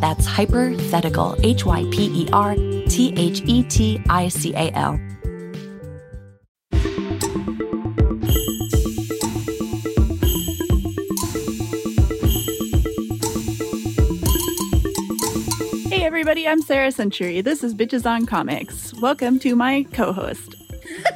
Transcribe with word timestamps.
That's 0.00 0.26
Hypothetical, 0.26 1.36
H 1.42 1.64
Y 1.64 1.84
P 1.90 2.24
E 2.24 2.28
R 2.32 2.54
T 2.54 3.14
H 3.16 3.42
E 3.46 3.62
T 3.62 4.00
I 4.08 4.28
C 4.28 4.52
A 4.54 4.70
L. 4.72 4.98
Hey 15.88 16.04
everybody, 16.04 16.46
I'm 16.46 16.60
Sarah 16.60 16.92
Century. 16.92 17.40
This 17.40 17.64
is 17.64 17.74
Bitches 17.74 18.04
on 18.04 18.26
Comics. 18.26 18.92
Welcome 19.00 19.38
to 19.40 19.56
my 19.56 19.86
co-host. 19.92 20.56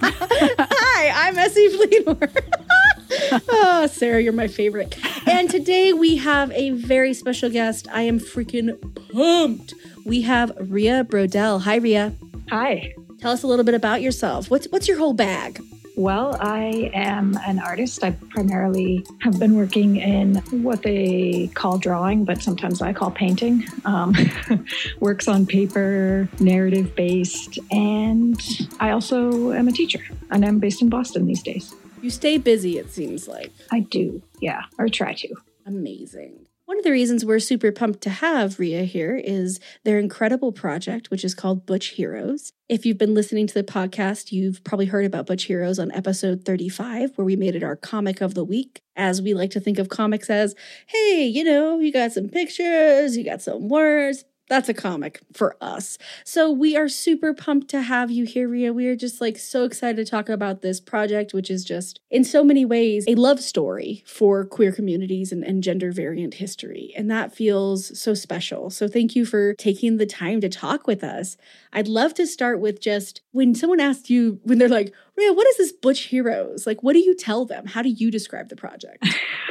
Hi, 0.00 1.28
I'm 1.28 1.36
Essie 1.38 1.68
Fleenor. 1.68 2.44
oh, 3.32 3.88
Sarah, 3.90 4.22
you're 4.22 4.32
my 4.32 4.48
favorite. 4.48 4.96
And 5.26 5.50
today 5.50 5.92
we 5.92 6.16
have 6.16 6.50
a 6.52 6.70
very 6.70 7.14
special 7.14 7.50
guest. 7.50 7.88
I 7.92 8.02
am 8.02 8.18
freaking 8.20 8.78
pumped. 9.12 9.74
We 10.04 10.22
have 10.22 10.52
Ria 10.58 11.04
Brodell. 11.04 11.62
Hi, 11.62 11.76
Ria. 11.76 12.14
Hi. 12.50 12.94
Tell 13.20 13.32
us 13.32 13.42
a 13.42 13.46
little 13.46 13.64
bit 13.64 13.74
about 13.74 14.02
yourself. 14.02 14.50
What's 14.50 14.66
what's 14.70 14.86
your 14.86 14.98
whole 14.98 15.14
bag? 15.14 15.60
Well, 15.96 16.36
I 16.40 16.90
am 16.92 17.38
an 17.46 17.58
artist. 17.58 18.04
I 18.04 18.10
primarily 18.10 19.04
have 19.20 19.38
been 19.38 19.56
working 19.56 19.96
in 19.96 20.36
what 20.62 20.82
they 20.82 21.50
call 21.54 21.78
drawing, 21.78 22.26
but 22.26 22.42
sometimes 22.42 22.82
I 22.82 22.92
call 22.92 23.10
painting. 23.10 23.66
Um, 23.86 24.14
works 25.00 25.26
on 25.26 25.46
paper, 25.46 26.28
narrative 26.38 26.94
based, 26.94 27.58
and 27.70 28.38
I 28.78 28.90
also 28.90 29.52
am 29.52 29.68
a 29.68 29.72
teacher, 29.72 30.00
and 30.30 30.44
I'm 30.44 30.58
based 30.58 30.82
in 30.82 30.90
Boston 30.90 31.24
these 31.24 31.42
days. 31.42 31.74
You 32.02 32.10
stay 32.10 32.38
busy, 32.38 32.78
it 32.78 32.92
seems 32.92 33.26
like. 33.26 33.52
I 33.72 33.80
do, 33.80 34.22
yeah, 34.40 34.62
or 34.78 34.88
try 34.88 35.14
to. 35.14 35.34
Amazing. 35.64 36.46
One 36.66 36.78
of 36.78 36.84
the 36.84 36.90
reasons 36.90 37.24
we're 37.24 37.38
super 37.38 37.70
pumped 37.70 38.00
to 38.02 38.10
have 38.10 38.58
Ria 38.58 38.82
here 38.82 39.16
is 39.16 39.60
their 39.84 40.00
incredible 40.00 40.50
project, 40.50 41.10
which 41.10 41.24
is 41.24 41.32
called 41.32 41.64
Butch 41.64 41.90
Heroes. 41.90 42.52
If 42.68 42.84
you've 42.84 42.98
been 42.98 43.14
listening 43.14 43.46
to 43.46 43.54
the 43.54 43.62
podcast, 43.62 44.32
you've 44.32 44.64
probably 44.64 44.86
heard 44.86 45.04
about 45.04 45.26
Butch 45.26 45.44
Heroes 45.44 45.78
on 45.78 45.92
episode 45.92 46.44
35, 46.44 47.12
where 47.14 47.24
we 47.24 47.36
made 47.36 47.54
it 47.54 47.62
our 47.62 47.76
comic 47.76 48.20
of 48.20 48.34
the 48.34 48.44
week. 48.44 48.80
As 48.96 49.22
we 49.22 49.32
like 49.32 49.50
to 49.52 49.60
think 49.60 49.78
of 49.78 49.88
comics 49.88 50.28
as, 50.28 50.56
hey, 50.88 51.24
you 51.24 51.44
know, 51.44 51.78
you 51.78 51.92
got 51.92 52.10
some 52.10 52.28
pictures, 52.28 53.16
you 53.16 53.24
got 53.24 53.42
some 53.42 53.68
words, 53.68 54.24
that's 54.48 54.68
a 54.68 54.74
comic 54.74 55.20
for 55.32 55.56
us. 55.60 55.98
So 56.24 56.50
we 56.50 56.76
are 56.76 56.88
super 56.88 57.34
pumped 57.34 57.68
to 57.70 57.82
have 57.82 58.10
you 58.10 58.24
here, 58.24 58.48
Ria. 58.48 58.72
We 58.72 58.86
are 58.86 58.96
just 58.96 59.20
like 59.20 59.38
so 59.38 59.64
excited 59.64 59.96
to 59.96 60.10
talk 60.10 60.28
about 60.28 60.62
this 60.62 60.80
project, 60.80 61.34
which 61.34 61.50
is 61.50 61.64
just 61.64 62.00
in 62.10 62.22
so 62.24 62.44
many 62.44 62.64
ways 62.64 63.04
a 63.08 63.14
love 63.14 63.40
story 63.40 64.04
for 64.06 64.44
queer 64.44 64.72
communities 64.72 65.32
and, 65.32 65.42
and 65.42 65.62
gender 65.62 65.90
variant 65.90 66.34
history. 66.34 66.92
And 66.96 67.10
that 67.10 67.34
feels 67.34 67.98
so 67.98 68.14
special. 68.14 68.70
So 68.70 68.86
thank 68.86 69.16
you 69.16 69.24
for 69.24 69.54
taking 69.54 69.96
the 69.96 70.06
time 70.06 70.40
to 70.40 70.48
talk 70.48 70.86
with 70.86 71.02
us. 71.02 71.36
I'd 71.72 71.88
love 71.88 72.14
to 72.14 72.26
start 72.26 72.60
with 72.60 72.80
just 72.80 73.22
when 73.32 73.54
someone 73.54 73.80
asks 73.80 74.10
you, 74.10 74.40
when 74.44 74.58
they're 74.58 74.68
like, 74.68 74.94
Ria, 75.16 75.32
what 75.32 75.48
is 75.48 75.56
this 75.56 75.72
Butch 75.72 76.02
Heroes? 76.02 76.66
Like, 76.66 76.82
what 76.82 76.92
do 76.92 77.00
you 77.00 77.14
tell 77.14 77.46
them? 77.46 77.66
How 77.66 77.82
do 77.82 77.88
you 77.88 78.10
describe 78.10 78.48
the 78.48 78.56
project? 78.56 79.06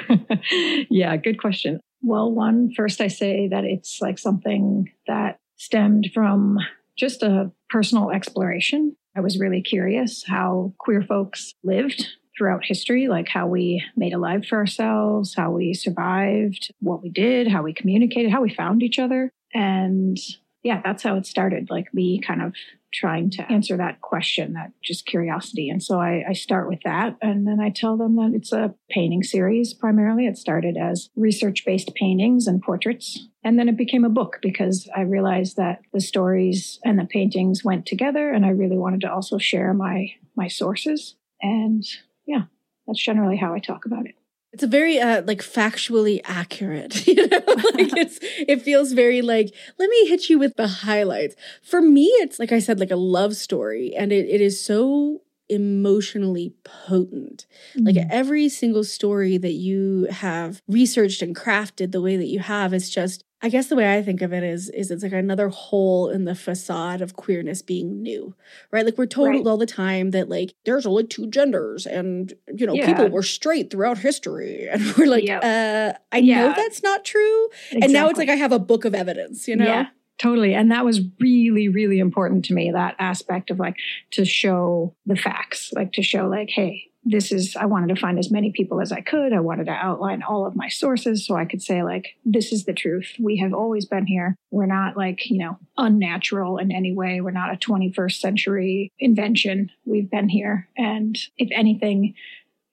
yeah, 0.89 1.17
good 1.17 1.39
question. 1.39 1.79
Well, 2.05 2.31
one, 2.31 2.71
first 2.71 3.01
I 3.01 3.07
say 3.07 3.47
that 3.47 3.63
it's 3.63 3.99
like 3.99 4.19
something 4.19 4.91
that 5.07 5.39
stemmed 5.57 6.11
from 6.13 6.59
just 6.95 7.23
a 7.23 7.51
personal 7.69 8.11
exploration. 8.11 8.95
I 9.16 9.21
was 9.21 9.39
really 9.39 9.61
curious 9.61 10.23
how 10.23 10.73
queer 10.77 11.01
folks 11.01 11.55
lived 11.63 12.07
throughout 12.38 12.63
history, 12.63 13.07
like 13.07 13.27
how 13.27 13.47
we 13.47 13.83
made 13.95 14.13
a 14.13 14.19
life 14.19 14.45
for 14.45 14.57
ourselves, 14.57 15.33
how 15.33 15.49
we 15.49 15.73
survived, 15.73 16.71
what 16.79 17.01
we 17.01 17.09
did, 17.09 17.47
how 17.47 17.63
we 17.63 17.73
communicated, 17.73 18.31
how 18.31 18.41
we 18.41 18.53
found 18.53 18.83
each 18.83 18.99
other. 18.99 19.31
And 19.53 20.17
yeah, 20.61 20.81
that's 20.83 21.01
how 21.01 21.15
it 21.15 21.25
started, 21.25 21.69
like 21.71 21.91
me 21.91 22.19
kind 22.19 22.44
of 22.44 22.53
trying 22.95 23.29
to 23.31 23.51
answer 23.51 23.78
that 23.78 24.01
question, 24.01 24.53
that 24.53 24.72
just 24.83 25.06
curiosity. 25.06 25.69
And 25.69 25.83
so 25.83 26.00
I, 26.00 26.23
I, 26.29 26.33
start 26.33 26.69
with 26.69 26.79
that. 26.85 27.17
And 27.22 27.45
then 27.45 27.59
I 27.59 27.69
tell 27.69 27.97
them 27.97 28.16
that 28.16 28.31
it's 28.33 28.53
a 28.53 28.73
painting 28.89 29.23
series 29.23 29.73
primarily. 29.73 30.25
It 30.25 30.38
started 30.38 30.78
as 30.78 31.09
research 31.16 31.66
based 31.66 31.94
paintings 31.95 32.47
and 32.47 32.61
portraits. 32.61 33.28
And 33.44 33.59
then 33.59 33.67
it 33.67 33.78
became 33.78 34.06
a 34.06 34.09
book 34.09 34.38
because 34.41 34.89
I 34.95 35.01
realized 35.01 35.57
that 35.57 35.81
the 35.94 36.01
stories 36.01 36.79
and 36.85 36.97
the 36.97 37.06
paintings 37.06 37.63
went 37.63 37.85
together. 37.85 38.31
And 38.31 38.45
I 38.45 38.50
really 38.50 38.78
wanted 38.78 39.01
to 39.01 39.12
also 39.12 39.38
share 39.38 39.73
my, 39.73 40.13
my 40.35 40.47
sources. 40.47 41.16
And 41.41 41.83
yeah, 42.25 42.44
that's 42.88 43.03
generally 43.03 43.38
how 43.38 43.53
I 43.53 43.59
talk 43.59 43.85
about 43.85 44.06
it 44.06 44.16
it's 44.55 44.63
a 44.63 44.67
very 44.67 44.97
uh 44.99 45.21
like 45.23 45.41
factually 45.41 46.21
accurate 46.23 47.05
you 47.11 47.27
know? 47.27 47.43
Like 47.73 47.91
it's 47.97 48.19
it 48.21 48.61
feels 48.61 48.93
very 48.93 49.21
like 49.21 49.53
let 49.77 49.89
me 49.89 50.07
hit 50.07 50.29
you 50.29 50.39
with 50.39 50.55
the 50.55 50.67
highlights. 50.67 51.35
For 51.61 51.81
me 51.81 52.05
it's 52.23 52.39
like 52.39 52.53
i 52.53 52.59
said 52.59 52.79
like 52.79 52.91
a 52.91 52.95
love 52.95 53.35
story 53.35 53.94
and 53.94 54.13
it, 54.13 54.29
it 54.29 54.39
is 54.39 54.63
so 54.63 55.21
emotionally 55.49 56.53
potent. 56.63 57.45
Mm. 57.77 57.85
like 57.85 58.07
every 58.09 58.47
single 58.47 58.85
story 58.85 59.38
that 59.38 59.51
you 59.51 60.07
have 60.09 60.61
researched 60.69 61.21
and 61.21 61.35
crafted 61.35 61.91
the 61.91 62.01
way 62.01 62.15
that 62.15 62.27
you 62.27 62.39
have 62.39 62.73
is 62.73 62.89
just 62.89 63.25
I 63.41 63.50
guess 63.50 63.68
the 63.68 63.75
way 63.75 63.96
I 63.96 64.01
think 64.01 64.22
of 64.22 64.34
it 64.34 64.44
is 64.44 64.69
is 64.69 64.90
it's 64.90 65.03
like 65.03 65.12
another 65.12 65.50
hole 65.50 66.09
in 66.09 66.25
the 66.25 66.35
facade 66.35 67.01
of 67.01 67.16
queerness 67.16 67.62
being 67.62 68.01
new, 68.01 68.34
right? 68.72 68.85
Like 68.85 68.97
we're 68.97 69.06
told 69.06 69.29
right. 69.29 69.46
all 69.46 69.57
the 69.57 69.66
time 69.66 70.12
that 70.12 70.29
like 70.29 70.53
there's 70.66 70.85
only 70.85 71.06
two 71.06 71.28
genders 71.28 71.85
and 71.85 72.34
you 72.53 72.66
know 72.66 72.74
yeah. 72.74 72.85
people 72.85 73.09
were 73.09 73.24
straight 73.24 73.69
throughout 73.69 73.97
history 73.97 74.68
and 74.72 74.81
we're 74.97 75.07
like 75.07 75.25
yep. 75.25 75.44
uh 75.44 75.97
I 76.12 76.19
yeah. 76.19 76.47
know 76.47 76.53
that's 76.56 76.81
not 76.81 77.06
true. 77.06 77.45
Exactly. 77.45 77.81
And 77.84 77.94
now 77.94 78.09
it's 78.09 78.18
like 78.18 78.29
I 78.29 78.35
have 78.35 78.51
a 78.51 78.59
book 78.59 78.85
of 78.85 78.95
evidence, 78.95 79.47
you 79.47 79.56
know? 79.56 79.66
Yeah. 79.66 79.88
Totally. 80.18 80.53
And 80.53 80.72
that 80.72 80.85
was 80.85 81.01
really, 81.19 81.68
really 81.68 82.00
important 82.00 82.45
to 82.45 82.53
me, 82.53 82.72
that 82.72 82.95
aspect 83.00 83.51
of 83.51 83.59
like 83.59 83.75
to 84.12 84.24
show 84.24 84.95
the 85.06 85.18
facts, 85.18 85.74
like 85.74 85.91
to 85.94 86.01
show, 86.01 86.28
like, 86.28 86.50
hey, 86.50 86.90
this 87.05 87.31
is 87.31 87.55
i 87.55 87.66
wanted 87.66 87.93
to 87.93 87.99
find 87.99 88.17
as 88.17 88.31
many 88.31 88.51
people 88.51 88.81
as 88.81 88.91
i 88.91 89.01
could. 89.01 89.31
I 89.33 89.39
wanted 89.39 89.66
to 89.66 89.71
outline 89.71 90.23
all 90.23 90.45
of 90.45 90.55
my 90.55 90.67
sources 90.67 91.25
so 91.25 91.35
i 91.35 91.45
could 91.45 91.61
say 91.61 91.83
like 91.83 92.16
this 92.25 92.51
is 92.51 92.66
the 92.66 92.73
truth. 92.73 93.13
We 93.19 93.38
have 93.38 93.53
always 93.53 93.85
been 93.85 94.07
here. 94.07 94.35
We're 94.51 94.66
not 94.66 94.97
like 94.97 95.30
you 95.30 95.38
know 95.38 95.57
unnatural 95.77 96.57
in 96.57 96.71
any 96.71 96.94
way. 96.94 97.21
We're 97.21 97.31
not 97.31 97.53
a 97.53 97.57
21st 97.57 98.19
century 98.19 98.91
invention. 99.00 99.71
We've 99.85 100.09
been 100.09 100.30
here. 100.30 100.68
And 100.77 101.18
if 101.38 101.50
anything 101.51 102.15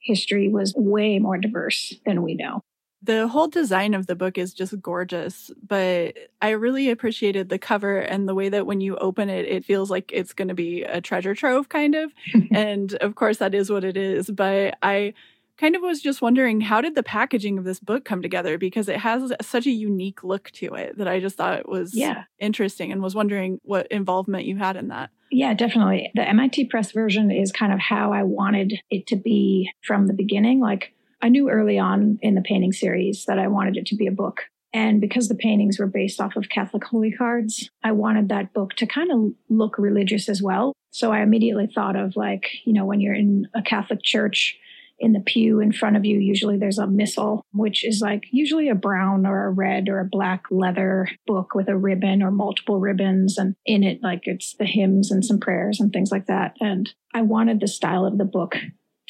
history 0.01 0.49
was 0.49 0.75
way 0.77 1.19
more 1.19 1.39
diverse 1.39 1.95
than 2.05 2.23
we 2.23 2.35
know 2.35 2.63
the 3.03 3.27
whole 3.27 3.49
design 3.49 3.95
of 3.95 4.07
the 4.07 4.15
book 4.15 4.39
is 4.39 4.55
just 4.55 4.81
gorgeous, 4.81 5.51
but 5.67 6.17
I 6.41 6.51
really 6.51 6.89
appreciated 6.89 7.49
the 7.49 7.59
cover 7.59 7.99
and 7.99 8.29
the 8.29 8.35
way 8.35 8.49
that 8.49 8.67
when 8.67 8.81
you 8.81 8.97
open 8.97 9.29
it, 9.29 9.45
it 9.47 9.65
feels 9.65 9.91
like 9.91 10.11
it's 10.13 10.33
going 10.33 10.49
to 10.49 10.55
be 10.55 10.83
a 10.83 11.01
treasure 11.01 11.35
trove, 11.35 11.69
kind 11.69 11.95
of. 11.97 12.13
and 12.53 12.95
of 12.95 13.17
course, 13.17 13.39
that 13.39 13.55
is 13.55 13.71
what 13.71 13.83
it 13.83 13.97
is. 13.97 14.31
But 14.31 14.79
I 14.83 15.15
kind 15.57 15.75
of 15.75 15.83
was 15.83 16.01
just 16.01 16.23
wondering 16.23 16.61
how 16.61 16.81
did 16.81 16.95
the 16.95 17.03
packaging 17.03 17.59
of 17.59 17.65
this 17.65 17.81
book 17.81 18.05
come 18.05 18.23
together 18.23 18.57
because 18.57 18.89
it 18.89 18.99
has 18.99 19.33
such 19.43 19.67
a 19.67 19.71
unique 19.71 20.23
look 20.23 20.51
to 20.53 20.75
it 20.75 20.97
that 20.99 21.09
I 21.09 21.19
just 21.19 21.37
thought 21.37 21.69
was 21.69 21.95
yeah. 21.95 22.25
interesting 22.39 22.93
and 22.93 23.03
was 23.03 23.15
wondering 23.15 23.61
what 23.65 23.87
involvement 23.89 24.45
you 24.45 24.57
had 24.57 24.77
in 24.77 24.89
that. 24.89 25.11
Yeah, 25.31 25.55
definitely. 25.55 26.11
The 26.15 26.29
MIT 26.29 26.67
Press 26.67 26.93
version 26.93 27.31
is 27.31 27.53
kind 27.53 27.73
of 27.73 27.81
how 27.81 28.13
I 28.13 28.23
wanted 28.23 28.75
it 28.91 29.07
to 29.09 29.17
be 29.17 29.71
from 29.83 30.07
the 30.07 30.15
beginning. 30.15 30.61
Like 30.61 30.95
I 31.23 31.29
knew 31.29 31.49
early 31.49 31.79
on 31.79 32.19
in 32.21 32.35
the 32.35 32.43
painting 32.43 32.73
series 32.73 33.25
that 33.27 33.39
I 33.39 33.49
wanted 33.49 33.77
it 33.77 33.87
to 33.87 33.97
be 33.97 34.07
a 34.07 34.13
book. 34.13 34.43
And 34.75 35.01
because 35.01 35.29
the 35.29 35.35
paintings 35.35 35.79
were 35.79 35.87
based 35.87 36.21
off 36.21 36.35
of 36.37 36.49
Catholic 36.49 36.85
holy 36.85 37.13
cards, 37.13 37.71
I 37.85 37.93
wanted 37.93 38.29
that 38.31 38.53
book 38.53 38.75
to 38.77 38.87
kind 38.87 39.13
of 39.13 39.33
look 39.49 39.79
religious 39.79 40.29
as 40.29 40.43
well. 40.43 40.73
So 40.91 41.13
I 41.13 41.21
immediately 41.21 41.71
thought 41.73 41.97
of 41.97 42.17
like, 42.17 42.51
you 42.65 42.73
know, 42.73 42.85
when 42.85 43.01
you're 43.01 43.15
in 43.15 43.47
a 43.55 43.63
Catholic 43.63 44.03
church, 44.03 44.59
in 45.03 45.13
the 45.13 45.21
pew 45.21 45.59
in 45.59 45.73
front 45.73 45.97
of 45.97 46.05
you, 46.05 46.21
usually 46.21 46.57
there's 46.57 46.79
a 46.79 46.87
missal, 46.87 47.45
which 47.53 47.85
is 47.85 48.01
like 48.01 48.23
usually 48.31 48.69
a 48.69 48.75
brown 48.75 49.27
or 49.27 49.47
a 49.47 49.51
red 49.51 49.89
or 49.89 49.99
a 49.99 50.09
black 50.09 50.45
leather 50.49 51.09
book 51.27 51.57
with 51.57 51.69
a 51.69 51.77
ribbon 51.77 52.23
or 52.23 52.31
multiple 52.31 52.79
ribbons. 52.79 53.37
And 53.37 53.57
in 53.67 53.83
it, 53.83 53.99
like 54.01 54.23
it's 54.27 54.55
the 54.55 54.65
hymns 54.65 55.11
and 55.11 55.25
some 55.25 55.41
prayers 55.41 55.81
and 55.81 55.93
things 55.93 56.13
like 56.13 56.27
that. 56.27 56.55
And 56.61 56.89
I 57.13 57.23
wanted 57.23 57.59
the 57.59 57.67
style 57.67 58.07
of 58.07 58.17
the 58.17 58.25
book 58.25 58.55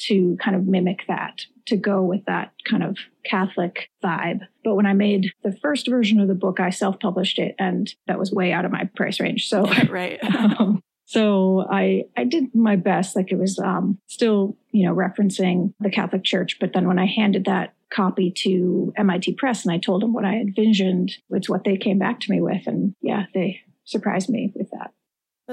to 0.07 0.37
kind 0.43 0.55
of 0.55 0.67
mimic 0.67 1.01
that, 1.07 1.45
to 1.67 1.77
go 1.77 2.01
with 2.01 2.25
that 2.25 2.53
kind 2.69 2.83
of 2.83 2.97
Catholic 3.25 3.89
vibe. 4.03 4.41
But 4.63 4.75
when 4.75 4.85
I 4.85 4.93
made 4.93 5.31
the 5.43 5.55
first 5.61 5.87
version 5.89 6.19
of 6.19 6.27
the 6.27 6.35
book, 6.35 6.59
I 6.59 6.69
self 6.69 6.99
published 6.99 7.39
it 7.39 7.55
and 7.59 7.93
that 8.07 8.19
was 8.19 8.31
way 8.31 8.51
out 8.51 8.65
of 8.65 8.71
my 8.71 8.89
price 8.95 9.19
range. 9.19 9.47
So, 9.47 9.65
right. 9.89 10.19
um, 10.59 10.81
so 11.05 11.65
I 11.69 12.05
I 12.17 12.23
did 12.23 12.55
my 12.55 12.75
best. 12.75 13.15
Like 13.15 13.31
it 13.31 13.37
was 13.37 13.59
um, 13.59 13.99
still 14.07 14.57
you 14.71 14.85
know 14.85 14.95
referencing 14.95 15.73
the 15.79 15.89
Catholic 15.89 16.23
Church, 16.23 16.57
but 16.59 16.73
then 16.73 16.87
when 16.87 16.99
I 16.99 17.05
handed 17.05 17.45
that 17.45 17.73
copy 17.91 18.31
to 18.31 18.91
MIT 18.97 19.33
Press 19.33 19.63
and 19.63 19.73
I 19.73 19.77
told 19.77 20.01
them 20.01 20.13
what 20.13 20.25
I 20.25 20.35
envisioned, 20.35 21.11
it's 21.29 21.49
what 21.49 21.63
they 21.63 21.77
came 21.77 21.99
back 21.99 22.19
to 22.21 22.31
me 22.31 22.41
with, 22.41 22.65
and 22.65 22.95
yeah, 23.01 23.25
they 23.33 23.61
surprised 23.85 24.29
me 24.29 24.51
with 24.55 24.71
that. 24.71 24.91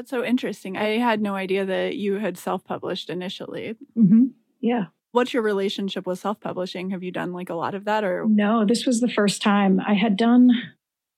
That's 0.00 0.08
so 0.08 0.24
interesting. 0.24 0.78
I 0.78 0.96
had 0.96 1.20
no 1.20 1.34
idea 1.34 1.66
that 1.66 1.94
you 1.94 2.14
had 2.14 2.38
self 2.38 2.64
published 2.64 3.10
initially. 3.10 3.76
Mm-hmm. 3.98 4.28
Yeah. 4.62 4.84
What's 5.12 5.34
your 5.34 5.42
relationship 5.42 6.06
with 6.06 6.18
self 6.18 6.40
publishing? 6.40 6.88
Have 6.88 7.02
you 7.02 7.12
done 7.12 7.34
like 7.34 7.50
a 7.50 7.54
lot 7.54 7.74
of 7.74 7.84
that 7.84 8.02
or? 8.02 8.24
No, 8.26 8.64
this 8.64 8.86
was 8.86 9.00
the 9.00 9.10
first 9.10 9.42
time 9.42 9.78
I 9.86 9.92
had 9.92 10.16
done 10.16 10.52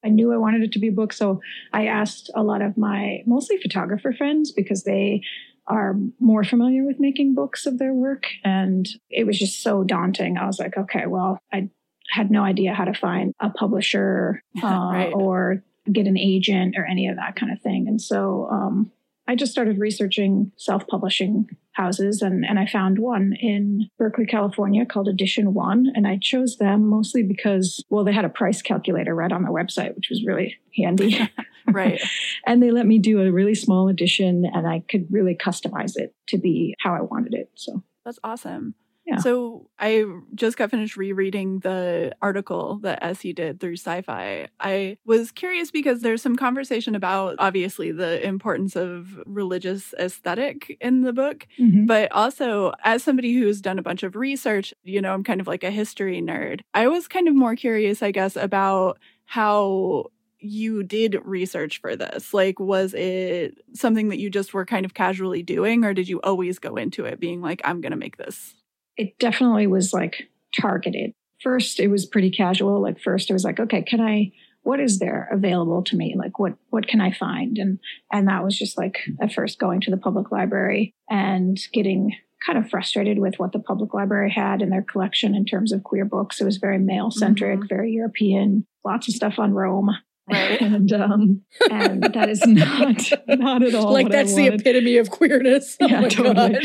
I 0.04 0.08
knew 0.08 0.32
I 0.32 0.36
wanted 0.36 0.62
it 0.64 0.72
to 0.72 0.80
be 0.80 0.88
a 0.88 0.92
book. 0.92 1.12
So 1.12 1.40
I 1.72 1.86
asked 1.86 2.28
a 2.34 2.42
lot 2.42 2.60
of 2.60 2.76
my 2.76 3.22
mostly 3.24 3.56
photographer 3.58 4.12
friends 4.12 4.50
because 4.50 4.82
they 4.82 5.22
are 5.68 5.94
more 6.18 6.42
familiar 6.42 6.84
with 6.84 6.98
making 6.98 7.36
books 7.36 7.66
of 7.66 7.78
their 7.78 7.94
work. 7.94 8.24
And 8.42 8.88
it 9.10 9.28
was 9.28 9.38
just 9.38 9.62
so 9.62 9.84
daunting. 9.84 10.38
I 10.38 10.46
was 10.46 10.58
like, 10.58 10.76
okay, 10.76 11.06
well, 11.06 11.38
I 11.52 11.70
had 12.10 12.32
no 12.32 12.42
idea 12.42 12.74
how 12.74 12.86
to 12.86 12.94
find 12.94 13.32
a 13.38 13.50
publisher 13.50 14.42
uh, 14.60 14.66
right. 14.66 15.12
or 15.14 15.62
get 15.90 16.06
an 16.06 16.18
agent 16.18 16.74
or 16.76 16.84
any 16.84 17.08
of 17.08 17.16
that 17.16 17.36
kind 17.36 17.52
of 17.52 17.60
thing. 17.60 17.86
And 17.88 18.00
so 18.00 18.48
um, 18.50 18.92
I 19.26 19.34
just 19.34 19.52
started 19.52 19.78
researching 19.78 20.52
self 20.56 20.86
publishing 20.86 21.48
houses 21.72 22.22
and, 22.22 22.44
and 22.44 22.58
I 22.58 22.66
found 22.66 22.98
one 22.98 23.34
in 23.40 23.88
Berkeley, 23.98 24.26
California 24.26 24.84
called 24.84 25.08
Edition 25.08 25.54
One. 25.54 25.86
And 25.94 26.06
I 26.06 26.18
chose 26.20 26.58
them 26.58 26.86
mostly 26.86 27.22
because, 27.22 27.82
well, 27.88 28.04
they 28.04 28.12
had 28.12 28.24
a 28.24 28.30
price 28.30 28.60
calculator 28.60 29.14
right 29.14 29.32
on 29.32 29.42
their 29.42 29.52
website, 29.52 29.94
which 29.94 30.08
was 30.10 30.24
really 30.26 30.58
handy. 30.76 31.18
right. 31.66 32.00
and 32.46 32.62
they 32.62 32.70
let 32.70 32.86
me 32.86 32.98
do 32.98 33.20
a 33.20 33.32
really 33.32 33.54
small 33.54 33.88
edition 33.88 34.44
and 34.52 34.66
I 34.66 34.82
could 34.88 35.06
really 35.10 35.34
customize 35.34 35.96
it 35.96 36.14
to 36.28 36.38
be 36.38 36.74
how 36.80 36.94
I 36.94 37.00
wanted 37.00 37.34
it. 37.34 37.50
So 37.54 37.82
that's 38.04 38.18
awesome. 38.22 38.74
Yeah. 39.04 39.16
So 39.16 39.68
I 39.78 40.04
just 40.34 40.56
got 40.56 40.70
finished 40.70 40.96
rereading 40.96 41.58
the 41.58 42.14
article 42.22 42.78
that 42.82 43.00
Essie 43.02 43.32
did 43.32 43.58
through 43.58 43.76
SYFY. 43.76 44.48
I 44.60 44.96
was 45.04 45.32
curious 45.32 45.70
because 45.70 46.02
there's 46.02 46.22
some 46.22 46.36
conversation 46.36 46.94
about 46.94 47.34
obviously 47.38 47.90
the 47.90 48.24
importance 48.24 48.76
of 48.76 49.20
religious 49.26 49.92
aesthetic 49.98 50.76
in 50.80 51.00
the 51.00 51.12
book, 51.12 51.48
mm-hmm. 51.58 51.86
but 51.86 52.12
also 52.12 52.72
as 52.84 53.02
somebody 53.02 53.34
who's 53.34 53.60
done 53.60 53.78
a 53.78 53.82
bunch 53.82 54.04
of 54.04 54.14
research, 54.14 54.72
you 54.84 55.00
know, 55.00 55.12
I'm 55.12 55.24
kind 55.24 55.40
of 55.40 55.48
like 55.48 55.64
a 55.64 55.70
history 55.70 56.22
nerd. 56.22 56.60
I 56.72 56.86
was 56.86 57.08
kind 57.08 57.26
of 57.26 57.34
more 57.34 57.56
curious, 57.56 58.02
I 58.02 58.12
guess, 58.12 58.36
about 58.36 58.98
how 59.24 60.06
you 60.38 60.82
did 60.82 61.16
research 61.24 61.80
for 61.80 61.96
this? 61.96 62.34
Like, 62.34 62.58
was 62.58 62.94
it 62.94 63.58
something 63.74 64.08
that 64.08 64.18
you 64.18 64.28
just 64.28 64.52
were 64.52 64.66
kind 64.66 64.84
of 64.84 64.94
casually 64.94 65.42
doing, 65.42 65.84
or 65.84 65.94
did 65.94 66.08
you 66.08 66.20
always 66.20 66.58
go 66.58 66.76
into 66.76 67.04
it 67.04 67.20
being 67.20 67.40
like, 67.40 67.62
I'm 67.64 67.80
going 67.80 67.92
to 67.92 67.96
make 67.96 68.16
this 68.16 68.54
it 68.96 69.18
definitely 69.18 69.66
was 69.66 69.92
like 69.92 70.28
targeted. 70.58 71.12
First, 71.42 71.80
it 71.80 71.88
was 71.88 72.06
pretty 72.06 72.30
casual. 72.30 72.80
Like 72.80 73.00
first, 73.00 73.30
it 73.30 73.32
was 73.32 73.44
like, 73.44 73.60
okay, 73.60 73.82
can 73.82 74.00
I? 74.00 74.32
What 74.62 74.78
is 74.78 75.00
there 75.00 75.28
available 75.32 75.82
to 75.84 75.96
me? 75.96 76.14
Like 76.16 76.38
what 76.38 76.54
what 76.70 76.86
can 76.86 77.00
I 77.00 77.12
find? 77.12 77.58
And 77.58 77.80
and 78.12 78.28
that 78.28 78.44
was 78.44 78.56
just 78.56 78.78
like 78.78 78.98
at 79.20 79.32
first 79.32 79.58
going 79.58 79.80
to 79.82 79.90
the 79.90 79.96
public 79.96 80.30
library 80.30 80.94
and 81.10 81.58
getting 81.72 82.12
kind 82.46 82.58
of 82.58 82.70
frustrated 82.70 83.18
with 83.18 83.38
what 83.38 83.52
the 83.52 83.58
public 83.58 83.94
library 83.94 84.30
had 84.30 84.62
in 84.62 84.70
their 84.70 84.82
collection 84.82 85.34
in 85.34 85.44
terms 85.44 85.72
of 85.72 85.82
queer 85.82 86.04
books. 86.04 86.40
It 86.40 86.44
was 86.44 86.56
very 86.56 86.78
male 86.78 87.10
centric, 87.10 87.60
mm-hmm. 87.60 87.68
very 87.68 87.92
European, 87.92 88.66
lots 88.84 89.08
of 89.08 89.14
stuff 89.14 89.38
on 89.38 89.52
Rome. 89.52 89.90
Right. 90.32 90.60
and 90.60 90.92
um, 90.92 91.42
and 91.70 92.02
that 92.02 92.28
is 92.28 92.42
not 92.46 93.12
not 93.28 93.62
at 93.62 93.74
all 93.74 93.92
like 93.92 94.10
that's 94.10 94.34
the 94.34 94.48
epitome 94.48 94.96
of 94.96 95.10
queerness. 95.10 95.76
Oh 95.80 95.86
yeah, 95.86 96.08
totally. 96.08 96.58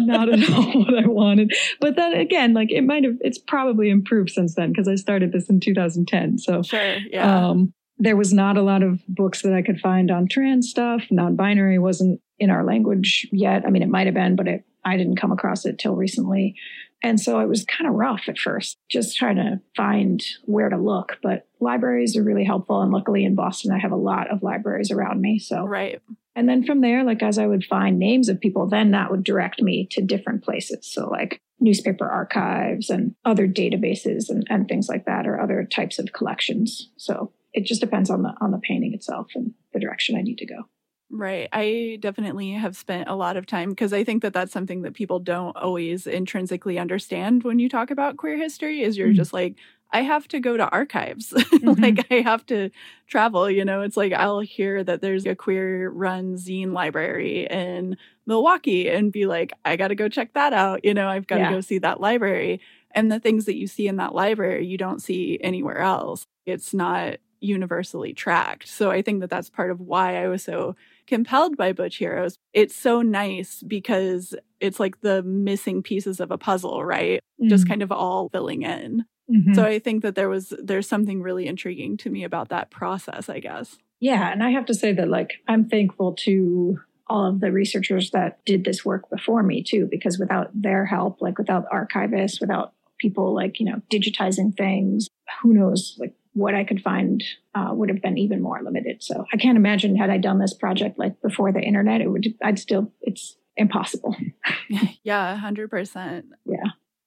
not 0.00 0.28
at 0.28 0.50
all 0.50 0.72
what 0.84 0.94
I 0.98 1.06
wanted. 1.06 1.52
But 1.80 1.96
then 1.96 2.14
again, 2.14 2.54
like 2.54 2.70
it 2.70 2.82
might 2.82 3.04
have 3.04 3.14
it's 3.20 3.38
probably 3.38 3.90
improved 3.90 4.30
since 4.30 4.54
then 4.54 4.72
because 4.72 4.88
I 4.88 4.94
started 4.94 5.32
this 5.32 5.48
in 5.48 5.60
2010. 5.60 6.38
So 6.38 6.62
sure, 6.62 6.96
yeah. 7.10 7.48
Um, 7.48 7.72
there 7.98 8.16
was 8.16 8.32
not 8.32 8.56
a 8.56 8.62
lot 8.62 8.82
of 8.82 9.00
books 9.08 9.42
that 9.42 9.52
I 9.52 9.60
could 9.60 9.78
find 9.78 10.10
on 10.10 10.26
trans 10.26 10.70
stuff. 10.70 11.02
Non-binary 11.10 11.78
wasn't 11.78 12.20
in 12.38 12.48
our 12.48 12.64
language 12.64 13.28
yet. 13.30 13.64
I 13.66 13.70
mean, 13.70 13.82
it 13.82 13.90
might 13.90 14.06
have 14.06 14.14
been, 14.14 14.36
but 14.36 14.48
it, 14.48 14.64
I 14.86 14.96
didn't 14.96 15.16
come 15.16 15.32
across 15.32 15.66
it 15.66 15.78
till 15.78 15.94
recently. 15.94 16.56
And 17.02 17.18
so 17.18 17.40
it 17.40 17.48
was 17.48 17.64
kind 17.64 17.88
of 17.88 17.96
rough 17.96 18.28
at 18.28 18.38
first, 18.38 18.78
just 18.90 19.16
trying 19.16 19.36
to 19.36 19.60
find 19.76 20.22
where 20.44 20.68
to 20.68 20.76
look. 20.76 21.18
But 21.22 21.46
libraries 21.58 22.16
are 22.16 22.22
really 22.22 22.44
helpful. 22.44 22.82
And 22.82 22.92
luckily 22.92 23.24
in 23.24 23.34
Boston, 23.34 23.72
I 23.72 23.78
have 23.78 23.92
a 23.92 23.96
lot 23.96 24.30
of 24.30 24.42
libraries 24.42 24.90
around 24.90 25.20
me. 25.20 25.38
So, 25.38 25.64
right. 25.64 26.00
And 26.36 26.48
then 26.48 26.64
from 26.64 26.80
there, 26.80 27.02
like 27.04 27.22
as 27.22 27.38
I 27.38 27.46
would 27.46 27.64
find 27.64 27.98
names 27.98 28.28
of 28.28 28.40
people, 28.40 28.66
then 28.66 28.92
that 28.92 29.10
would 29.10 29.24
direct 29.24 29.60
me 29.62 29.86
to 29.92 30.02
different 30.02 30.44
places. 30.44 30.86
So, 30.86 31.08
like 31.08 31.40
newspaper 31.58 32.08
archives 32.08 32.90
and 32.90 33.14
other 33.24 33.48
databases 33.48 34.28
and, 34.28 34.46
and 34.48 34.68
things 34.68 34.88
like 34.88 35.06
that, 35.06 35.26
or 35.26 35.40
other 35.40 35.64
types 35.64 35.98
of 35.98 36.12
collections. 36.12 36.90
So, 36.96 37.32
it 37.52 37.66
just 37.66 37.80
depends 37.80 38.10
on 38.10 38.22
the 38.22 38.32
on 38.40 38.52
the 38.52 38.58
painting 38.58 38.94
itself 38.94 39.28
and 39.34 39.54
the 39.72 39.80
direction 39.80 40.16
I 40.16 40.22
need 40.22 40.38
to 40.38 40.46
go. 40.46 40.64
Right. 41.12 41.48
I 41.52 41.98
definitely 42.00 42.52
have 42.52 42.76
spent 42.76 43.08
a 43.08 43.16
lot 43.16 43.36
of 43.36 43.44
time 43.44 43.70
because 43.70 43.92
I 43.92 44.04
think 44.04 44.22
that 44.22 44.32
that's 44.32 44.52
something 44.52 44.82
that 44.82 44.94
people 44.94 45.18
don't 45.18 45.56
always 45.56 46.06
intrinsically 46.06 46.78
understand 46.78 47.42
when 47.42 47.58
you 47.58 47.68
talk 47.68 47.90
about 47.90 48.16
queer 48.16 48.36
history 48.36 48.82
is 48.82 48.96
you're 48.96 49.08
mm-hmm. 49.08 49.16
just 49.16 49.32
like 49.32 49.56
I 49.92 50.02
have 50.02 50.28
to 50.28 50.38
go 50.38 50.56
to 50.56 50.68
archives. 50.68 51.34
Mm-hmm. 51.60 51.82
like 51.82 52.06
I 52.10 52.20
have 52.22 52.46
to 52.46 52.70
travel, 53.06 53.50
you 53.50 53.66
know. 53.66 53.82
It's 53.82 53.96
like 53.96 54.14
I'll 54.14 54.40
hear 54.40 54.82
that 54.82 55.02
there's 55.02 55.26
a 55.26 55.34
queer 55.34 55.90
run 55.90 56.36
zine 56.36 56.72
library 56.72 57.46
in 57.50 57.98
Milwaukee 58.24 58.88
and 58.88 59.12
be 59.12 59.26
like 59.26 59.52
I 59.64 59.76
got 59.76 59.88
to 59.88 59.94
go 59.94 60.08
check 60.08 60.32
that 60.32 60.54
out, 60.54 60.84
you 60.84 60.94
know, 60.94 61.06
I've 61.06 61.26
got 61.26 61.36
to 61.36 61.42
yeah. 61.42 61.50
go 61.50 61.60
see 61.60 61.78
that 61.78 62.00
library. 62.00 62.62
And 62.92 63.12
the 63.12 63.20
things 63.20 63.44
that 63.44 63.56
you 63.56 63.66
see 63.66 63.88
in 63.88 63.96
that 63.96 64.14
library 64.14 64.64
you 64.66 64.78
don't 64.78 65.02
see 65.02 65.38
anywhere 65.42 65.80
else. 65.80 66.24
It's 66.46 66.72
not 66.72 67.16
universally 67.40 68.12
tracked. 68.12 68.68
So 68.68 68.90
I 68.90 69.02
think 69.02 69.20
that 69.20 69.30
that's 69.30 69.50
part 69.50 69.70
of 69.70 69.80
why 69.80 70.22
I 70.22 70.28
was 70.28 70.42
so 70.42 70.76
compelled 71.06 71.56
by 71.56 71.72
Butch 71.72 71.96
Heroes. 71.96 72.36
It's 72.52 72.74
so 72.74 73.02
nice 73.02 73.62
because 73.66 74.34
it's 74.60 74.78
like 74.78 75.00
the 75.00 75.22
missing 75.22 75.82
pieces 75.82 76.20
of 76.20 76.30
a 76.30 76.38
puzzle, 76.38 76.84
right? 76.84 77.20
Mm-hmm. 77.40 77.48
Just 77.48 77.66
kind 77.66 77.82
of 77.82 77.90
all 77.90 78.28
filling 78.28 78.62
in. 78.62 79.04
Mm-hmm. 79.30 79.54
So 79.54 79.64
I 79.64 79.78
think 79.78 80.02
that 80.02 80.14
there 80.14 80.28
was 80.28 80.52
there's 80.62 80.88
something 80.88 81.22
really 81.22 81.46
intriguing 81.46 81.96
to 81.98 82.10
me 82.10 82.24
about 82.24 82.48
that 82.48 82.70
process, 82.70 83.28
I 83.28 83.40
guess. 83.40 83.78
Yeah, 84.00 84.32
and 84.32 84.42
I 84.42 84.50
have 84.50 84.66
to 84.66 84.74
say 84.74 84.92
that 84.92 85.08
like 85.08 85.34
I'm 85.46 85.68
thankful 85.68 86.14
to 86.20 86.80
all 87.06 87.26
of 87.26 87.40
the 87.40 87.52
researchers 87.52 88.12
that 88.12 88.44
did 88.44 88.64
this 88.64 88.84
work 88.84 89.10
before 89.10 89.42
me 89.42 89.62
too 89.62 89.86
because 89.90 90.18
without 90.18 90.48
their 90.54 90.86
help, 90.86 91.20
like 91.20 91.38
without 91.38 91.68
archivists, 91.70 92.40
without 92.40 92.72
people 92.98 93.34
like, 93.34 93.58
you 93.58 93.66
know, 93.66 93.82
digitizing 93.92 94.56
things, 94.56 95.08
who 95.42 95.52
knows 95.52 95.96
like 95.98 96.14
what 96.32 96.54
I 96.54 96.64
could 96.64 96.80
find 96.82 97.22
uh, 97.54 97.70
would 97.72 97.88
have 97.88 98.02
been 98.02 98.18
even 98.18 98.40
more 98.40 98.60
limited. 98.62 99.02
So 99.02 99.26
I 99.32 99.36
can't 99.36 99.56
imagine 99.56 99.96
had 99.96 100.10
I 100.10 100.18
done 100.18 100.38
this 100.38 100.54
project 100.54 100.98
like 100.98 101.20
before 101.22 101.52
the 101.52 101.60
internet, 101.60 102.00
it 102.00 102.08
would, 102.08 102.34
I'd 102.42 102.58
still, 102.58 102.92
it's 103.00 103.36
impossible. 103.56 104.16
yeah, 105.02 105.40
100%. 105.42 106.24
Yeah. 106.46 106.56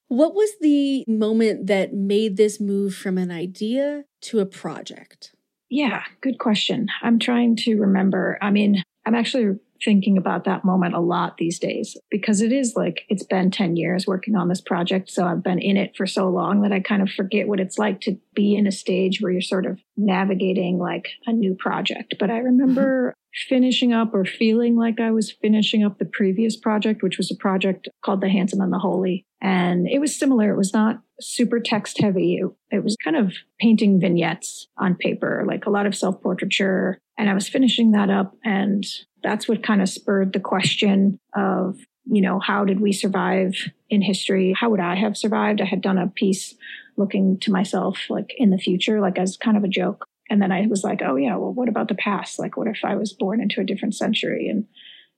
What 0.08 0.34
was 0.34 0.50
the 0.60 1.04
moment 1.08 1.66
that 1.66 1.94
made 1.94 2.36
this 2.36 2.60
move 2.60 2.94
from 2.94 3.18
an 3.18 3.30
idea 3.30 4.04
to 4.22 4.40
a 4.40 4.46
project? 4.46 5.34
Yeah, 5.70 6.02
good 6.20 6.38
question. 6.38 6.88
I'm 7.02 7.18
trying 7.18 7.56
to 7.56 7.76
remember. 7.76 8.38
I 8.40 8.50
mean, 8.50 8.82
I'm 9.06 9.14
actually 9.14 9.58
thinking 9.84 10.16
about 10.16 10.44
that 10.44 10.64
moment 10.64 10.94
a 10.94 11.00
lot 11.00 11.36
these 11.36 11.58
days 11.58 11.96
because 12.10 12.40
it 12.40 12.52
is 12.52 12.74
like 12.76 13.04
it's 13.08 13.24
been 13.24 13.50
10 13.50 13.76
years 13.76 14.06
working 14.06 14.34
on 14.34 14.48
this 14.48 14.60
project. 14.60 15.10
So 15.10 15.26
I've 15.26 15.42
been 15.42 15.58
in 15.58 15.76
it 15.76 15.96
for 15.96 16.06
so 16.06 16.28
long 16.28 16.62
that 16.62 16.72
I 16.72 16.80
kind 16.80 17.02
of 17.02 17.10
forget 17.10 17.48
what 17.48 17.60
it's 17.60 17.78
like 17.78 18.00
to 18.02 18.16
be 18.34 18.54
in 18.54 18.66
a 18.66 18.72
stage 18.72 19.20
where 19.20 19.32
you're 19.32 19.40
sort 19.40 19.66
of 19.66 19.78
navigating 19.96 20.78
like 20.78 21.08
a 21.26 21.32
new 21.32 21.54
project. 21.54 22.14
But 22.18 22.30
I 22.30 22.38
remember 22.38 23.10
mm-hmm. 23.10 23.54
finishing 23.54 23.92
up 23.92 24.14
or 24.14 24.24
feeling 24.24 24.76
like 24.76 25.00
I 25.00 25.10
was 25.10 25.32
finishing 25.32 25.84
up 25.84 25.98
the 25.98 26.04
previous 26.04 26.56
project, 26.56 27.02
which 27.02 27.18
was 27.18 27.30
a 27.30 27.36
project 27.36 27.88
called 28.04 28.20
The 28.20 28.28
Handsome 28.28 28.60
and 28.60 28.72
the 28.72 28.78
Holy. 28.78 29.24
And 29.40 29.86
it 29.86 30.00
was 30.00 30.18
similar. 30.18 30.50
It 30.50 30.56
was 30.56 30.72
not 30.72 31.00
super 31.20 31.60
text 31.60 32.00
heavy. 32.00 32.36
It, 32.36 32.76
it 32.76 32.82
was 32.82 32.96
kind 33.02 33.16
of 33.16 33.34
painting 33.60 34.00
vignettes 34.00 34.68
on 34.78 34.94
paper, 34.94 35.44
like 35.46 35.66
a 35.66 35.70
lot 35.70 35.86
of 35.86 35.94
self 35.94 36.22
portraiture. 36.22 36.98
And 37.18 37.30
I 37.30 37.34
was 37.34 37.48
finishing 37.48 37.92
that 37.92 38.10
up. 38.10 38.34
And 38.44 38.84
that's 39.24 39.48
what 39.48 39.64
kind 39.64 39.82
of 39.82 39.88
spurred 39.88 40.32
the 40.32 40.40
question 40.40 41.18
of, 41.34 41.78
you 42.04 42.20
know, 42.20 42.38
how 42.38 42.64
did 42.64 42.80
we 42.80 42.92
survive 42.92 43.54
in 43.88 44.02
history? 44.02 44.54
How 44.56 44.70
would 44.70 44.80
I 44.80 44.94
have 44.94 45.16
survived? 45.16 45.60
I 45.60 45.64
had 45.64 45.80
done 45.80 45.98
a 45.98 46.06
piece 46.06 46.54
looking 46.96 47.38
to 47.40 47.50
myself 47.50 47.98
like 48.08 48.32
in 48.36 48.50
the 48.50 48.58
future, 48.58 49.00
like 49.00 49.18
as 49.18 49.36
kind 49.36 49.56
of 49.56 49.64
a 49.64 49.68
joke. 49.68 50.06
And 50.30 50.40
then 50.40 50.52
I 50.52 50.66
was 50.66 50.84
like, 50.84 51.00
oh 51.02 51.16
yeah, 51.16 51.36
well, 51.36 51.52
what 51.52 51.68
about 51.68 51.88
the 51.88 51.94
past? 51.94 52.38
Like, 52.38 52.56
what 52.56 52.68
if 52.68 52.80
I 52.84 52.94
was 52.94 53.12
born 53.12 53.40
into 53.40 53.60
a 53.60 53.64
different 53.64 53.94
century? 53.94 54.48
And 54.48 54.66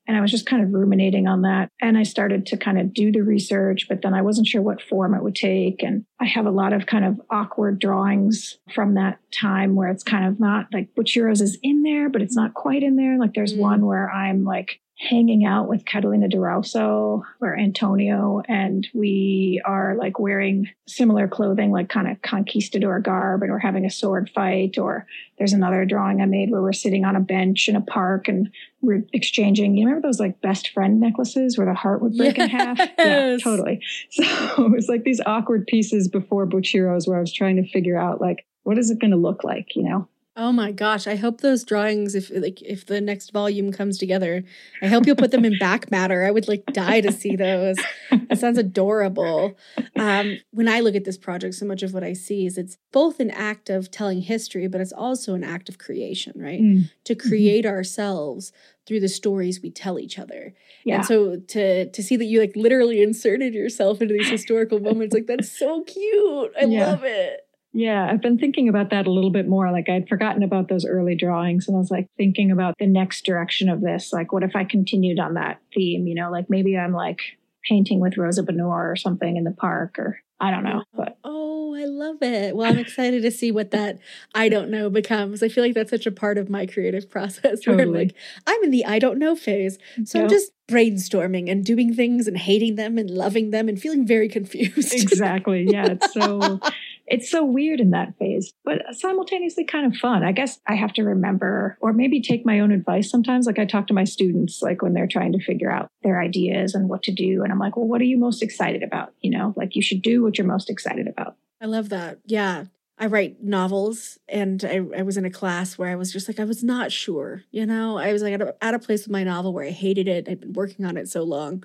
and 0.06 0.16
I 0.16 0.20
was 0.20 0.30
just 0.30 0.46
kind 0.46 0.62
of 0.62 0.72
ruminating 0.72 1.26
on 1.26 1.42
that. 1.42 1.70
And 1.80 1.98
I 1.98 2.02
started 2.02 2.46
to 2.46 2.56
kind 2.56 2.78
of 2.78 2.94
do 2.94 3.10
the 3.10 3.22
research, 3.22 3.86
but 3.88 4.02
then 4.02 4.14
I 4.14 4.22
wasn't 4.22 4.46
sure 4.46 4.62
what 4.62 4.82
form 4.82 5.14
it 5.14 5.22
would 5.22 5.34
take. 5.34 5.82
And 5.82 6.04
I 6.20 6.26
have 6.26 6.46
a 6.46 6.50
lot 6.50 6.72
of 6.72 6.86
kind 6.86 7.04
of 7.04 7.20
awkward 7.30 7.78
drawings 7.78 8.58
from 8.74 8.94
that 8.94 9.18
time 9.32 9.74
where 9.74 9.88
it's 9.88 10.04
kind 10.04 10.26
of 10.26 10.38
not 10.38 10.66
like 10.72 10.94
Butch 10.94 11.12
Heroes 11.12 11.40
is 11.40 11.58
in 11.62 11.82
there, 11.82 12.08
but 12.08 12.22
it's 12.22 12.36
not 12.36 12.54
quite 12.54 12.82
in 12.82 12.96
there. 12.96 13.18
Like 13.18 13.34
there's 13.34 13.54
mm. 13.54 13.58
one 13.58 13.84
where 13.84 14.10
I'm 14.10 14.44
like 14.44 14.80
hanging 14.98 15.44
out 15.44 15.68
with 15.68 15.84
Catalina 15.84 16.26
de 16.28 16.38
or 16.38 17.58
Antonio, 17.58 18.42
and 18.48 18.88
we 18.94 19.60
are 19.64 19.94
like 19.94 20.18
wearing 20.18 20.68
similar 20.86 21.28
clothing, 21.28 21.70
like 21.70 21.88
kind 21.88 22.08
of 22.08 22.22
conquistador 22.22 23.00
garb, 23.00 23.42
and 23.42 23.52
we're 23.52 23.58
having 23.58 23.84
a 23.84 23.90
sword 23.90 24.30
fight. 24.34 24.78
Or 24.78 25.06
there's 25.38 25.52
another 25.52 25.84
drawing 25.84 26.22
I 26.22 26.26
made 26.26 26.50
where 26.50 26.62
we're 26.62 26.72
sitting 26.72 27.04
on 27.04 27.14
a 27.14 27.20
bench 27.20 27.68
in 27.68 27.76
a 27.76 27.80
park 27.80 28.28
and 28.28 28.50
we're 28.80 29.04
exchanging. 29.12 29.76
You 29.76 29.86
remember 29.86 30.08
those 30.08 30.20
like 30.20 30.40
best 30.40 30.70
friend 30.70 30.98
necklaces 30.98 31.58
where 31.58 31.66
the 31.66 31.74
heart 31.74 32.00
would 32.00 32.16
break 32.16 32.38
yes. 32.38 32.50
in 32.50 32.58
half? 32.58 32.78
Yeah, 32.98 33.36
totally. 33.42 33.80
So 34.10 34.24
it 34.64 34.70
was 34.70 34.88
like 34.88 35.04
these 35.04 35.20
awkward 35.26 35.66
pieces 35.66 36.08
before 36.08 36.46
Butch 36.46 36.70
Heroes 36.70 37.06
where 37.06 37.18
I 37.18 37.20
was 37.20 37.32
trying 37.32 37.56
to 37.56 37.68
figure 37.68 37.98
out 37.98 38.20
like, 38.20 38.46
what 38.62 38.78
is 38.78 38.90
it 38.90 38.98
going 38.98 39.10
to 39.10 39.16
look 39.16 39.44
like, 39.44 39.76
you 39.76 39.82
know? 39.82 40.08
Oh 40.38 40.52
my 40.52 40.70
gosh, 40.70 41.06
I 41.06 41.16
hope 41.16 41.40
those 41.40 41.64
drawings 41.64 42.14
if 42.14 42.30
like 42.30 42.60
if 42.60 42.84
the 42.84 43.00
next 43.00 43.32
volume 43.32 43.72
comes 43.72 43.96
together, 43.96 44.44
I 44.82 44.86
hope 44.86 45.06
you'll 45.06 45.16
put 45.16 45.30
them 45.30 45.46
in 45.46 45.56
back 45.60 45.90
matter. 45.90 46.26
I 46.26 46.30
would 46.30 46.46
like 46.46 46.66
die 46.66 47.00
to 47.00 47.10
see 47.10 47.36
those. 47.36 47.76
That 48.10 48.38
sounds 48.38 48.58
adorable. 48.58 49.56
Um, 49.96 50.36
when 50.50 50.68
I 50.68 50.80
look 50.80 50.94
at 50.94 51.04
this 51.04 51.16
project, 51.16 51.54
so 51.54 51.64
much 51.64 51.82
of 51.82 51.94
what 51.94 52.04
I 52.04 52.12
see 52.12 52.44
is 52.44 52.58
it's 52.58 52.76
both 52.92 53.18
an 53.18 53.30
act 53.30 53.70
of 53.70 53.90
telling 53.90 54.20
history, 54.20 54.68
but 54.68 54.82
it's 54.82 54.92
also 54.92 55.32
an 55.32 55.42
act 55.42 55.70
of 55.70 55.78
creation, 55.78 56.34
right? 56.36 56.60
Mm. 56.60 56.90
To 57.04 57.14
mm-hmm. 57.14 57.28
create 57.28 57.64
mm-hmm. 57.64 57.74
ourselves 57.74 58.52
through 58.86 59.00
the 59.00 59.08
stories 59.08 59.62
we 59.62 59.70
tell 59.70 59.98
each 59.98 60.18
other. 60.18 60.52
Yeah. 60.84 60.96
And 60.96 61.06
so 61.06 61.36
to 61.36 61.90
to 61.90 62.02
see 62.02 62.16
that 62.16 62.26
you 62.26 62.40
like 62.40 62.52
literally 62.54 63.02
inserted 63.02 63.54
yourself 63.54 64.02
into 64.02 64.12
these 64.12 64.28
historical 64.28 64.80
moments, 64.80 65.14
like 65.14 65.26
that's 65.26 65.50
so 65.50 65.82
cute. 65.84 66.52
I 66.60 66.66
yeah. 66.66 66.90
love 66.90 67.04
it. 67.04 67.45
Yeah, 67.76 68.08
I've 68.10 68.22
been 68.22 68.38
thinking 68.38 68.70
about 68.70 68.88
that 68.88 69.06
a 69.06 69.10
little 69.10 69.30
bit 69.30 69.46
more. 69.46 69.70
Like 69.70 69.90
I'd 69.90 70.08
forgotten 70.08 70.42
about 70.42 70.68
those 70.68 70.86
early 70.86 71.14
drawings 71.14 71.68
and 71.68 71.76
I 71.76 71.78
was 71.78 71.90
like 71.90 72.08
thinking 72.16 72.50
about 72.50 72.74
the 72.78 72.86
next 72.86 73.26
direction 73.26 73.68
of 73.68 73.82
this. 73.82 74.14
Like, 74.14 74.32
what 74.32 74.42
if 74.42 74.56
I 74.56 74.64
continued 74.64 75.20
on 75.20 75.34
that 75.34 75.60
theme? 75.74 76.06
You 76.06 76.14
know, 76.14 76.30
like 76.30 76.48
maybe 76.48 76.78
I'm 76.78 76.94
like 76.94 77.20
painting 77.68 78.00
with 78.00 78.16
Rosa 78.16 78.42
Bonheur 78.42 78.90
or 78.90 78.96
something 78.96 79.36
in 79.36 79.44
the 79.44 79.50
park 79.50 79.98
or 79.98 80.18
I 80.40 80.50
don't 80.50 80.64
know. 80.64 80.84
But 80.94 81.18
oh, 81.22 81.74
I 81.74 81.84
love 81.84 82.22
it. 82.22 82.56
Well, 82.56 82.70
I'm 82.70 82.78
excited 82.78 83.22
to 83.22 83.30
see 83.30 83.52
what 83.52 83.72
that 83.72 83.98
I 84.34 84.48
don't 84.48 84.70
know 84.70 84.88
becomes. 84.88 85.42
I 85.42 85.48
feel 85.48 85.62
like 85.62 85.74
that's 85.74 85.90
such 85.90 86.06
a 86.06 86.10
part 86.10 86.38
of 86.38 86.48
my 86.48 86.64
creative 86.64 87.10
process 87.10 87.60
totally. 87.60 87.76
where 87.76 87.82
I'm 87.82 87.92
like, 87.92 88.14
I'm 88.46 88.62
in 88.64 88.70
the 88.70 88.86
I 88.86 88.98
don't 88.98 89.18
know 89.18 89.36
phase. 89.36 89.78
So. 90.04 90.20
I'm 90.20 90.28
just 90.28 90.52
brainstorming 90.68 91.50
and 91.50 91.64
doing 91.64 91.94
things 91.94 92.26
and 92.26 92.36
hating 92.36 92.74
them 92.74 92.98
and 92.98 93.10
loving 93.10 93.50
them 93.50 93.68
and 93.68 93.80
feeling 93.80 94.06
very 94.06 94.28
confused. 94.30 94.94
exactly. 94.94 95.66
Yeah. 95.70 95.86
It's 95.92 96.12
so 96.12 96.60
it's 97.06 97.30
so 97.30 97.44
weird 97.44 97.80
in 97.80 97.90
that 97.90 98.18
phase, 98.18 98.52
but 98.64 98.82
simultaneously 98.92 99.64
kind 99.64 99.86
of 99.86 99.98
fun. 99.98 100.24
I 100.24 100.32
guess 100.32 100.58
I 100.66 100.74
have 100.74 100.92
to 100.94 101.02
remember 101.02 101.78
or 101.80 101.92
maybe 101.92 102.20
take 102.20 102.44
my 102.44 102.60
own 102.60 102.72
advice 102.72 103.10
sometimes. 103.10 103.46
Like 103.46 103.58
I 103.58 103.64
talk 103.64 103.86
to 103.88 103.94
my 103.94 104.04
students, 104.04 104.60
like 104.60 104.82
when 104.82 104.92
they're 104.92 105.06
trying 105.06 105.32
to 105.32 105.40
figure 105.40 105.70
out 105.70 105.88
their 106.02 106.20
ideas 106.20 106.74
and 106.74 106.88
what 106.88 107.02
to 107.04 107.12
do. 107.12 107.42
And 107.42 107.52
I'm 107.52 107.58
like, 107.58 107.76
well, 107.76 107.86
what 107.86 108.00
are 108.00 108.04
you 108.04 108.18
most 108.18 108.42
excited 108.42 108.82
about? 108.82 109.12
You 109.20 109.30
know, 109.30 109.54
like 109.56 109.76
you 109.76 109.82
should 109.82 110.02
do 110.02 110.22
what 110.22 110.36
you're 110.36 110.46
most 110.46 110.68
excited 110.68 111.06
about. 111.06 111.36
I 111.60 111.66
love 111.66 111.90
that. 111.90 112.18
Yeah. 112.26 112.64
I 112.98 113.06
write 113.06 113.42
novels 113.42 114.18
and 114.26 114.64
I, 114.64 114.80
I 114.98 115.02
was 115.02 115.18
in 115.18 115.26
a 115.26 115.30
class 115.30 115.76
where 115.76 115.90
I 115.90 115.96
was 115.96 116.12
just 116.12 116.28
like, 116.28 116.40
I 116.40 116.44
was 116.44 116.64
not 116.64 116.90
sure, 116.90 117.42
you 117.50 117.66
know, 117.66 117.98
I 117.98 118.10
was 118.12 118.22
like 118.22 118.32
at 118.32 118.40
a, 118.40 118.54
at 118.62 118.72
a 118.72 118.78
place 118.78 119.02
with 119.02 119.12
my 119.12 119.22
novel 119.22 119.52
where 119.52 119.66
I 119.66 119.70
hated 119.70 120.08
it. 120.08 120.26
I'd 120.28 120.40
been 120.40 120.54
working 120.54 120.86
on 120.86 120.96
it 120.96 121.06
so 121.06 121.22
long. 121.22 121.64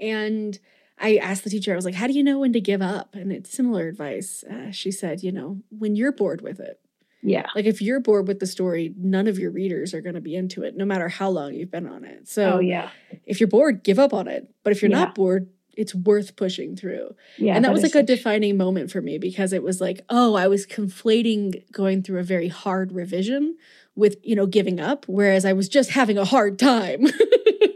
And 0.00 0.58
I 0.98 1.16
asked 1.16 1.44
the 1.44 1.50
teacher, 1.50 1.72
I 1.72 1.76
was 1.76 1.84
like, 1.84 1.94
how 1.94 2.06
do 2.06 2.12
you 2.12 2.22
know 2.22 2.38
when 2.38 2.52
to 2.52 2.60
give 2.60 2.80
up? 2.80 3.14
And 3.14 3.32
it's 3.32 3.50
similar 3.50 3.88
advice. 3.88 4.44
Uh, 4.44 4.70
she 4.70 4.90
said, 4.90 5.22
you 5.22 5.32
know, 5.32 5.60
when 5.70 5.96
you're 5.96 6.12
bored 6.12 6.40
with 6.40 6.60
it. 6.60 6.80
Yeah. 7.22 7.46
Like 7.54 7.64
if 7.64 7.80
you're 7.80 8.00
bored 8.00 8.28
with 8.28 8.38
the 8.38 8.46
story, 8.46 8.94
none 8.98 9.26
of 9.26 9.38
your 9.38 9.50
readers 9.50 9.94
are 9.94 10.02
going 10.02 10.14
to 10.14 10.20
be 10.20 10.36
into 10.36 10.62
it, 10.62 10.76
no 10.76 10.84
matter 10.84 11.08
how 11.08 11.30
long 11.30 11.54
you've 11.54 11.70
been 11.70 11.88
on 11.88 12.04
it. 12.04 12.28
So, 12.28 12.54
oh, 12.54 12.58
yeah. 12.60 12.90
If 13.24 13.40
you're 13.40 13.48
bored, 13.48 13.82
give 13.82 13.98
up 13.98 14.12
on 14.12 14.28
it. 14.28 14.52
But 14.62 14.72
if 14.72 14.82
you're 14.82 14.90
yeah. 14.90 14.98
not 14.98 15.14
bored, 15.14 15.48
it's 15.76 15.94
worth 15.94 16.36
pushing 16.36 16.76
through. 16.76 17.14
Yeah. 17.38 17.56
And 17.56 17.64
that, 17.64 17.68
that 17.68 17.74
was 17.74 17.82
like 17.82 17.94
a 17.94 18.02
defining 18.02 18.56
moment 18.56 18.90
for 18.90 19.00
me 19.00 19.18
because 19.18 19.52
it 19.52 19.62
was 19.62 19.80
like, 19.80 20.02
oh, 20.10 20.34
I 20.34 20.48
was 20.48 20.66
conflating 20.66 21.70
going 21.72 22.02
through 22.02 22.20
a 22.20 22.24
very 22.24 22.48
hard 22.48 22.92
revision 22.92 23.56
with, 23.96 24.16
you 24.22 24.36
know, 24.36 24.46
giving 24.46 24.78
up, 24.78 25.06
whereas 25.08 25.44
I 25.44 25.54
was 25.54 25.68
just 25.68 25.90
having 25.90 26.18
a 26.18 26.24
hard 26.24 26.58
time. 26.58 27.06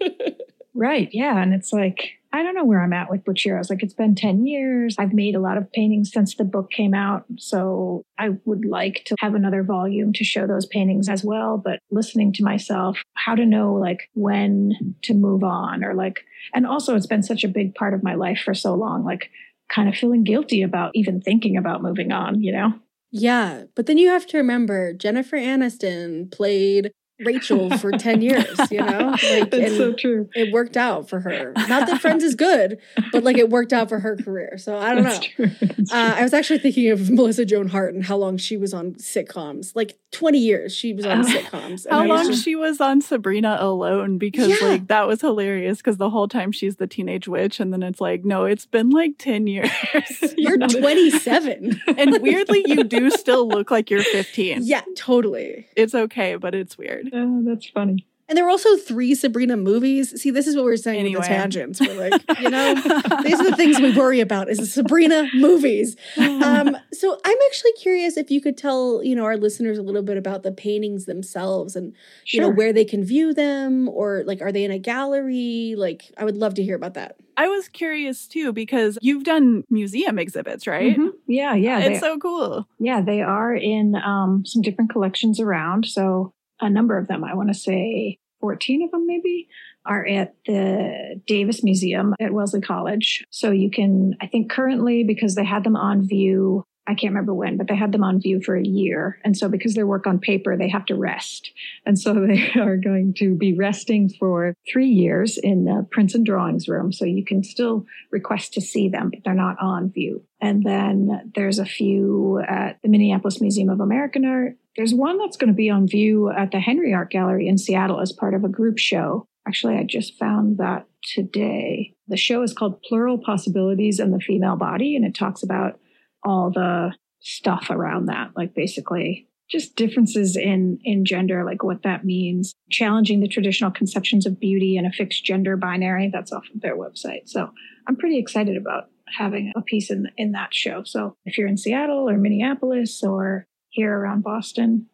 right. 0.75 1.09
Yeah. 1.13 1.41
And 1.41 1.55
it's 1.55 1.73
like, 1.73 2.18
I 2.32 2.42
don't 2.42 2.54
know 2.54 2.64
where 2.64 2.82
I'm 2.82 2.92
at 2.92 3.11
with 3.11 3.25
Butch 3.25 3.42
Heroes. 3.42 3.70
Like 3.70 3.82
it's 3.82 3.94
been 3.94 4.14
10 4.14 4.47
years. 4.47 4.97
I've 4.99 5.14
made 5.14 5.35
a 5.35 5.40
lot 5.40 5.56
of 5.56 5.70
paintings 5.73 6.12
since 6.12 6.37
the 6.37 6.44
book 6.44 6.70
came 6.70 6.92
out. 6.92 7.25
So 7.38 8.04
I 8.18 8.30
would 8.44 8.66
like 8.66 9.02
to 9.06 9.16
have 9.20 9.35
another 9.35 9.62
volume 9.62 10.12
to 10.12 10.25
show 10.25 10.47
those 10.47 10.66
paintings 10.66 11.08
as 11.08 11.25
well. 11.25 11.56
But 11.56 11.78
listening 11.90 12.32
to 12.35 12.44
myself, 12.44 12.99
how 13.14 13.35
to 13.35 13.47
know 13.47 13.75
like 13.75 14.11
when 14.14 14.94
to 15.02 15.14
move 15.14 15.42
on 15.42 15.82
or 15.82 15.94
like, 15.94 16.20
and 16.54 16.66
also 16.66 16.94
it's 16.97 17.06
been 17.06 17.23
such 17.23 17.44
a 17.44 17.49
big 17.49 17.75
part 17.75 17.94
of 17.94 18.02
my 18.02 18.14
life 18.14 18.40
for 18.44 18.54
so 18.54 18.75
long, 18.75 19.04
like 19.04 19.30
kind 19.70 19.88
of 19.88 19.94
feeling 19.94 20.25
guilty 20.25 20.62
about 20.62 20.90
even 20.94 21.20
thinking 21.20 21.56
about 21.56 21.82
moving 21.82 22.12
on, 22.12 22.42
you 22.42 22.52
know? 22.52 22.75
Yeah. 23.11 23.64
But 23.75 23.87
then 23.87 23.97
you 23.97 24.08
have 24.08 24.26
to 24.26 24.37
remember 24.37 24.92
Jennifer 24.92 25.38
Aniston 25.38 26.30
played 26.30 26.92
Rachel 27.25 27.77
for 27.79 27.93
10 27.99 28.23
years, 28.23 28.59
you 28.71 28.79
know? 28.79 29.15
Like 29.23 29.53
so 29.53 29.93
true. 29.93 30.29
It 30.35 30.53
worked 30.53 30.77
out 30.77 31.09
for 31.09 31.21
her. 31.21 31.53
Not 31.69 31.87
that 31.89 32.01
Friends 32.01 32.23
is 32.23 32.35
good, 32.35 32.79
but 33.13 33.25
like 33.25 33.39
it 33.39 33.51
worked 33.51 33.73
out 33.73 33.89
for 33.89 33.99
her 34.01 34.17
career. 34.17 34.57
So 34.59 34.77
I 34.77 34.95
don't 34.95 35.05
That's 35.05 35.39
know. 35.39 35.47
Uh, 35.91 36.15
I 36.17 36.23
was 36.23 36.35
actually 36.35 36.59
thinking 36.59 36.91
of 36.91 37.11
Melissa 37.11 37.45
Joan 37.45 37.69
Hart 37.69 37.95
and 37.95 38.05
how 38.05 38.17
long 38.17 38.37
she 38.37 38.57
was 38.57 38.75
on 38.75 38.95
sitcoms. 38.95 39.75
Like 39.75 39.99
20 40.13 40.39
years 40.39 40.75
she 40.75 40.93
was 40.93 41.07
on 41.07 41.21
uh, 41.21 41.25
sitcoms. 41.25 41.87
How 41.89 42.05
long 42.05 42.27
just... 42.27 42.45
she 42.45 42.55
was 42.55 42.81
on 42.81 43.01
Sabrina 43.01 43.57
alone 43.61 44.19
because 44.19 44.49
yeah. 44.49 44.69
like 44.69 44.87
that 44.89 45.07
was 45.07 45.21
hilarious 45.21 45.79
because 45.79 45.97
the 45.97 46.11
whole 46.11 46.29
time 46.29 46.53
she's 46.53 46.77
the 46.77 46.87
teenage 46.87 47.27
witch 47.27 47.61
and 47.61 47.73
then 47.73 47.83
it's 47.83 48.01
like, 48.01 48.25
no, 48.25 48.45
it's 48.45 48.67
been 48.67 48.91
like 48.91 49.13
10 49.19 49.47
years. 49.47 49.71
you're 50.37 50.59
27. 50.59 51.81
and 51.97 52.23
weirdly, 52.23 52.65
you 52.67 52.85
do 52.85 53.11
still 53.11 53.49
look 53.49 53.71
like 53.71 53.91
you're 53.91 54.03
15. 54.03 54.61
Yeah, 54.63 54.83
totally. 54.97 55.67
It's 55.77 55.95
okay, 55.95 56.37
but 56.37 56.55
it's 56.55 56.77
weird. 56.77 57.08
Oh, 57.19 57.43
that's 57.45 57.69
funny. 57.71 58.07
And 58.29 58.37
there 58.37 58.45
were 58.45 58.50
also 58.50 58.77
three 58.77 59.15
Sabrina 59.15 59.57
movies. 59.57 60.21
See, 60.21 60.31
this 60.31 60.47
is 60.47 60.55
what 60.55 60.67
we're 60.67 60.77
saying 60.77 61.00
anyway. 61.00 61.21
with 61.21 61.29
the 61.29 61.35
tangents. 61.35 61.81
We're 61.81 62.11
like, 62.11 62.23
you 62.41 62.50
know, 62.50 62.75
these 63.23 63.41
are 63.41 63.50
the 63.50 63.57
things 63.57 63.81
we 63.81 63.97
worry 63.97 64.21
about 64.21 64.50
is 64.50 64.59
the 64.59 64.67
Sabrina 64.67 65.29
movies. 65.35 65.97
Um, 66.49 66.77
so 66.93 67.19
I'm 67.25 67.37
actually 67.49 67.73
curious 67.73 68.17
if 68.17 68.31
you 68.31 68.41
could 68.41 68.57
tell, 68.57 69.03
you 69.03 69.17
know, 69.17 69.25
our 69.25 69.37
listeners 69.37 69.77
a 69.77 69.83
little 69.83 70.03
bit 70.03 70.17
about 70.17 70.43
the 70.45 70.53
paintings 70.53 71.05
themselves 71.07 71.75
and, 71.75 71.95
you 72.27 72.41
know, 72.41 72.49
where 72.49 72.73
they 72.73 72.85
can 72.85 73.05
view 73.05 73.35
them 73.35 73.88
or 73.88 74.23
like, 74.25 74.41
are 74.41 74.53
they 74.53 74.65
in 74.65 74.71
a 74.71 74.79
gallery? 74.79 75.75
Like, 75.77 76.12
I 76.17 76.25
would 76.25 76.37
love 76.37 76.55
to 76.55 76.62
hear 76.62 76.77
about 76.77 76.95
that. 76.95 77.17
I 77.37 77.49
was 77.49 77.69
curious 77.69 78.27
too 78.27 78.53
because 78.53 78.99
you've 79.03 79.25
done 79.25 79.65
museum 79.69 80.19
exhibits, 80.19 80.67
right? 80.67 80.93
Mm-hmm. 80.97 81.09
Yeah, 81.27 81.55
yeah. 81.55 81.79
It's 81.81 82.00
so 82.00 82.19
cool. 82.19 82.67
Yeah, 82.79 83.00
they 83.00 83.21
are 83.23 83.55
in 83.55 83.95
um, 83.95 84.45
some 84.45 84.62
different 84.62 84.91
collections 84.91 85.41
around. 85.41 85.87
So 85.87 86.33
a 86.61 86.71
number 86.71 86.99
of 86.99 87.09
them, 87.09 87.25
I 87.25 87.35
want 87.35 87.49
to 87.49 87.55
say 87.55 88.19
14 88.41 88.85
of 88.85 88.91
them 88.91 89.07
maybe, 89.07 89.49
are 89.85 90.07
at 90.07 90.35
the 90.47 91.21
Davis 91.27 91.65
Museum 91.65 92.15
at 92.21 92.33
Wellesley 92.33 92.61
College. 92.61 93.25
So 93.31 93.50
you 93.50 93.71
can, 93.71 94.17
I 94.21 94.27
think 94.27 94.50
currently, 94.50 95.03
because 95.05 95.35
they 95.35 95.45
had 95.45 95.65
them 95.65 95.77
on 95.77 96.07
view 96.07 96.65
I 96.88 96.95
can't 96.95 97.12
remember 97.12 97.35
when, 97.35 97.59
but 97.59 97.68
they 97.68 97.76
had 97.76 97.92
them 97.92 98.02
on 98.02 98.18
view 98.18 98.40
for 98.42 98.57
a 98.57 98.64
year. 98.64 99.18
And 99.23 99.37
so 99.37 99.49
because 99.50 99.75
they 99.75 99.85
work 99.85 100.07
on 100.07 100.18
paper, 100.18 100.57
they 100.57 100.71
have 100.71 100.87
to 100.87 100.95
rest. 100.95 101.52
And 101.85 101.99
so 101.99 102.14
they 102.26 102.50
are 102.59 102.78
going 102.78 103.12
to 103.18 103.35
be 103.35 103.52
resting 103.52 104.09
for 104.18 104.54
three 104.73 104.88
years 104.88 105.37
in 105.37 105.66
the 105.66 105.87
prints 105.90 106.14
and 106.14 106.25
drawings 106.25 106.66
room. 106.66 106.90
So 106.90 107.04
you 107.04 107.25
can 107.25 107.45
still 107.45 107.85
request 108.11 108.54
to 108.54 108.62
see 108.62 108.88
them, 108.88 109.11
but 109.11 109.21
they're 109.23 109.35
not 109.35 109.57
on 109.61 109.92
view. 109.92 110.23
And 110.40 110.64
then 110.64 111.30
there's 111.35 111.59
a 111.59 111.66
few 111.66 112.40
at 112.49 112.78
the 112.83 112.88
Minneapolis 112.88 113.40
Museum 113.40 113.68
of 113.68 113.80
American 113.80 114.25
Art. 114.25 114.57
There's 114.76 114.95
one 114.95 115.18
that's 115.18 115.37
going 115.37 115.49
to 115.49 115.57
be 115.57 115.68
on 115.68 115.88
view 115.88 116.30
at 116.30 116.52
the 116.52 116.61
Henry 116.61 116.95
Art 116.95 117.11
Gallery 117.11 117.49
in 117.49 117.59
Seattle 117.59 118.00
as 118.00 118.12
part 118.12 118.33
of 118.33 118.45
a 118.45 118.49
group 118.49 118.78
show. 118.78 119.26
Actually, 119.47 119.76
I 119.76 119.83
just 119.83 120.16
found 120.18 120.59
that 120.59 120.87
today. 121.02 121.95
The 122.07 122.16
show 122.16 122.42
is 122.42 122.52
called 122.52 122.83
Plural 122.83 123.18
Possibilities 123.18 123.99
in 123.99 124.12
the 124.12 124.21
Female 124.21 124.57
Body, 124.57 124.95
and 124.95 125.04
it 125.04 125.14
talks 125.14 125.42
about 125.42 125.80
all 126.25 126.51
the 126.51 126.95
stuff 127.21 127.69
around 127.71 128.07
that, 128.07 128.31
like 128.37 128.55
basically 128.55 129.29
just 129.51 129.77
differences 129.77 130.37
in 130.37 130.79
in 130.85 131.05
gender, 131.05 131.45
like 131.45 131.63
what 131.63 131.83
that 131.83 132.05
means, 132.05 132.55
challenging 132.71 133.21
the 133.21 133.29
traditional 133.29 133.71
conceptions 133.71 134.27
of 134.27 134.39
beauty 134.39 134.77
and 134.77 134.87
a 134.87 134.91
fixed 134.91 135.25
gender 135.25 135.57
binary. 135.57 136.11
That's 136.13 136.33
off 136.33 136.45
of 136.55 136.61
their 136.61 136.77
website. 136.77 137.29
So 137.29 137.51
I'm 137.87 137.97
pretty 137.97 138.19
excited 138.19 138.57
about 138.57 138.85
having 139.17 139.53
a 139.57 139.63
piece 139.63 139.91
in 139.91 140.09
in 140.17 140.33
that 140.33 140.55
show. 140.55 140.83
So 140.85 141.17
if 141.25 141.39
you're 141.39 141.49
in 141.49 141.57
Seattle 141.57 142.09
or 142.09 142.19
Minneapolis 142.19 143.03
or 143.03 143.47
here 143.71 143.97
around 143.97 144.23
Boston, 144.23 144.87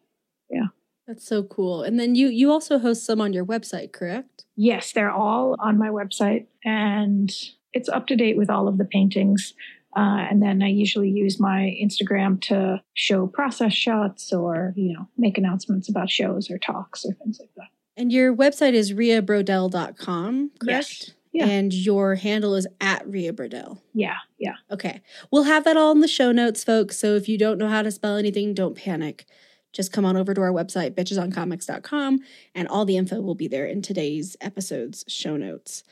yeah. 0.49 0.67
That's 1.07 1.27
so 1.27 1.43
cool. 1.43 1.83
And 1.83 1.99
then 1.99 2.15
you 2.15 2.29
you 2.29 2.51
also 2.51 2.79
host 2.79 3.05
some 3.05 3.21
on 3.21 3.33
your 3.33 3.45
website, 3.45 3.91
correct? 3.91 4.45
Yes, 4.55 4.93
they're 4.93 5.11
all 5.11 5.55
on 5.59 5.77
my 5.77 5.89
website 5.89 6.47
and 6.63 7.31
it's 7.73 7.89
up 7.89 8.07
to 8.07 8.15
date 8.15 8.37
with 8.37 8.49
all 8.49 8.67
of 8.67 8.77
the 8.77 8.85
paintings. 8.85 9.53
Uh, 9.95 10.27
and 10.29 10.41
then 10.41 10.61
I 10.61 10.67
usually 10.67 11.09
use 11.09 11.39
my 11.39 11.75
Instagram 11.81 12.41
to 12.41 12.81
show 12.93 13.27
process 13.27 13.73
shots 13.73 14.33
or, 14.33 14.73
you 14.75 14.93
know, 14.93 15.07
make 15.17 15.37
announcements 15.37 15.87
about 15.87 16.09
shows 16.09 16.51
or 16.51 16.57
talks 16.57 17.05
or 17.05 17.13
things 17.13 17.39
like 17.39 17.51
that. 17.55 17.67
And 17.97 18.11
your 18.11 18.35
website 18.35 18.73
is 18.73 18.91
riabrodell.com, 18.91 20.51
correct? 20.59 20.67
Yes. 20.67 21.11
Yeah. 21.31 21.47
And 21.47 21.73
your 21.73 22.15
handle 22.15 22.55
is 22.55 22.65
at 22.79 23.05
Ria 23.07 23.33
Brodell. 23.33 23.79
Yeah, 23.93 24.15
yeah. 24.37 24.55
Okay. 24.71 25.01
We'll 25.31 25.43
have 25.43 25.65
that 25.65 25.75
all 25.75 25.91
in 25.91 25.99
the 25.99 26.07
show 26.07 26.31
notes, 26.31 26.63
folks. 26.63 26.97
So 26.97 27.15
if 27.15 27.27
you 27.27 27.37
don't 27.37 27.57
know 27.57 27.67
how 27.67 27.81
to 27.81 27.91
spell 27.91 28.15
anything, 28.15 28.53
don't 28.53 28.75
panic. 28.75 29.25
Just 29.73 29.91
come 29.91 30.05
on 30.05 30.15
over 30.15 30.33
to 30.33 30.39
our 30.39 30.53
website, 30.53 30.91
bitchesoncomics.com, 30.91 32.19
and 32.55 32.67
all 32.69 32.85
the 32.85 32.95
info 32.95 33.19
will 33.19 33.35
be 33.35 33.49
there 33.49 33.65
in 33.65 33.81
today's 33.81 34.37
episode's 34.39 35.03
show 35.09 35.35
notes. 35.35 35.83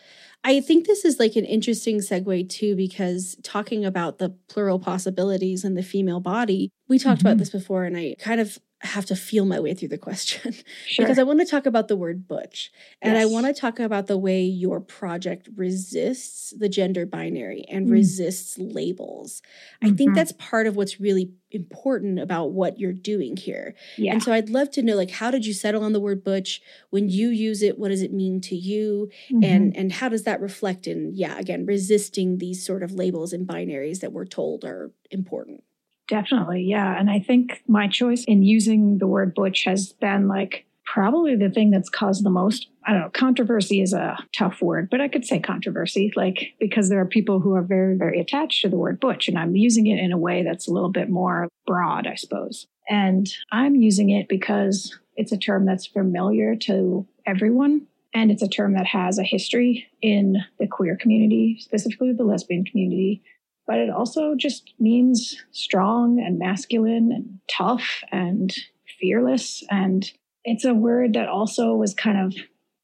I 0.44 0.60
think 0.60 0.86
this 0.86 1.06
is 1.06 1.20
like 1.20 1.36
an 1.36 1.46
interesting 1.46 2.00
segue 2.00 2.50
too, 2.50 2.76
because 2.76 3.38
talking 3.44 3.86
about 3.86 4.18
the 4.18 4.30
plural 4.50 4.80
possibilities 4.80 5.64
and 5.64 5.78
the 5.78 5.84
female 5.84 6.20
body, 6.20 6.70
we 6.88 7.00
talked 7.00 7.20
mm-hmm. 7.20 7.28
about 7.28 7.38
this 7.38 7.50
before, 7.50 7.86
and 7.86 7.96
I 7.96 8.16
kind 8.20 8.42
of 8.42 8.60
have 8.84 9.06
to 9.06 9.16
feel 9.16 9.46
my 9.46 9.60
way 9.60 9.74
through 9.74 9.88
the 9.88 9.98
question 9.98 10.54
sure. 10.88 11.06
because 11.06 11.18
I 11.18 11.24
want 11.24 11.40
to 11.40 11.46
talk 11.46 11.66
about 11.66 11.88
the 11.88 11.96
word 11.96 12.28
butch 12.28 12.72
and 13.02 13.14
yes. 13.14 13.22
I 13.22 13.26
want 13.26 13.46
to 13.46 13.54
talk 13.54 13.80
about 13.80 14.08
the 14.08 14.18
way 14.18 14.44
your 14.44 14.82
project 14.82 15.48
resists 15.56 16.54
the 16.58 16.68
gender 16.68 17.06
binary 17.06 17.66
and 17.70 17.88
mm. 17.88 17.92
resists 17.92 18.58
labels. 18.58 19.42
Mm-hmm. 19.42 19.86
I 19.86 19.96
think 19.96 20.10
mm-hmm. 20.10 20.16
that's 20.16 20.34
part 20.34 20.68
of 20.68 20.76
what's 20.76 21.00
really 21.00 21.32
important 21.52 22.20
about 22.20 22.52
what 22.52 22.80
you're 22.80 22.92
doing 22.94 23.38
here. 23.38 23.76
Yeah. 23.98 24.14
And 24.14 24.24
so 24.24 24.34
I'd 24.34 24.50
love 24.50 24.72
to 24.72 24.82
know 24.82 24.96
like 24.96 25.12
how 25.12 25.32
did 25.32 25.46
you 25.46 25.54
settle 25.54 25.84
on 25.84 25.94
the 25.94 26.00
word 26.00 26.24
butch 26.24 26.62
when 26.90 27.10
you 27.10 27.30
use 27.30 27.62
it 27.62 27.80
what 27.80 27.90
does 27.90 28.02
it 28.02 28.12
mean 28.12 28.42
to 28.42 28.56
you 28.56 29.10
mm-hmm. 29.32 29.44
and 29.44 29.78
and 29.78 29.92
how 29.92 30.10
does 30.10 30.24
that 30.24 30.33
reflect 30.42 30.88
in 30.88 31.12
yeah 31.14 31.38
again 31.38 31.66
resisting 31.66 32.38
these 32.38 32.66
sort 32.66 32.84
of 32.84 32.92
labels 32.92 33.34
and 33.34 33.48
binaries 33.48 34.00
that 34.00 34.12
we're 34.12 34.26
told 34.26 34.64
are 34.64 34.92
important. 35.12 35.64
Definitely, 36.10 36.64
yeah. 36.64 37.00
And 37.00 37.10
I 37.10 37.20
think 37.20 37.64
my 37.68 37.88
choice 37.88 38.26
in 38.26 38.44
using 38.44 38.98
the 38.98 39.08
word 39.08 39.34
butch 39.34 39.64
has 39.64 39.94
been 39.94 40.28
like 40.28 40.66
probably 40.86 41.36
the 41.36 41.50
thing 41.50 41.72
that's 41.72 41.90
caused 41.90 42.26
the 42.26 42.30
most 42.30 42.68
i 42.86 42.92
don't 42.92 43.02
know 43.02 43.10
controversy 43.10 43.82
is 43.82 43.94
a 43.94 44.18
tough 44.38 44.62
word 44.62 44.90
but 44.90 45.00
i 45.02 45.08
could 45.08 45.26
say 45.26 45.40
controversy 45.40 46.12
like 46.16 46.54
because 46.60 46.90
there 46.90 47.00
are 47.00 47.06
people 47.06 47.40
who 47.40 47.54
are 47.54 47.62
very 47.62 47.98
very 47.98 48.20
attached 48.20 48.62
to 48.62 48.70
the 48.70 48.78
word 48.78 49.00
butch 49.00 49.28
and 49.28 49.38
i'm 49.38 49.56
using 49.56 49.88
it 49.88 50.00
in 50.00 50.12
a 50.12 50.18
way 50.18 50.44
that's 50.44 50.68
a 50.68 50.72
little 50.72 50.92
bit 50.92 51.10
more 51.10 51.48
broad 51.66 52.06
i 52.06 52.16
suppose 52.16 52.68
and 52.90 53.34
i'm 53.52 53.76
using 53.76 54.10
it 54.10 54.28
because 54.28 55.00
it's 55.16 55.32
a 55.32 55.38
term 55.38 55.66
that's 55.66 55.88
familiar 55.88 56.56
to 56.56 57.08
everyone 57.26 57.88
and 58.14 58.32
it's 58.32 58.42
a 58.42 58.48
term 58.48 58.74
that 58.74 58.86
has 58.86 59.18
a 59.18 59.24
history 59.24 59.88
in 60.02 60.38
the 60.60 60.68
queer 60.68 60.96
community 60.96 61.58
specifically 61.60 62.14
the 62.14 62.24
lesbian 62.24 62.66
community 62.66 63.24
but 63.66 63.78
it 63.78 63.90
also 63.90 64.36
just 64.36 64.74
means 64.80 65.42
strong 65.52 66.20
and 66.20 66.38
masculine 66.38 67.12
and 67.12 67.40
tough 67.48 68.04
and 68.12 68.54
fearless. 69.00 69.64
And 69.70 70.10
it's 70.44 70.66
a 70.66 70.74
word 70.74 71.14
that 71.14 71.30
also 71.30 71.74
was 71.74 71.94
kind 71.94 72.20
of, 72.26 72.36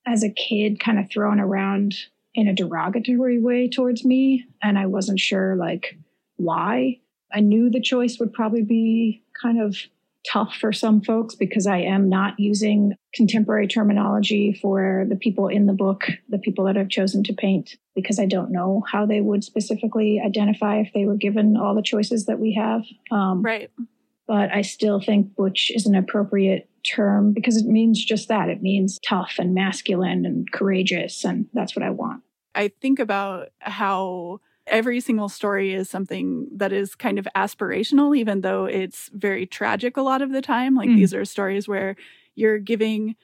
as 0.05 0.23
a 0.23 0.29
kid, 0.29 0.79
kind 0.79 0.99
of 0.99 1.09
thrown 1.09 1.39
around 1.39 1.95
in 2.33 2.47
a 2.47 2.55
derogatory 2.55 3.39
way 3.39 3.69
towards 3.69 4.05
me. 4.05 4.45
And 4.61 4.77
I 4.77 4.85
wasn't 4.85 5.19
sure, 5.19 5.55
like, 5.55 5.97
why. 6.37 6.99
I 7.31 7.41
knew 7.41 7.69
the 7.69 7.81
choice 7.81 8.17
would 8.19 8.33
probably 8.33 8.63
be 8.63 9.23
kind 9.39 9.61
of 9.61 9.77
tough 10.29 10.55
for 10.55 10.71
some 10.71 11.01
folks 11.01 11.35
because 11.35 11.67
I 11.67 11.79
am 11.79 12.09
not 12.09 12.39
using 12.39 12.95
contemporary 13.13 13.67
terminology 13.67 14.57
for 14.61 15.05
the 15.09 15.15
people 15.15 15.47
in 15.47 15.65
the 15.65 15.73
book, 15.73 16.07
the 16.29 16.37
people 16.37 16.65
that 16.65 16.77
I've 16.77 16.89
chosen 16.89 17.23
to 17.23 17.33
paint, 17.33 17.75
because 17.95 18.19
I 18.19 18.25
don't 18.25 18.51
know 18.51 18.83
how 18.91 19.05
they 19.05 19.21
would 19.21 19.43
specifically 19.43 20.21
identify 20.23 20.77
if 20.77 20.91
they 20.93 21.05
were 21.05 21.15
given 21.15 21.57
all 21.57 21.75
the 21.75 21.81
choices 21.81 22.25
that 22.27 22.39
we 22.39 22.53
have. 22.53 22.83
Um, 23.11 23.41
right. 23.41 23.71
But 24.27 24.53
I 24.53 24.61
still 24.61 25.01
think 25.01 25.35
butch 25.35 25.71
is 25.73 25.87
an 25.87 25.95
appropriate 25.95 26.69
term 26.85 27.33
because 27.33 27.57
it 27.57 27.65
means 27.65 28.03
just 28.03 28.27
that. 28.27 28.49
It 28.49 28.61
means 28.61 28.99
tough 29.03 29.35
and 29.39 29.55
masculine 29.55 30.25
and 30.25 30.49
courageous. 30.51 31.25
And 31.25 31.47
that's 31.53 31.75
what 31.75 31.83
I 31.83 31.89
want. 31.89 32.21
I 32.53 32.71
think 32.79 32.99
about 32.99 33.49
how 33.59 34.39
every 34.67 34.99
single 34.99 35.29
story 35.29 35.73
is 35.73 35.89
something 35.89 36.47
that 36.55 36.71
is 36.71 36.93
kind 36.93 37.17
of 37.17 37.27
aspirational, 37.35 38.15
even 38.15 38.41
though 38.41 38.65
it's 38.65 39.09
very 39.13 39.47
tragic 39.47 39.97
a 39.97 40.01
lot 40.01 40.21
of 40.21 40.31
the 40.31 40.41
time. 40.41 40.75
Like 40.75 40.89
mm. 40.89 40.95
these 40.95 41.13
are 41.13 41.25
stories 41.25 41.67
where 41.67 41.95
you're 42.39 42.59
giving 42.59 43.15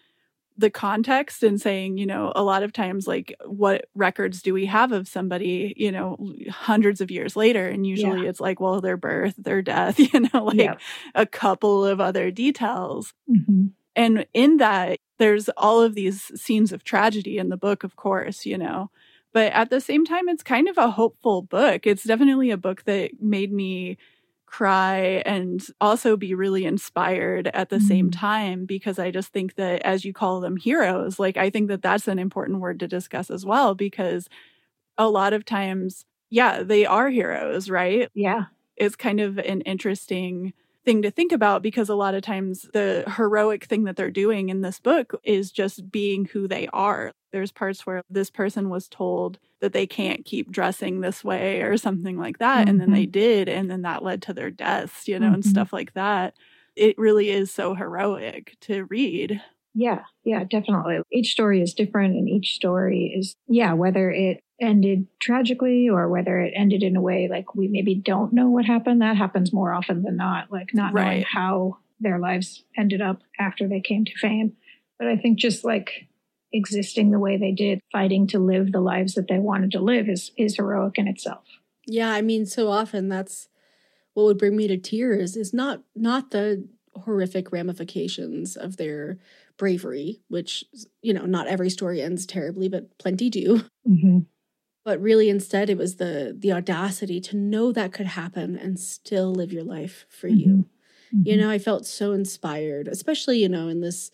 the 0.58 0.69
context 0.69 1.43
and 1.43 1.60
saying, 1.60 1.97
you 1.97 2.06
know, 2.06 2.32
a 2.36 2.43
lot 2.43 2.63
of 2.63 2.71
times, 2.71 3.08
like, 3.08 3.36
what 3.45 3.86
records 3.93 4.41
do 4.41 4.54
we 4.54 4.65
have 4.67 4.91
of 4.91 5.08
somebody, 5.08 5.73
you 5.75 5.91
know, 5.91 6.17
hundreds 6.49 7.01
of 7.01 7.12
years 7.12 7.36
later? 7.36 7.67
And 7.67 7.86
usually 7.86 8.23
yeah. 8.23 8.30
it's 8.30 8.39
like, 8.39 8.60
well, 8.60 8.80
their 8.80 8.97
birth, 8.97 9.36
their 9.38 9.62
death, 9.62 9.99
you 10.13 10.30
know, 10.34 10.45
like 10.45 10.58
yeah. 10.58 10.75
a 11.13 11.25
couple 11.25 11.86
of 11.86 11.99
other 11.99 12.32
details. 12.32 13.13
Mm-hmm. 13.30 13.67
And 13.97 14.25
in 14.34 14.58
that, 14.58 14.99
there's 15.19 15.49
all 15.58 15.82
of 15.82 15.95
these 15.95 16.32
scenes 16.39 16.71
of 16.71 16.84
tragedy 16.84 17.38
in 17.38 17.49
the 17.49 17.58
book, 17.58 17.84
of 17.84 17.95
course, 17.95 18.45
you 18.45 18.58
know. 18.58 18.91
But 19.34 19.51
at 19.51 19.69
the 19.69 19.82
same 19.82 20.06
time, 20.06 20.30
it's 20.30 20.43
kind 20.43 20.69
of 20.69 20.78
a 20.78 20.91
hopeful 20.91 21.41
book. 21.41 21.86
It's 21.86 22.04
definitely 22.04 22.51
a 22.51 22.58
book 22.58 22.84
that 22.86 23.21
made 23.21 23.51
me 23.51 23.97
cry 24.56 25.22
and 25.26 25.68
also 25.82 26.15
be 26.15 26.34
really 26.34 26.63
inspired 26.63 27.48
at 27.48 27.68
the 27.68 27.76
mm. 27.76 27.82
same 27.82 28.10
time 28.10 28.65
because 28.65 28.98
I 28.98 29.12
just 29.12 29.34
think 29.34 29.56
that 29.56 29.82
as 29.82 30.06
you 30.06 30.13
call 30.13 30.39
them 30.39 30.56
heroes, 30.56 31.20
like 31.20 31.36
I 31.36 31.50
think 31.50 31.68
that 31.68 31.82
that's 31.82 32.08
an 32.08 32.20
important 32.20 32.62
word 32.62 32.80
to 32.80 32.88
discuss 32.88 33.30
as 33.30 33.46
well 33.46 33.76
because 33.76 34.30
a 34.98 35.10
lot 35.10 35.34
of 35.34 35.44
times, 35.44 36.06
yeah, 36.30 36.63
they 36.63 36.86
are 36.86 37.10
heroes, 37.10 37.70
right? 37.70 38.10
Yeah. 38.13 38.46
It's 38.78 38.96
kind 38.96 39.20
of 39.20 39.38
an 39.39 39.60
interesting 39.62 40.54
thing 40.86 41.02
to 41.02 41.12
think 41.12 41.32
about 41.32 41.62
because 41.62 41.89
a 41.89 41.95
lot 41.95 42.13
of 42.13 42.21
times 42.21 42.67
the 42.74 43.04
heroic 43.17 43.65
thing 43.65 43.84
that 43.86 43.95
they're 43.95 44.12
doing 44.12 44.50
in 44.50 44.62
this 44.62 44.80
book 44.80 45.13
is 45.24 45.52
just 45.52 45.91
being 45.91 46.26
who 46.26 46.48
they 46.48 46.67
are. 46.71 47.12
There's 47.32 47.52
parts 47.52 47.86
where 47.86 48.04
this 48.10 48.30
person 48.30 48.69
was 48.69 48.88
told 48.88 49.39
that 49.60 49.74
they 49.74 49.88
can't 49.88 50.24
keep 50.24 50.52
dressing 50.52 51.02
this 51.02 51.24
way 51.24 51.62
or 51.62 51.76
something 51.76 52.17
like 52.17 52.38
that. 52.38 52.62
Mm-hmm. 52.62 52.69
And 52.69 52.82
then 52.82 52.91
they 52.91 53.04
mm-hmm. 53.04 53.12
did. 53.12 53.50
And 53.50 53.69
then 53.69 53.82
that 53.82 54.04
led 54.04 54.21
to 54.24 54.34
their 54.34 54.52
deaths, 54.52 55.08
you 55.08 55.19
know, 55.19 55.28
mm-hmm. 55.28 55.36
and 55.36 55.45
stuff 55.45 55.74
like 55.74 55.93
that. 55.93 56.36
It 56.76 56.98
really 56.98 57.30
is 57.30 57.52
so 57.52 57.74
heroic 57.74 58.56
to 58.62 58.86
read. 58.86 59.41
Yeah, 59.74 60.04
yeah, 60.24 60.45
definitely. 60.45 61.00
Each 61.12 61.32
story 61.32 61.62
is 61.62 61.74
different, 61.74 62.15
and 62.15 62.30
each 62.30 62.54
story 62.54 63.13
is, 63.13 63.36
yeah, 63.48 63.74
whether 63.74 64.10
it 64.10 64.41
ended 64.60 65.08
tragically 65.20 65.89
or 65.89 66.08
whether 66.08 66.39
it 66.39 66.54
ended 66.56 66.84
in 66.84 66.96
a 66.96 67.02
way 67.02 67.28
like 67.30 67.56
we 67.56 67.68
maybe 67.68 67.96
don't 67.96 68.34
know 68.34 68.50
what 68.50 68.65
happened. 68.65 69.02
That 69.02 69.18
happens 69.18 69.52
more 69.52 69.74
often 69.74 70.04
than 70.04 70.15
not, 70.15 70.52
like 70.52 70.74
not 70.74 70.94
right. 70.94 71.06
knowing 71.06 71.24
how 71.24 71.78
their 72.00 72.20
lives 72.20 72.63
ended 72.78 73.02
up 73.02 73.22
after 73.39 73.68
they 73.68 73.82
came 73.82 74.06
to 74.06 74.18
fame. 74.18 74.54
But 74.98 75.08
I 75.08 75.18
think 75.18 75.39
just 75.39 75.65
like 75.65 76.08
existing 76.54 77.12
the 77.12 77.20
way 77.20 77.38
they 77.38 77.52
did, 77.52 77.82
fighting 77.91 78.28
to 78.28 78.39
live 78.39 78.72
the 78.72 78.80
lives 78.80 79.15
that 79.15 79.28
they 79.28 79.39
wanted 79.39 79.72
to 79.72 79.80
live 79.80 80.08
is 80.08 80.32
is 80.38 80.56
heroic 80.56 80.98
in 80.98 81.08
itself. 81.08 81.44
Yeah, 81.86 82.12
I 82.12 82.22
mean 82.22 82.46
so 82.46 82.70
often 82.70 83.10
that's 83.10 83.50
what 84.13 84.24
would 84.24 84.38
bring 84.38 84.56
me 84.56 84.68
to 84.68 84.78
tears 84.78 85.36
is 85.36 85.54
not 85.54 85.84
not 85.96 86.32
the 86.32 86.68
horrific 86.94 87.52
ramifications 87.52 88.56
of 88.56 88.78
their 88.78 89.18
bravery, 89.58 90.22
which 90.30 90.63
you 91.02 91.13
know, 91.13 91.26
not 91.26 91.48
every 91.48 91.70
story 91.70 92.02
ends 92.02 92.26
terribly, 92.26 92.70
but 92.70 92.98
plenty 92.98 93.30
do. 93.30 93.65
Mm-hmm 93.88 94.20
but 94.86 95.02
really 95.02 95.30
instead 95.30 95.69
it 95.69 95.78
was 95.78 95.98
the 95.98 96.34
the 96.38 96.54
audacity 96.54 97.19
to 97.19 97.36
know 97.36 97.74
that 97.74 97.91
could 97.91 98.08
happen 98.08 98.58
and 98.58 98.80
still 98.80 99.34
live 99.34 99.52
your 99.52 99.63
life 99.63 100.06
for 100.10 100.30
mm-hmm. 100.30 100.39
you 100.39 100.65
mm-hmm. 101.13 101.21
you 101.26 101.36
know 101.36 101.50
i 101.50 101.60
felt 101.60 101.86
so 101.86 102.13
inspired 102.13 102.88
especially 102.88 103.39
you 103.39 103.50
know 103.50 103.67
in 103.67 103.82
this 103.82 104.12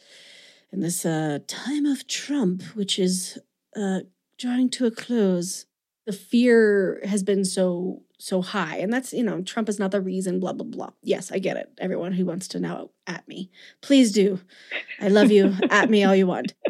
in 0.71 0.79
this 0.79 1.05
uh 1.05 1.37
time 1.47 1.85
of 1.85 2.07
trump 2.07 2.63
which 2.73 2.97
is 2.97 3.37
uh 3.75 3.99
drawing 4.41 4.69
to 4.71 4.87
a 4.87 4.91
close. 4.91 5.65
The 6.05 6.13
fear 6.13 6.99
has 7.05 7.23
been 7.23 7.45
so 7.45 8.01
so 8.17 8.43
high 8.43 8.77
and 8.77 8.93
that's 8.93 9.13
you 9.13 9.23
know 9.23 9.41
trump 9.41 9.67
is 9.67 9.79
not 9.79 9.89
the 9.89 10.01
reason 10.01 10.39
blah 10.39 10.53
blah 10.53 10.65
blah. 10.65 10.89
Yes 11.03 11.31
i 11.31 11.39
get 11.39 11.57
it. 11.57 11.69
Everyone 11.79 12.11
who 12.11 12.25
wants 12.25 12.47
to 12.49 12.59
now 12.59 12.89
at 13.07 13.27
me. 13.27 13.49
Please 13.81 14.11
do. 14.11 14.39
I 14.99 15.07
love 15.07 15.31
you. 15.31 15.55
At 15.69 15.89
me 15.89 16.03
all 16.03 16.15
you 16.15 16.27
want. 16.27 16.53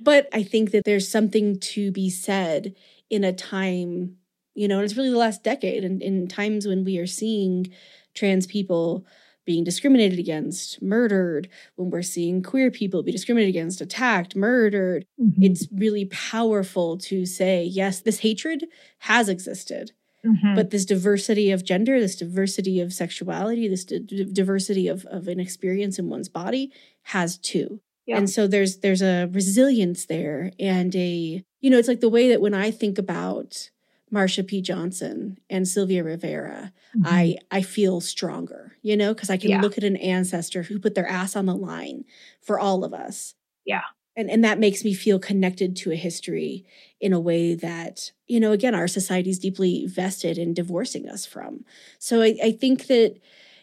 But 0.00 0.28
i 0.32 0.42
think 0.42 0.70
that 0.70 0.84
there's 0.84 1.08
something 1.08 1.58
to 1.60 1.90
be 1.90 2.08
said 2.08 2.74
in 3.10 3.24
a 3.24 3.32
time, 3.32 4.16
you 4.54 4.68
know, 4.68 4.76
and 4.76 4.84
it's 4.84 4.96
really 4.96 5.10
the 5.10 5.18
last 5.18 5.42
decade 5.42 5.84
and 5.84 6.02
in 6.02 6.28
times 6.28 6.66
when 6.66 6.84
we 6.84 6.98
are 6.98 7.06
seeing 7.06 7.72
trans 8.14 8.46
people 8.46 9.04
being 9.48 9.64
discriminated 9.64 10.18
against, 10.18 10.82
murdered, 10.82 11.48
when 11.76 11.88
we're 11.88 12.02
seeing 12.02 12.42
queer 12.42 12.70
people 12.70 13.02
be 13.02 13.10
discriminated 13.10 13.48
against, 13.48 13.80
attacked, 13.80 14.36
murdered, 14.36 15.06
mm-hmm. 15.18 15.42
it's 15.42 15.66
really 15.72 16.04
powerful 16.04 16.98
to 16.98 17.24
say, 17.24 17.64
yes, 17.64 18.00
this 18.00 18.18
hatred 18.18 18.66
has 18.98 19.26
existed. 19.26 19.92
Mm-hmm. 20.26 20.54
But 20.54 20.68
this 20.68 20.84
diversity 20.84 21.50
of 21.50 21.64
gender, 21.64 21.98
this 21.98 22.16
diversity 22.16 22.78
of 22.78 22.92
sexuality, 22.92 23.68
this 23.68 23.86
d- 23.86 24.26
diversity 24.30 24.86
of, 24.86 25.06
of 25.06 25.28
an 25.28 25.40
experience 25.40 25.98
in 25.98 26.10
one's 26.10 26.28
body 26.28 26.70
has 27.04 27.38
too. 27.38 27.80
Yeah. 28.04 28.18
And 28.18 28.28
so 28.28 28.46
there's 28.46 28.78
there's 28.78 29.02
a 29.02 29.30
resilience 29.32 30.06
there 30.06 30.52
and 30.58 30.94
a 30.96 31.44
you 31.60 31.70
know 31.70 31.78
it's 31.78 31.88
like 31.88 32.00
the 32.00 32.08
way 32.08 32.28
that 32.28 32.40
when 32.40 32.54
I 32.54 32.70
think 32.70 32.98
about 32.98 33.70
Marsha 34.12 34.46
P. 34.46 34.60
Johnson 34.62 35.38
and 35.50 35.66
Sylvia 35.66 36.02
Rivera, 36.02 36.72
mm-hmm. 36.96 37.06
I 37.06 37.36
I 37.50 37.62
feel 37.62 38.00
stronger, 38.00 38.76
you 38.82 38.96
know, 38.96 39.14
because 39.14 39.30
I 39.30 39.36
can 39.36 39.50
yeah. 39.50 39.60
look 39.60 39.78
at 39.78 39.84
an 39.84 39.96
ancestor 39.96 40.62
who 40.62 40.78
put 40.78 40.94
their 40.94 41.08
ass 41.08 41.36
on 41.36 41.46
the 41.46 41.54
line 41.54 42.04
for 42.40 42.58
all 42.58 42.84
of 42.84 42.94
us. 42.94 43.34
Yeah. 43.64 43.82
And 44.16 44.30
and 44.30 44.42
that 44.44 44.58
makes 44.58 44.84
me 44.84 44.94
feel 44.94 45.18
connected 45.18 45.76
to 45.76 45.92
a 45.92 45.96
history 45.96 46.64
in 47.00 47.12
a 47.12 47.20
way 47.20 47.54
that, 47.54 48.12
you 48.26 48.40
know, 48.40 48.52
again, 48.52 48.74
our 48.74 48.88
society 48.88 49.30
is 49.30 49.38
deeply 49.38 49.86
vested 49.86 50.38
in 50.38 50.54
divorcing 50.54 51.08
us 51.08 51.26
from. 51.26 51.64
So 51.98 52.22
I, 52.22 52.36
I 52.42 52.52
think 52.52 52.86
that 52.86 53.16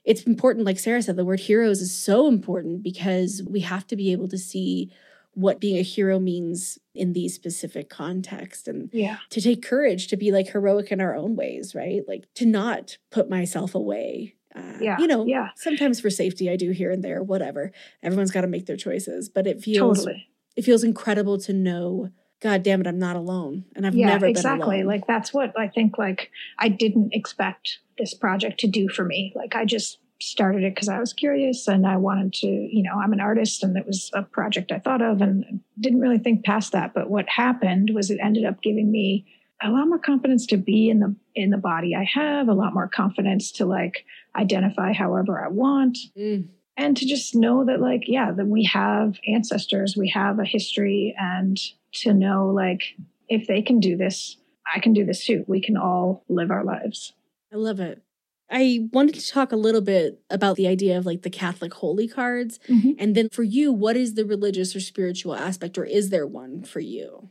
it's 0.06 0.22
important, 0.24 0.66
like 0.66 0.80
Sarah 0.80 1.02
said, 1.02 1.16
the 1.16 1.26
word 1.26 1.40
heroes 1.40 1.82
is 1.82 1.94
so 1.94 2.28
important 2.28 2.84
because 2.84 3.42
we 3.50 3.62
have 3.62 3.88
to 3.88 3.96
be 3.96 4.12
able 4.12 4.28
to 4.28 4.38
see 4.38 4.92
what 5.36 5.60
being 5.60 5.78
a 5.78 5.84
hero 5.84 6.18
means 6.18 6.80
in 6.96 7.14
these 7.14 7.36
specific 7.36 7.90
contexts 7.90 8.68
and 8.68 8.90
yeah. 8.92 9.18
to 9.30 9.42
take 9.42 9.62
courage 9.62 10.08
to 10.08 10.18
be 10.18 10.32
like 10.32 10.48
heroic 10.48 10.92
in 10.92 11.02
our 11.02 11.16
own 11.16 11.36
ways 11.36 11.76
right 11.76 12.02
like 12.08 12.26
to 12.34 12.46
not 12.46 12.98
put 13.12 13.30
myself 13.30 13.76
away 13.76 14.34
uh, 14.56 14.78
yeah 14.80 14.98
you 14.98 15.06
know 15.06 15.26
yeah 15.26 15.50
sometimes 15.56 16.00
for 16.00 16.10
safety 16.10 16.50
i 16.50 16.56
do 16.56 16.72
here 16.72 16.90
and 16.90 17.04
there 17.04 17.22
whatever 17.22 17.72
everyone's 18.02 18.32
got 18.32 18.42
to 18.42 18.48
make 18.48 18.66
their 18.66 18.78
choices 18.78 19.30
but 19.30 19.46
it 19.46 19.62
feels 19.62 20.00
totally. 20.00 20.30
it 20.56 20.64
feels 20.64 20.84
incredible 20.84 21.38
to 21.38 21.52
know 21.52 22.10
god 22.40 22.64
damn 22.64 22.80
it 22.80 22.88
i'm 22.88 22.98
not 22.98 23.18
alone 23.18 23.66
and 23.76 23.86
i've 23.86 23.94
never 23.94 23.98
been 23.98 24.06
alone. 24.06 24.08
yeah, 24.08 24.14
never 24.14 24.26
exactly 24.26 24.84
like 24.84 25.06
that's 25.06 25.34
what 25.34 25.54
i 25.60 25.68
think 25.68 25.98
like 25.98 26.32
i 26.60 26.70
didn't 26.70 27.14
expect 27.14 27.80
this 27.98 28.14
project 28.14 28.60
to 28.60 28.68
do 28.68 28.88
for 28.88 29.04
me 29.04 29.34
like 29.36 29.54
i 29.54 29.66
just 29.66 30.00
started 30.22 30.64
it 30.64 30.74
because 30.74 30.90
I 30.90 31.00
was 31.00 31.14
curious 31.14 31.68
and 31.68 31.86
I 31.86 31.98
wanted 31.98 32.34
to, 32.34 32.48
you 32.48 32.84
know, 32.84 32.94
I'm 33.02 33.14
an 33.14 33.20
artist 33.20 33.64
and 33.64 33.76
it 33.78 33.86
was 33.86 34.10
a 34.14 34.24
project 34.24 34.72
I 34.72 34.80
thought 34.80 35.02
of 35.02 35.22
and 35.22 35.62
didn't 35.80 36.00
really 36.00 36.20
think 36.20 36.46
past 36.46 36.72
that. 36.72 36.94
But 36.94 37.10
what 37.10 37.28
happened 37.28 37.92
was 37.94 38.10
it 38.10 38.20
ended 38.22 38.46
up 38.46 38.62
giving 38.62 38.92
me 38.92 39.26
a 39.62 39.70
lot 39.70 39.88
more 39.88 40.00
confidence 40.00 40.46
to 40.48 40.58
be 40.58 40.90
in 40.90 41.00
the 41.00 41.16
in 41.34 41.50
the 41.50 41.58
body 41.58 41.96
I 41.96 42.04
have, 42.04 42.48
a 42.48 42.54
lot 42.54 42.74
more 42.74 42.88
confidence 42.88 43.52
to 43.54 43.66
like 43.66 44.06
identify 44.36 44.94
however 44.94 45.44
I 45.44 45.50
want. 45.50 45.98
Mm. 46.18 46.50
And 46.78 46.98
to 46.98 47.06
just 47.06 47.36
know 47.36 47.64
that, 47.66 47.80
like, 47.80 48.04
yeah, 48.06 48.32
that 48.32 48.48
we 48.48 48.66
have 48.66 49.18
ancestors, 49.26 49.96
we 49.96 50.10
have 50.10 50.40
a 50.40 50.46
history, 50.46 51.16
and 51.18 51.58
to 51.94 52.14
know, 52.14 52.50
like, 52.50 52.84
if 53.30 53.48
they 53.48 53.62
can 53.62 53.80
do 53.80 53.96
this, 53.96 54.36
I 54.74 54.80
can 54.80 54.92
do 54.92 55.06
this 55.06 55.26
too. 55.26 55.46
We 55.48 55.62
can 55.62 55.78
all 55.78 56.26
live 56.28 56.52
our 56.52 56.66
lives. 56.66 57.14
I 57.54 57.56
love 57.56 57.80
it. 57.80 58.02
I 58.50 58.88
wanted 58.94 59.16
to 59.16 59.28
talk 59.28 59.52
a 59.52 59.58
little 59.58 59.82
bit 59.82 60.22
about 60.30 60.56
the 60.56 60.68
idea 60.68 60.98
of 60.98 61.06
like 61.06 61.24
the 61.24 61.30
Catholic 61.30 61.74
holy 61.74 62.08
cards. 62.08 62.60
Mm-hmm. 62.68 62.92
And 63.00 63.16
then 63.16 63.30
for 63.30 63.44
you, 63.44 63.72
what 63.72 63.98
is 63.98 64.14
the 64.14 64.26
religious 64.26 64.76
or 64.76 64.80
spiritual 64.80 65.36
aspect, 65.36 65.78
or 65.78 65.86
is 65.86 66.10
there 66.10 66.28
one 66.28 66.64
for 66.64 66.80
you? 66.80 67.30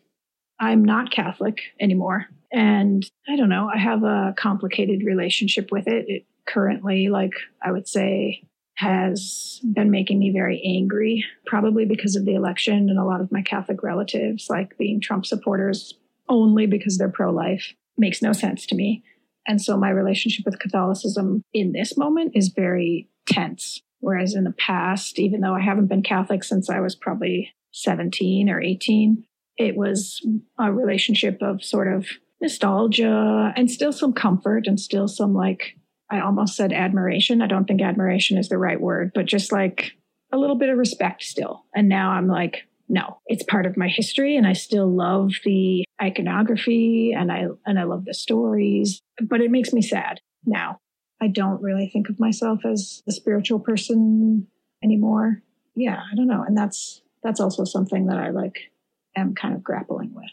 I'm 0.59 0.85
not 0.85 1.11
Catholic 1.11 1.61
anymore. 1.81 2.27
And 2.53 3.09
I 3.29 3.37
don't 3.37 3.49
know, 3.49 3.71
I 3.73 3.79
have 3.79 4.03
a 4.05 4.35
complicated 4.37 5.03
relationship 5.05 5.71
with 5.73 5.89
it. 5.89 6.05
It 6.09 6.27
currently, 6.47 7.09
like 7.09 7.33
I 7.63 7.73
would 7.73 7.89
say, 7.89 8.43
has 8.77 9.61
been 9.73 9.91
making 9.91 10.19
me 10.19 10.31
very 10.33 10.63
angry, 10.65 11.25
probably 11.47 11.85
because 11.85 12.17
of 12.17 12.25
the 12.25 12.35
election 12.35 12.89
and 12.89 12.99
a 12.99 13.05
lot 13.05 13.21
of 13.21 13.31
my 13.31 13.43
Catholic 13.43 13.83
relatives, 13.83 14.49
like 14.49 14.77
being 14.79 15.01
Trump 15.01 15.27
supporters 15.27 15.95
only 16.29 16.67
because 16.67 16.99
they're 16.99 17.09
pro 17.09 17.31
life, 17.31 17.73
makes 17.97 18.23
no 18.23 18.33
sense 18.33 18.67
to 18.67 18.75
me. 18.75 19.03
And 19.47 19.61
so 19.61 19.77
my 19.77 19.91
relationship 19.91 20.45
with 20.45 20.59
Catholicism 20.59 21.43
in 21.53 21.73
this 21.73 21.97
moment 21.97 22.33
is 22.35 22.49
very 22.49 23.09
tense. 23.27 23.81
Whereas 24.01 24.35
in 24.35 24.45
the 24.45 24.53
past, 24.53 25.19
even 25.19 25.41
though 25.41 25.55
I 25.55 25.63
haven't 25.63 25.87
been 25.87 26.03
Catholic 26.03 26.45
since 26.45 26.69
I 26.69 26.81
was 26.81 26.95
probably 26.95 27.53
17 27.73 28.51
or 28.51 28.61
18, 28.61 29.25
it 29.57 29.77
was 29.77 30.21
a 30.59 30.73
relationship 30.73 31.39
of 31.41 31.65
sort 31.65 31.93
of 31.93 32.07
nostalgia 32.41 33.53
and 33.57 33.71
still 33.71 33.93
some 33.93 34.13
comfort 34.13 34.67
and 34.67 34.79
still 34.79 35.09
some 35.09 35.35
like, 35.35 35.77
I 36.11 36.21
almost 36.21 36.57
said 36.57 36.73
admiration. 36.73 37.41
I 37.41 37.47
don't 37.47 37.65
think 37.65 37.81
admiration 37.81 38.37
is 38.37 38.49
the 38.49 38.59
right 38.59 38.81
word, 38.81 39.13
but 39.15 39.27
just 39.27 39.53
like 39.53 39.93
a 40.33 40.37
little 40.37 40.57
bit 40.57 40.69
of 40.69 40.77
respect 40.77 41.23
still. 41.23 41.65
And 41.75 41.89
now 41.89 42.11
I'm 42.11 42.29
like, 42.29 42.65
no, 42.89 43.19
it's 43.27 43.43
part 43.43 43.67
of 43.67 43.77
my 43.77 43.89
history 43.89 44.37
and 44.37 44.47
I 44.47 44.53
still 44.53 44.87
love 44.87 45.33
the 45.45 45.85
iconography 46.01 47.13
and 47.17 47.33
I 47.33 47.47
and 47.65 47.79
I 47.79 47.85
love 47.85 48.05
the 48.05 48.15
stories, 48.15 49.01
but 49.21 49.41
it 49.41 49.51
makes 49.51 49.73
me 49.73 49.83
sad 49.83 50.21
now. 50.45 50.79
I 51.21 51.29
don't 51.29 51.63
really 51.63 51.89
think 51.89 52.09
of 52.11 52.21
myself 52.21 52.65
as 52.65 53.03
a 53.09 53.13
spiritual 53.13 53.61
person 53.61 54.47
anymore. 54.83 55.43
Yeah, 55.75 56.01
I 56.11 56.15
don't 56.15 56.27
know. 56.27 56.45
And 56.47 56.57
that's 56.57 57.03
that's 57.23 57.41
also 57.41 57.65
something 57.65 58.07
that 58.07 58.19
I 58.19 58.31
like 58.31 58.71
am 59.17 59.35
kind 59.35 59.55
of 59.55 59.65
grappling 59.65 60.15
with. 60.15 60.31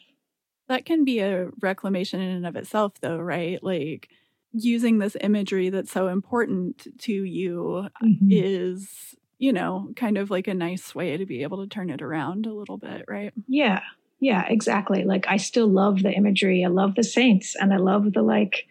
That 0.67 0.85
can 0.85 1.05
be 1.05 1.19
a 1.19 1.49
reclamation 1.61 2.19
in 2.19 2.29
and 2.29 2.45
of 2.45 2.55
itself 2.55 2.93
though, 3.01 3.17
right? 3.17 3.63
Like 3.63 4.09
using 4.53 4.97
this 4.97 5.15
imagery 5.21 5.69
that's 5.69 5.91
so 5.91 6.07
important 6.07 6.87
to 6.99 7.13
you 7.13 7.87
mm-hmm. 8.03 8.27
is 8.29 9.15
you 9.41 9.51
know, 9.51 9.89
kind 9.95 10.19
of 10.19 10.29
like 10.29 10.47
a 10.47 10.53
nice 10.53 10.93
way 10.93 11.17
to 11.17 11.25
be 11.25 11.41
able 11.41 11.63
to 11.63 11.67
turn 11.67 11.89
it 11.89 12.03
around 12.03 12.45
a 12.45 12.53
little 12.53 12.77
bit, 12.77 13.05
right? 13.07 13.33
Yeah. 13.47 13.81
Yeah, 14.19 14.45
exactly. 14.47 15.03
Like 15.03 15.25
I 15.27 15.37
still 15.37 15.67
love 15.67 16.03
the 16.03 16.11
imagery. 16.11 16.63
I 16.63 16.67
love 16.69 16.93
the 16.93 17.03
saints 17.03 17.55
and 17.59 17.73
I 17.73 17.77
love 17.77 18.13
the 18.13 18.21
like 18.21 18.67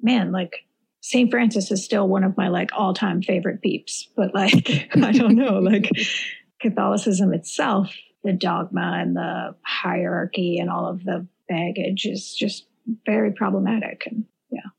man, 0.00 0.30
like 0.30 0.64
St. 1.00 1.28
Francis 1.28 1.72
is 1.72 1.84
still 1.84 2.06
one 2.06 2.22
of 2.22 2.36
my 2.36 2.46
like 2.46 2.70
all-time 2.72 3.20
favorite 3.20 3.62
peeps, 3.62 4.08
but 4.16 4.32
like 4.32 4.88
I 4.94 5.10
don't 5.10 5.34
know, 5.34 5.58
like 5.58 5.90
Catholicism 6.60 7.34
itself, 7.34 7.92
the 8.22 8.32
dogma 8.32 8.98
and 9.00 9.16
the 9.16 9.56
hierarchy 9.66 10.58
and 10.60 10.70
all 10.70 10.86
of 10.86 11.02
the 11.02 11.26
baggage 11.48 12.06
is 12.06 12.32
just 12.32 12.68
very 13.04 13.32
problematic 13.32 14.04
and 14.06 14.26
yeah. 14.52 14.70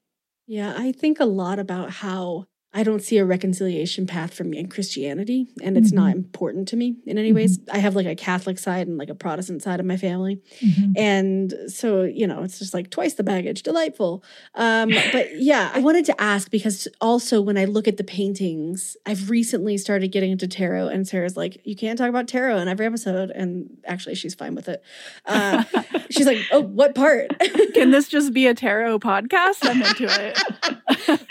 Yeah, 0.48 0.74
I 0.78 0.94
think 0.94 1.20
a 1.20 1.26
lot 1.26 1.60
about 1.60 1.90
how 1.90 2.46
I 2.76 2.82
don't 2.84 3.04
see 3.04 3.20
a 3.20 3.26
reconciliation 3.26 4.08
path 4.08 4.34
for 4.34 4.44
me 4.44 4.58
in 4.58 4.68
Christianity, 4.68 5.48
and 5.62 5.78
it's 5.78 5.90
mm-hmm. 5.90 5.98
not 5.98 6.12
important 6.16 6.68
to 6.70 6.76
me 6.76 6.96
in 7.06 7.20
any 7.20 7.30
mm-hmm. 7.30 7.36
ways. 7.36 7.60
I 7.72 7.78
have 7.78 7.96
like 7.96 8.08
a 8.08 8.16
Catholic 8.16 8.58
side 8.58 8.88
and 8.88 8.98
like 8.98 9.10
a 9.10 9.16
Protestant 9.16 9.62
side 9.62 9.80
of 9.80 9.86
my 9.86 9.96
family, 9.96 10.42
mm-hmm. 10.60 10.94
and 10.98 11.54
so 11.68 12.02
you 12.02 12.26
know 12.26 12.42
it's 12.42 12.58
just 12.58 12.74
like 12.74 12.90
twice 12.90 13.14
the 13.14 13.24
baggage. 13.24 13.62
Delightful, 13.62 14.24
um, 14.56 14.90
but 15.12 15.40
yeah, 15.40 15.72
I 15.74 15.80
wanted 15.80 16.06
to 16.06 16.20
ask 16.20 16.50
because 16.50 16.88
also 17.00 17.42
when 17.42 17.60
I 17.60 17.66
look 17.66 17.88
at 17.88 17.98
the 17.98 18.04
paintings, 18.04 18.98
I've 19.06 19.30
recently 19.30 19.78
started 19.78 20.08
getting 20.12 20.32
into 20.32 20.48
tarot, 20.48 20.88
and 20.88 21.08
Sarah's 21.08 21.38
like, 21.38 21.62
"You 21.64 21.76
can't 21.76 21.98
talk 21.98 22.10
about 22.10 22.28
tarot 22.28 22.58
in 22.58 22.68
every 22.68 22.88
episode," 22.88 23.30
and 23.30 23.70
actually 23.86 24.16
she's 24.16 24.34
fine 24.34 24.56
with 24.56 24.68
it. 24.68 24.82
Uh, 25.28 25.64
she's 26.10 26.26
like, 26.26 26.40
"Oh, 26.52 26.62
what 26.62 26.96
part? 26.96 27.38
Can 27.76 27.92
this 27.92 28.08
just 28.10 28.34
be 28.34 28.48
a 28.48 28.56
tarot 28.56 28.98
podcast? 28.98 29.60
I'm 29.62 29.84
into 29.84 30.08
it." 30.10 30.40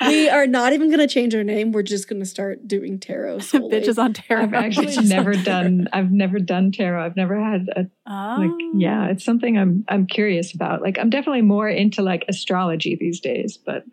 we 0.07 0.29
are 0.29 0.47
not 0.47 0.73
even 0.73 0.89
going 0.89 1.01
to 1.01 1.13
change 1.13 1.32
change 1.33 1.39
our 1.39 1.45
name. 1.45 1.73
We're 1.73 1.83
just 1.83 2.09
going 2.09 2.21
to 2.21 2.27
start 2.27 2.67
doing 2.67 2.99
tarot. 2.99 3.39
Bitches 3.39 3.99
on 3.99 4.13
tarot. 4.13 4.43
I've 4.43 4.55
actually 4.55 4.97
never 5.07 5.35
done. 5.45 5.89
I've 5.93 6.11
never 6.11 6.39
done 6.39 6.73
tarot. 6.73 7.05
I've 7.05 7.17
never 7.17 7.43
had 7.43 7.69
a 7.77 7.87
oh. 8.07 8.37
like. 8.39 8.51
Yeah, 8.75 9.07
oh. 9.07 9.11
it's 9.11 9.25
something 9.25 9.59
I'm 9.59 9.85
I'm 9.89 10.07
curious 10.07 10.55
about. 10.55 10.83
Like 10.83 10.99
I'm 10.99 11.11
definitely 11.11 11.43
more 11.43 11.69
into 11.69 12.03
like 12.03 12.25
astrology 12.29 12.97
these 12.99 13.21
days, 13.21 13.57
but 13.57 13.85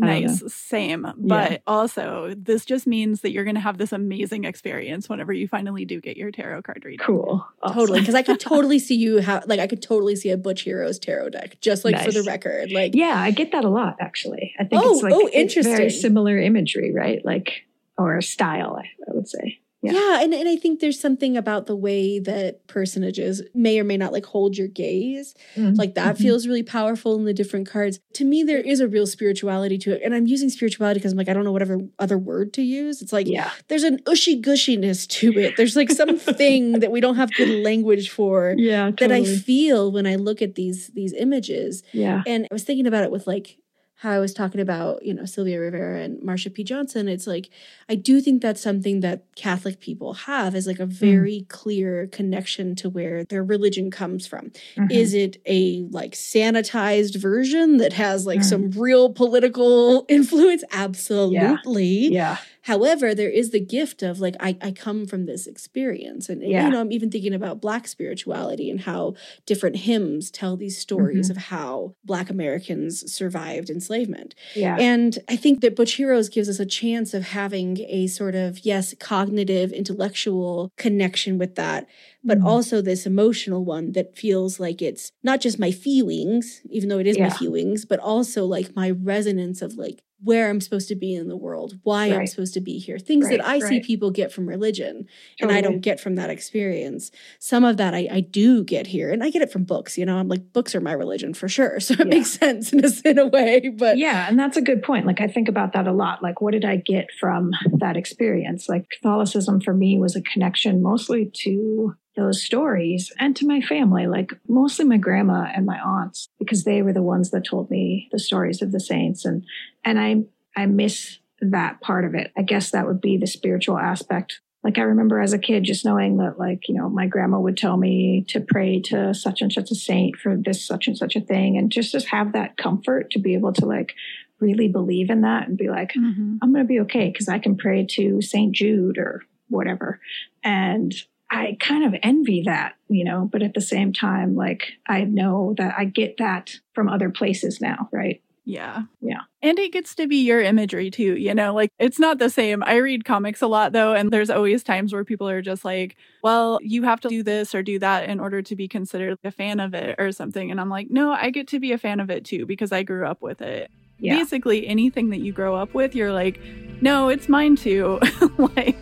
Oh, 0.00 0.06
nice. 0.06 0.52
Same. 0.52 1.12
But 1.16 1.50
yeah. 1.50 1.58
also, 1.66 2.34
this 2.36 2.64
just 2.64 2.86
means 2.86 3.22
that 3.22 3.32
you're 3.32 3.44
going 3.44 3.56
to 3.56 3.60
have 3.60 3.78
this 3.78 3.92
amazing 3.92 4.44
experience 4.44 5.08
whenever 5.08 5.32
you 5.32 5.48
finally 5.48 5.84
do 5.84 6.00
get 6.00 6.16
your 6.16 6.30
tarot 6.30 6.62
card 6.62 6.84
reading. 6.84 7.04
Cool. 7.04 7.44
Awesome. 7.62 7.74
Totally. 7.76 8.00
Because 8.00 8.14
I 8.14 8.22
could 8.22 8.38
totally 8.40 8.78
see 8.78 8.94
you 8.94 9.16
have, 9.16 9.46
like, 9.46 9.60
I 9.60 9.66
could 9.66 9.82
totally 9.82 10.14
see 10.14 10.30
a 10.30 10.36
Butch 10.36 10.62
Heroes 10.62 10.98
tarot 10.98 11.30
deck, 11.30 11.60
just 11.60 11.84
like 11.84 11.94
nice. 11.94 12.04
for 12.06 12.12
the 12.12 12.22
record. 12.22 12.70
Like, 12.70 12.94
yeah, 12.94 13.14
I 13.16 13.32
get 13.32 13.52
that 13.52 13.64
a 13.64 13.68
lot, 13.68 13.96
actually. 14.00 14.54
I 14.58 14.64
think 14.64 14.82
oh, 14.82 14.88
oh, 14.88 14.92
it's 14.94 15.02
like, 15.02 15.12
oh, 15.14 15.28
interesting. 15.32 15.76
very 15.76 15.90
similar 15.90 16.38
imagery, 16.38 16.94
right? 16.94 17.24
Like, 17.24 17.64
or 17.96 18.20
style, 18.20 18.78
I, 18.80 18.84
I 19.10 19.14
would 19.14 19.28
say. 19.28 19.60
Yeah. 19.80 19.92
yeah, 19.92 20.22
and, 20.22 20.34
and 20.34 20.48
I 20.48 20.56
think 20.56 20.80
there's 20.80 20.98
something 20.98 21.36
about 21.36 21.66
the 21.66 21.76
way 21.76 22.18
that 22.20 22.66
personages 22.66 23.42
may 23.54 23.78
or 23.78 23.84
may 23.84 23.96
not 23.96 24.12
like 24.12 24.26
hold 24.26 24.56
your 24.56 24.66
gaze. 24.66 25.34
Mm-hmm. 25.54 25.74
Like 25.74 25.94
that 25.94 26.14
mm-hmm. 26.14 26.22
feels 26.22 26.48
really 26.48 26.64
powerful 26.64 27.14
in 27.14 27.24
the 27.24 27.32
different 27.32 27.68
cards. 27.68 28.00
To 28.14 28.24
me, 28.24 28.42
there 28.42 28.60
is 28.60 28.80
a 28.80 28.88
real 28.88 29.06
spirituality 29.06 29.78
to 29.78 29.92
it. 29.92 30.02
And 30.04 30.14
I'm 30.14 30.26
using 30.26 30.50
spirituality 30.50 30.98
because 30.98 31.12
I'm 31.12 31.18
like, 31.18 31.28
I 31.28 31.32
don't 31.32 31.44
know 31.44 31.52
whatever 31.52 31.78
other 32.00 32.18
word 32.18 32.52
to 32.54 32.62
use. 32.62 33.02
It's 33.02 33.12
like, 33.12 33.28
yeah, 33.28 33.50
there's 33.68 33.84
an 33.84 34.00
ushy 34.06 34.42
gushiness 34.42 35.06
to 35.08 35.32
it. 35.38 35.56
There's 35.56 35.76
like 35.76 35.90
something 35.90 36.72
that 36.80 36.90
we 36.90 37.00
don't 37.00 37.16
have 37.16 37.32
good 37.34 37.62
language 37.64 38.10
for. 38.10 38.54
Yeah. 38.58 38.90
Totally. 38.90 39.22
That 39.22 39.30
I 39.30 39.36
feel 39.36 39.92
when 39.92 40.06
I 40.06 40.16
look 40.16 40.42
at 40.42 40.56
these 40.56 40.88
these 40.88 41.12
images. 41.12 41.84
Yeah. 41.92 42.22
And 42.26 42.46
I 42.50 42.54
was 42.54 42.64
thinking 42.64 42.88
about 42.88 43.04
it 43.04 43.12
with 43.12 43.28
like 43.28 43.58
how 43.98 44.12
I 44.12 44.20
was 44.20 44.32
talking 44.32 44.60
about, 44.60 45.04
you 45.04 45.12
know, 45.12 45.24
Sylvia 45.24 45.58
Rivera 45.58 46.00
and 46.00 46.22
Marsha 46.22 46.54
P. 46.54 46.62
Johnson, 46.62 47.08
it's 47.08 47.26
like 47.26 47.50
I 47.88 47.96
do 47.96 48.20
think 48.20 48.40
that's 48.40 48.60
something 48.60 49.00
that 49.00 49.24
Catholic 49.34 49.80
people 49.80 50.14
have 50.14 50.54
is 50.54 50.68
like 50.68 50.78
a 50.78 50.86
mm. 50.86 50.92
very 50.92 51.40
mm. 51.40 51.48
clear 51.48 52.06
connection 52.06 52.76
to 52.76 52.88
where 52.88 53.24
their 53.24 53.42
religion 53.42 53.90
comes 53.90 54.24
from. 54.24 54.52
Mm-hmm. 54.76 54.92
Is 54.92 55.14
it 55.14 55.42
a 55.46 55.84
like 55.90 56.12
sanitized 56.12 57.20
version 57.20 57.78
that 57.78 57.92
has 57.94 58.24
like 58.24 58.40
mm. 58.40 58.44
some 58.44 58.70
real 58.70 59.12
political 59.12 60.06
influence? 60.08 60.62
Absolutely. 60.70 62.08
Yeah. 62.08 62.08
yeah. 62.08 62.36
However, 62.68 63.14
there 63.14 63.30
is 63.30 63.48
the 63.48 63.60
gift 63.60 64.02
of 64.02 64.20
like 64.20 64.36
I, 64.40 64.54
I 64.60 64.72
come 64.72 65.06
from 65.06 65.24
this 65.24 65.46
experience. 65.46 66.28
And 66.28 66.42
yeah. 66.42 66.66
you 66.66 66.70
know, 66.70 66.82
I'm 66.82 66.92
even 66.92 67.10
thinking 67.10 67.32
about 67.32 67.62
black 67.62 67.88
spirituality 67.88 68.70
and 68.70 68.82
how 68.82 69.14
different 69.46 69.76
hymns 69.76 70.30
tell 70.30 70.54
these 70.54 70.76
stories 70.76 71.30
mm-hmm. 71.30 71.38
of 71.38 71.44
how 71.44 71.94
black 72.04 72.28
Americans 72.28 73.10
survived 73.10 73.70
enslavement. 73.70 74.34
Yeah. 74.54 74.76
And 74.78 75.18
I 75.30 75.36
think 75.36 75.62
that 75.62 75.76
Butch 75.76 75.94
Heroes 75.94 76.28
gives 76.28 76.46
us 76.46 76.60
a 76.60 76.66
chance 76.66 77.14
of 77.14 77.28
having 77.28 77.78
a 77.88 78.06
sort 78.06 78.34
of, 78.34 78.58
yes, 78.66 78.94
cognitive, 79.00 79.72
intellectual 79.72 80.70
connection 80.76 81.38
with 81.38 81.54
that, 81.54 81.86
but 82.22 82.36
mm-hmm. 82.36 82.48
also 82.48 82.82
this 82.82 83.06
emotional 83.06 83.64
one 83.64 83.92
that 83.92 84.14
feels 84.14 84.60
like 84.60 84.82
it's 84.82 85.10
not 85.22 85.40
just 85.40 85.58
my 85.58 85.70
feelings, 85.70 86.60
even 86.68 86.90
though 86.90 86.98
it 86.98 87.06
is 87.06 87.16
yeah. 87.16 87.28
my 87.28 87.34
feelings, 87.34 87.86
but 87.86 87.98
also 87.98 88.44
like 88.44 88.76
my 88.76 88.90
resonance 88.90 89.62
of 89.62 89.78
like 89.78 90.02
where 90.22 90.50
I'm 90.50 90.60
supposed 90.60 90.88
to 90.88 90.96
be 90.96 91.14
in 91.14 91.28
the 91.28 91.36
world, 91.36 91.78
why 91.84 92.10
right. 92.10 92.20
I'm 92.20 92.26
supposed 92.26 92.54
to 92.54 92.60
be 92.60 92.78
here, 92.78 92.98
things 92.98 93.26
right, 93.26 93.38
that 93.38 93.46
I 93.46 93.58
right. 93.58 93.62
see 93.62 93.80
people 93.80 94.10
get 94.10 94.32
from 94.32 94.48
religion 94.48 95.06
totally. 95.38 95.42
and 95.42 95.52
I 95.52 95.60
don't 95.60 95.80
get 95.80 96.00
from 96.00 96.16
that 96.16 96.28
experience. 96.28 97.12
Some 97.38 97.64
of 97.64 97.76
that 97.76 97.94
I, 97.94 98.08
I, 98.10 98.20
do 98.20 98.64
get 98.64 98.88
here 98.88 99.12
and 99.12 99.22
I 99.22 99.30
get 99.30 99.42
it 99.42 99.52
from 99.52 99.64
books. 99.64 99.96
You 99.96 100.06
know, 100.06 100.18
I'm 100.18 100.28
like, 100.28 100.52
books 100.52 100.74
are 100.74 100.80
my 100.80 100.92
religion 100.92 101.34
for 101.34 101.48
sure. 101.48 101.78
So 101.88 101.94
it 101.94 102.00
yeah. 102.00 102.04
makes 102.04 102.30
sense 102.32 102.72
in 102.72 102.84
a, 102.84 102.90
in 103.04 103.18
a 103.18 103.26
way. 103.26 103.70
But 103.74 103.96
yeah, 103.96 104.28
and 104.28 104.38
that's 104.38 104.58
a 104.58 104.60
good 104.60 104.82
point. 104.82 105.06
Like, 105.06 105.22
I 105.22 105.26
think 105.26 105.48
about 105.48 105.72
that 105.72 105.86
a 105.86 105.92
lot. 105.92 106.22
Like, 106.22 106.42
what 106.42 106.52
did 106.52 106.66
I 106.66 106.76
get 106.76 107.06
from 107.18 107.52
that 107.78 107.96
experience? 107.96 108.68
Like, 108.68 108.90
Catholicism 108.90 109.62
for 109.62 109.72
me 109.72 109.98
was 109.98 110.14
a 110.14 110.20
connection 110.20 110.82
mostly 110.82 111.30
to 111.44 111.94
those 112.18 112.42
stories 112.42 113.12
and 113.18 113.36
to 113.36 113.46
my 113.46 113.60
family, 113.60 114.08
like 114.08 114.32
mostly 114.48 114.84
my 114.84 114.96
grandma 114.96 115.44
and 115.54 115.64
my 115.64 115.78
aunts, 115.78 116.28
because 116.38 116.64
they 116.64 116.82
were 116.82 116.92
the 116.92 117.02
ones 117.02 117.30
that 117.30 117.44
told 117.44 117.70
me 117.70 118.08
the 118.10 118.18
stories 118.18 118.60
of 118.60 118.72
the 118.72 118.80
saints. 118.80 119.24
And, 119.24 119.44
and 119.84 120.00
I, 120.00 120.24
I 120.60 120.66
miss 120.66 121.18
that 121.40 121.80
part 121.80 122.04
of 122.04 122.14
it. 122.14 122.32
I 122.36 122.42
guess 122.42 122.72
that 122.72 122.86
would 122.86 123.00
be 123.00 123.16
the 123.16 123.28
spiritual 123.28 123.78
aspect. 123.78 124.40
Like 124.64 124.76
I 124.76 124.82
remember 124.82 125.20
as 125.20 125.32
a 125.32 125.38
kid, 125.38 125.62
just 125.62 125.84
knowing 125.84 126.16
that, 126.16 126.36
like, 126.36 126.68
you 126.68 126.74
know, 126.74 126.88
my 126.88 127.06
grandma 127.06 127.38
would 127.38 127.56
tell 127.56 127.76
me 127.76 128.24
to 128.28 128.40
pray 128.40 128.80
to 128.86 129.14
such 129.14 129.40
and 129.40 129.52
such 129.52 129.70
a 129.70 129.76
saint 129.76 130.16
for 130.16 130.36
this, 130.36 130.66
such 130.66 130.88
and 130.88 130.98
such 130.98 131.14
a 131.14 131.20
thing. 131.20 131.56
And 131.56 131.70
just, 131.70 131.92
just 131.92 132.08
have 132.08 132.32
that 132.32 132.56
comfort 132.56 133.12
to 133.12 133.20
be 133.20 133.34
able 133.34 133.52
to 133.52 133.64
like 133.64 133.94
really 134.40 134.66
believe 134.66 135.10
in 135.10 135.20
that 135.20 135.46
and 135.46 135.56
be 135.56 135.68
like, 135.68 135.92
mm-hmm. 135.92 136.38
I'm 136.42 136.52
going 136.52 136.64
to 136.64 136.68
be 136.68 136.80
okay 136.80 137.08
because 137.10 137.28
I 137.28 137.38
can 137.38 137.56
pray 137.56 137.86
to 137.92 138.20
St. 138.20 138.52
Jude 138.52 138.98
or 138.98 139.22
whatever. 139.48 140.00
And 140.42 140.92
I 141.30 141.56
kind 141.60 141.84
of 141.84 141.98
envy 142.02 142.42
that, 142.46 142.74
you 142.88 143.04
know, 143.04 143.28
but 143.30 143.42
at 143.42 143.54
the 143.54 143.60
same 143.60 143.92
time, 143.92 144.34
like 144.34 144.72
I 144.86 145.04
know 145.04 145.54
that 145.58 145.74
I 145.76 145.84
get 145.84 146.16
that 146.18 146.54
from 146.74 146.88
other 146.88 147.10
places 147.10 147.60
now, 147.60 147.88
right? 147.92 148.22
Yeah. 148.46 148.84
Yeah. 149.02 149.20
And 149.42 149.58
it 149.58 149.74
gets 149.74 149.94
to 149.96 150.06
be 150.06 150.24
your 150.24 150.40
imagery 150.40 150.90
too, 150.90 151.16
you 151.16 151.34
know, 151.34 151.52
like 151.52 151.70
it's 151.78 151.98
not 151.98 152.18
the 152.18 152.30
same. 152.30 152.64
I 152.64 152.76
read 152.76 153.04
comics 153.04 153.42
a 153.42 153.46
lot 153.46 153.72
though, 153.72 153.92
and 153.92 154.10
there's 154.10 154.30
always 154.30 154.62
times 154.62 154.90
where 154.90 155.04
people 155.04 155.28
are 155.28 155.42
just 155.42 155.66
like, 155.66 155.96
well, 156.22 156.58
you 156.62 156.82
have 156.84 156.98
to 157.00 157.10
do 157.10 157.22
this 157.22 157.54
or 157.54 157.62
do 157.62 157.78
that 157.80 158.08
in 158.08 158.20
order 158.20 158.40
to 158.40 158.56
be 158.56 158.66
considered 158.66 159.18
a 159.22 159.30
fan 159.30 159.60
of 159.60 159.74
it 159.74 159.96
or 159.98 160.12
something. 160.12 160.50
And 160.50 160.58
I'm 160.58 160.70
like, 160.70 160.86
no, 160.88 161.12
I 161.12 161.28
get 161.28 161.46
to 161.48 161.60
be 161.60 161.72
a 161.72 161.78
fan 161.78 162.00
of 162.00 162.08
it 162.08 162.24
too 162.24 162.46
because 162.46 162.72
I 162.72 162.84
grew 162.84 163.06
up 163.06 163.20
with 163.20 163.42
it 163.42 163.70
yeah. 163.98 164.16
basically 164.16 164.66
anything 164.66 165.10
that 165.10 165.20
you 165.20 165.32
grow 165.32 165.54
up 165.54 165.74
with, 165.74 165.94
you're 165.94 166.12
like, 166.12 166.40
no, 166.80 167.08
it's 167.08 167.28
mine 167.28 167.56
too. 167.56 167.98
like, 168.38 168.76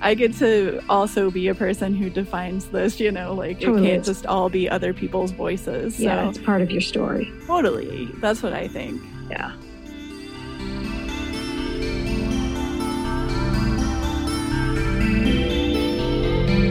I 0.00 0.14
get 0.14 0.34
to 0.38 0.82
also 0.88 1.30
be 1.30 1.48
a 1.48 1.54
person 1.54 1.94
who 1.94 2.10
defines 2.10 2.66
this, 2.66 2.98
you 2.98 3.12
know, 3.12 3.34
like 3.34 3.60
totally. 3.60 3.86
it 3.86 3.90
can't 3.90 4.04
just 4.04 4.26
all 4.26 4.48
be 4.48 4.68
other 4.68 4.92
people's 4.92 5.30
voices. 5.30 5.98
Yeah, 6.00 6.24
so. 6.24 6.30
it's 6.30 6.38
part 6.38 6.62
of 6.62 6.70
your 6.70 6.80
story. 6.80 7.32
Totally. 7.46 8.06
That's 8.16 8.42
what 8.42 8.52
I 8.52 8.68
think. 8.68 9.00
Yeah. 9.30 9.52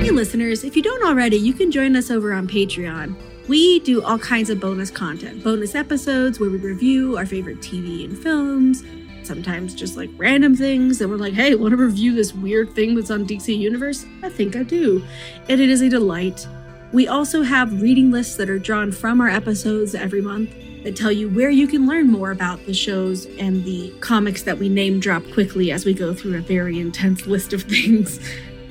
Hey, 0.02 0.12
listeners, 0.12 0.64
if 0.64 0.76
you 0.76 0.84
don't 0.84 1.04
already, 1.06 1.38
you 1.38 1.54
can 1.54 1.72
join 1.72 1.96
us 1.96 2.12
over 2.12 2.34
on 2.34 2.48
Patreon. 2.48 3.16
We 3.48 3.80
do 3.82 4.02
all 4.02 4.18
kinds 4.18 4.50
of 4.50 4.60
bonus 4.60 4.90
content, 4.90 5.44
bonus 5.44 5.76
episodes 5.76 6.40
where 6.40 6.50
we 6.50 6.58
review 6.58 7.16
our 7.16 7.28
favorite 7.28 7.60
TV 7.60 8.04
and 8.04 8.18
films, 8.18 8.84
sometimes 9.22 9.76
just 9.76 9.96
like 9.96 10.10
random 10.18 10.56
things 10.56 10.98
that 10.98 11.08
we're 11.08 11.18
like, 11.18 11.36
hey, 11.36 11.54
want 11.54 11.72
to 11.72 11.78
review 11.78 12.16
this 12.16 12.34
weird 12.34 12.74
thing 12.74 12.96
that's 12.96 13.12
on 13.12 13.28
DC 13.28 13.56
Universe? 13.56 14.04
I 14.24 14.30
think 14.30 14.56
I 14.56 14.64
do. 14.64 15.06
And 15.48 15.62
it 15.62 15.70
is 15.70 15.82
a 15.82 15.90
delight. 15.90 16.48
We 16.92 17.08
also 17.08 17.44
have 17.44 17.84
reading 17.84 18.10
lists 18.10 18.36
that 18.38 18.50
are 18.50 18.58
drawn 18.58 18.92
from 18.92 19.22
our 19.22 19.30
episodes 19.30 19.94
every 19.94 20.22
month 20.22 20.52
that 20.84 20.96
tell 20.96 21.12
you 21.12 21.30
where 21.30 21.52
you 21.52 21.68
can 21.68 21.86
learn 21.86 22.12
more 22.12 22.32
about 22.32 22.66
the 22.66 22.74
shows 22.74 23.28
and 23.38 23.64
the 23.64 23.94
comics 24.00 24.42
that 24.42 24.58
we 24.58 24.70
name 24.70 25.00
drop 25.00 25.24
quickly 25.34 25.72
as 25.72 25.86
we 25.86 25.94
go 25.94 26.16
through 26.16 26.36
a 26.36 26.42
very 26.42 26.80
intense 26.80 27.28
list 27.28 27.54
of 27.54 27.62
things, 27.70 28.20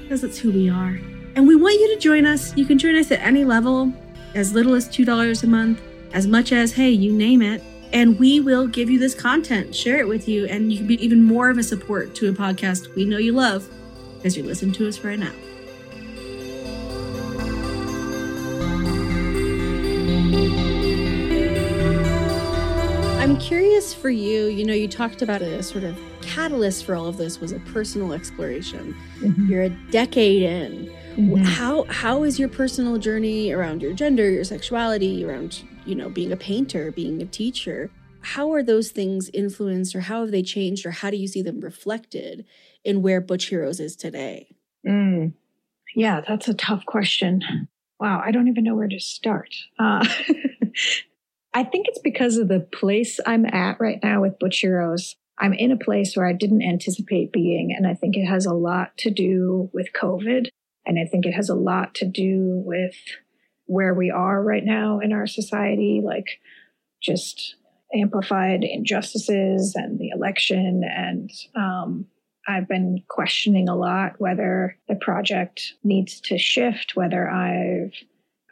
because 0.02 0.22
that's 0.22 0.38
who 0.38 0.50
we 0.50 0.68
are. 0.68 0.98
And 1.36 1.46
we 1.46 1.54
want 1.54 1.74
you 1.74 1.94
to 1.94 2.00
join 2.00 2.26
us. 2.26 2.56
You 2.56 2.64
can 2.64 2.76
join 2.76 2.96
us 2.96 3.12
at 3.12 3.20
any 3.20 3.44
level 3.44 3.92
as 4.34 4.52
little 4.52 4.74
as 4.74 4.88
$2 4.88 5.42
a 5.42 5.46
month, 5.46 5.80
as 6.12 6.26
much 6.26 6.52
as, 6.52 6.72
hey, 6.72 6.90
you 6.90 7.12
name 7.12 7.42
it. 7.42 7.62
And 7.92 8.18
we 8.18 8.40
will 8.40 8.66
give 8.66 8.90
you 8.90 8.98
this 8.98 9.14
content, 9.14 9.74
share 9.74 9.98
it 9.98 10.08
with 10.08 10.28
you, 10.28 10.46
and 10.46 10.72
you 10.72 10.78
can 10.78 10.86
be 10.86 11.02
even 11.04 11.22
more 11.22 11.48
of 11.48 11.58
a 11.58 11.62
support 11.62 12.14
to 12.16 12.28
a 12.28 12.32
podcast 12.32 12.92
we 12.96 13.04
know 13.04 13.18
you 13.18 13.32
love 13.32 13.68
because 14.16 14.36
you 14.36 14.42
listen 14.42 14.72
to 14.72 14.88
us 14.88 15.00
right 15.00 15.18
now. 15.18 15.32
I'm 23.20 23.38
curious 23.38 23.94
for 23.94 24.10
you, 24.10 24.46
you 24.46 24.64
know, 24.64 24.74
you 24.74 24.88
talked 24.88 25.22
about 25.22 25.40
it 25.40 25.52
a 25.58 25.62
sort 25.62 25.84
of 25.84 25.96
catalyst 26.24 26.84
for 26.84 26.94
all 26.94 27.06
of 27.06 27.16
this 27.16 27.40
was 27.40 27.52
a 27.52 27.60
personal 27.60 28.12
exploration. 28.12 28.94
Mm-hmm. 29.20 29.50
You're 29.50 29.62
a 29.62 29.68
decade 29.68 30.42
in. 30.42 30.86
Mm-hmm. 31.16 31.44
How 31.44 31.84
how 31.84 32.24
is 32.24 32.38
your 32.38 32.48
personal 32.48 32.98
journey 32.98 33.52
around 33.52 33.82
your 33.82 33.92
gender, 33.92 34.28
your 34.28 34.44
sexuality, 34.44 35.24
around 35.24 35.62
you 35.86 35.94
know 35.94 36.08
being 36.08 36.32
a 36.32 36.36
painter, 36.36 36.90
being 36.90 37.22
a 37.22 37.26
teacher? 37.26 37.90
How 38.20 38.52
are 38.52 38.62
those 38.62 38.90
things 38.90 39.30
influenced, 39.32 39.94
or 39.94 40.00
how 40.00 40.22
have 40.22 40.30
they 40.30 40.42
changed, 40.42 40.86
or 40.86 40.90
how 40.90 41.10
do 41.10 41.16
you 41.16 41.28
see 41.28 41.42
them 41.42 41.60
reflected 41.60 42.44
in 42.82 43.02
where 43.02 43.20
Butch 43.20 43.46
Heroes 43.46 43.80
is 43.80 43.94
today? 43.96 44.48
Mm. 44.86 45.34
Yeah, 45.94 46.22
that's 46.26 46.48
a 46.48 46.54
tough 46.54 46.84
question. 46.86 47.68
Wow, 48.00 48.20
I 48.24 48.32
don't 48.32 48.48
even 48.48 48.64
know 48.64 48.74
where 48.74 48.88
to 48.88 48.98
start. 48.98 49.54
Uh, 49.78 50.06
I 51.54 51.62
think 51.62 51.86
it's 51.88 52.00
because 52.00 52.36
of 52.36 52.48
the 52.48 52.60
place 52.60 53.20
I'm 53.24 53.46
at 53.46 53.80
right 53.80 54.00
now 54.02 54.22
with 54.22 54.38
Butch 54.38 54.58
Heroes. 54.58 55.14
I'm 55.38 55.52
in 55.52 55.72
a 55.72 55.76
place 55.76 56.16
where 56.16 56.26
I 56.26 56.32
didn't 56.32 56.62
anticipate 56.62 57.32
being, 57.32 57.74
and 57.76 57.86
I 57.86 57.94
think 57.94 58.16
it 58.16 58.26
has 58.26 58.46
a 58.46 58.54
lot 58.54 58.96
to 58.98 59.10
do 59.10 59.70
with 59.72 59.92
COVID. 59.92 60.48
And 60.86 60.98
I 60.98 61.06
think 61.10 61.26
it 61.26 61.32
has 61.32 61.48
a 61.48 61.54
lot 61.54 61.94
to 61.96 62.06
do 62.06 62.62
with 62.64 62.94
where 63.66 63.94
we 63.94 64.10
are 64.10 64.42
right 64.42 64.64
now 64.64 65.00
in 65.00 65.12
our 65.12 65.26
society, 65.26 66.02
like 66.04 66.40
just 67.02 67.56
amplified 67.94 68.64
injustices 68.64 69.74
and 69.74 69.98
the 69.98 70.10
election. 70.10 70.82
And 70.84 71.30
um, 71.54 72.06
I've 72.46 72.68
been 72.68 73.02
questioning 73.08 73.68
a 73.68 73.76
lot 73.76 74.14
whether 74.18 74.76
the 74.88 74.96
project 74.96 75.74
needs 75.82 76.20
to 76.22 76.38
shift, 76.38 76.96
whether 76.96 77.28
I've, 77.28 77.92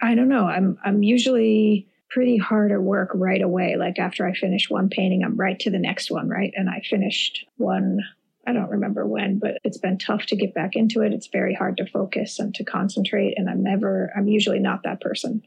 I 0.01 0.15
don't 0.15 0.29
know, 0.29 0.47
I'm, 0.47 0.79
I'm 0.85 1.03
usually 1.03 1.89
pretty 2.13 2.37
hard 2.37 2.73
at 2.73 2.83
work 2.83 3.11
right 3.15 3.43
away. 3.43 3.77
Like 3.77 3.99
after 3.99 4.27
I 4.27 4.35
finish 4.35 4.69
one 4.69 4.89
painting, 4.89 5.23
I'm 5.25 5.37
right 5.37 5.59
to 5.61 5.71
the 5.71 5.79
next 5.79 6.11
one, 6.11 6.29
right? 6.29 6.53
And 6.55 6.69
I 6.69 6.83
finished 6.89 7.47
one 7.57 8.01
I 8.47 8.53
don't 8.53 8.71
remember 8.71 9.07
when, 9.07 9.39
but 9.39 9.59
it's 9.63 9.79
been 9.79 9.99
tough 9.99 10.27
to 10.27 10.37
get 10.37 10.55
back 10.55 10.75
into 10.75 11.03
it. 11.03 11.13
It's 11.13 11.29
very 11.29 11.55
hard 11.55 11.77
to 11.77 11.87
focus 11.87 12.39
and 12.39 12.53
to 12.57 12.65
concentrate. 12.65 13.35
And 13.37 13.49
I'm 13.49 13.63
never, 13.63 14.13
I'm 14.17 14.27
usually 14.27 14.59
not 14.59 14.83
that 14.83 15.01
person. 15.01 15.43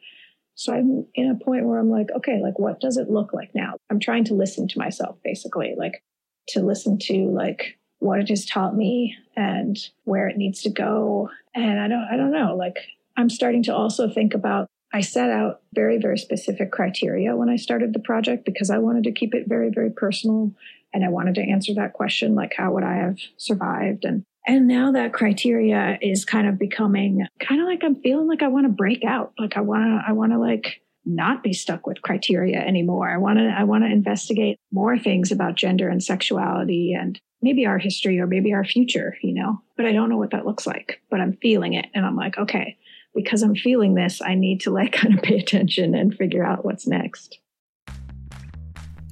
So 0.56 0.74
I'm 0.74 1.06
in 1.14 1.30
a 1.30 1.44
point 1.44 1.66
where 1.66 1.78
I'm 1.78 1.90
like, 1.90 2.08
okay, 2.16 2.40
like 2.42 2.58
what 2.58 2.80
does 2.80 2.96
it 2.96 3.10
look 3.10 3.34
like 3.34 3.54
now? 3.54 3.74
I'm 3.90 4.00
trying 4.00 4.24
to 4.26 4.34
listen 4.34 4.68
to 4.70 4.80
myself 4.80 5.18
basically, 5.24 5.76
like 5.78 6.02
to 6.50 6.62
listen 6.62 6.98
to 7.00 7.30
like 7.32 7.78
what 8.00 8.20
it 8.20 8.30
has 8.30 8.46
taught 8.46 8.76
me 8.76 9.16
and 9.36 9.78
where 10.06 10.30
it 10.30 10.38
needs 10.38 10.62
to 10.62 10.70
go. 10.70 11.30
And 11.54 11.80
I 11.80 11.90
don't 11.90 12.08
I 12.10 12.16
don't 12.16 12.32
know, 12.32 12.56
like 12.56 12.78
I'm 13.18 13.30
starting 13.30 13.64
to 13.64 13.76
also 13.76 14.10
think 14.10 14.34
about 14.34 14.68
I 14.96 15.02
set 15.02 15.30
out 15.30 15.60
very, 15.74 15.98
very 15.98 16.18
specific 16.18 16.72
criteria 16.72 17.36
when 17.36 17.50
I 17.50 17.58
started 17.58 17.92
the 17.92 18.00
project 18.00 18.46
because 18.46 18.70
I 18.70 18.78
wanted 18.78 19.04
to 19.04 19.12
keep 19.12 19.36
it 19.36 19.46
very, 19.46 19.70
very 19.70 19.90
personal. 19.90 20.54
And 20.94 21.04
I 21.04 21.10
wanted 21.10 21.36
to 21.36 21.42
answer 21.42 21.74
that 21.74 21.92
question, 21.92 22.34
like, 22.34 22.54
how 22.56 22.72
would 22.72 22.86
I 22.86 22.96
have 22.96 23.18
survived? 23.36 24.06
And 24.06 24.24
and 24.48 24.70
now 24.70 24.94
that 24.94 25.12
criteria 25.12 25.98
is 26.02 26.24
kind 26.24 26.48
of 26.48 26.58
becoming 26.58 27.28
kind 27.42 27.60
of 27.60 27.68
like 27.68 27.84
I'm 27.84 27.96
feeling 27.96 28.28
like 28.28 28.42
I 28.42 28.48
want 28.48 28.68
to 28.68 28.72
break 28.72 29.04
out. 29.04 29.34
Like 29.38 29.58
I 29.58 29.62
want 29.62 29.84
to, 29.84 30.02
I 30.08 30.14
want 30.14 30.32
to 30.32 30.40
like 30.40 30.82
not 31.04 31.44
be 31.44 31.52
stuck 31.52 31.86
with 31.86 32.02
criteria 32.02 32.60
anymore. 32.60 33.10
I 33.10 33.18
want 33.18 33.38
to, 33.40 33.54
I 33.54 33.66
want 33.66 33.84
to 33.84 33.92
investigate 33.92 34.58
more 34.72 34.98
things 34.98 35.30
about 35.30 35.56
gender 35.56 35.90
and 35.90 36.02
sexuality 36.02 36.94
and 36.94 37.20
maybe 37.42 37.66
our 37.66 37.80
history 37.80 38.18
or 38.20 38.28
maybe 38.28 38.54
our 38.54 38.64
future, 38.64 39.18
you 39.22 39.34
know, 39.34 39.62
but 39.76 39.86
I 39.86 39.92
don't 39.92 40.10
know 40.10 40.18
what 40.18 40.32
that 40.32 40.46
looks 40.46 40.66
like, 40.66 41.02
but 41.10 41.20
I'm 41.20 41.38
feeling 41.42 41.74
it. 41.74 41.88
And 41.94 42.06
I'm 42.06 42.16
like, 42.16 42.38
okay, 42.38 42.78
because 43.16 43.42
I'm 43.42 43.56
feeling 43.56 43.96
this, 43.96 44.22
I 44.22 44.36
need 44.36 44.62
to 44.62 44.72
like 44.72 44.92
kind 45.02 45.14
of 45.14 45.24
pay 45.24 45.38
attention 45.38 45.96
and 45.96 46.14
figure 46.14 46.44
out 46.44 46.66
what's 46.66 46.86
next. 46.86 47.40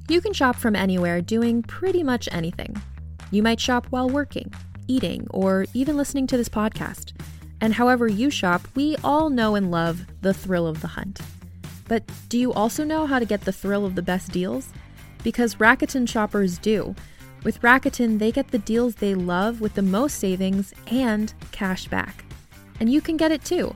You 0.10 0.20
can 0.20 0.34
shop 0.34 0.58
from 0.58 0.76
anywhere 0.76 1.22
doing 1.22 1.64
pretty 1.64 2.04
much 2.04 2.28
anything. 2.32 2.76
You 3.32 3.42
might 3.42 3.60
shop 3.60 3.88
while 3.90 4.10
working, 4.10 4.54
eating, 4.88 5.26
or 5.30 5.66
even 5.74 5.98
listening 5.98 6.28
to 6.28 6.38
this 6.38 6.50
podcast. 6.50 7.14
And 7.62 7.74
however 7.74 8.08
you 8.08 8.30
shop, 8.30 8.68
we 8.76 8.98
all 9.04 9.30
know 9.30 9.56
and 9.56 9.72
love 9.72 10.06
the 10.22 10.34
thrill 10.34 10.68
of 10.68 10.82
the 10.82 10.88
hunt. 10.88 11.22
But 11.88 12.04
do 12.28 12.38
you 12.38 12.52
also 12.54 12.84
know 12.84 13.06
how 13.06 13.20
to 13.20 13.26
get 13.26 13.42
the 13.42 13.52
thrill 13.54 13.86
of 13.86 13.96
the 13.96 14.02
best 14.02 14.32
deals? 14.32 14.74
Because 15.24 15.56
Rakuten 15.56 16.08
shoppers 16.08 16.58
do. 16.58 16.94
With 17.44 17.62
Rakuten, 17.62 18.20
they 18.20 18.32
get 18.32 18.50
the 18.50 18.60
deals 18.60 18.96
they 18.96 19.16
love 19.16 19.62
with 19.62 19.76
the 19.76 19.82
most 19.82 20.20
savings 20.20 20.74
and 20.88 21.34
cash 21.52 21.88
back. 21.88 22.26
And 22.80 22.92
you 22.92 23.02
can 23.02 23.18
get 23.18 23.32
it 23.32 23.46
too. 23.46 23.76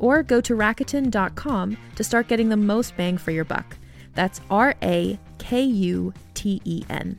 or 0.00 0.22
go 0.22 0.40
to 0.40 0.56
Rakuten.com 0.56 1.76
to 1.94 2.04
start 2.04 2.28
getting 2.28 2.48
the 2.48 2.56
most 2.56 2.96
bang 2.96 3.16
for 3.18 3.30
your 3.30 3.44
buck. 3.44 3.76
That's 4.14 4.40
R 4.50 4.74
A 4.82 5.18
K 5.38 5.62
U 5.62 6.12
T 6.34 6.60
E 6.64 6.82
N. 6.90 7.18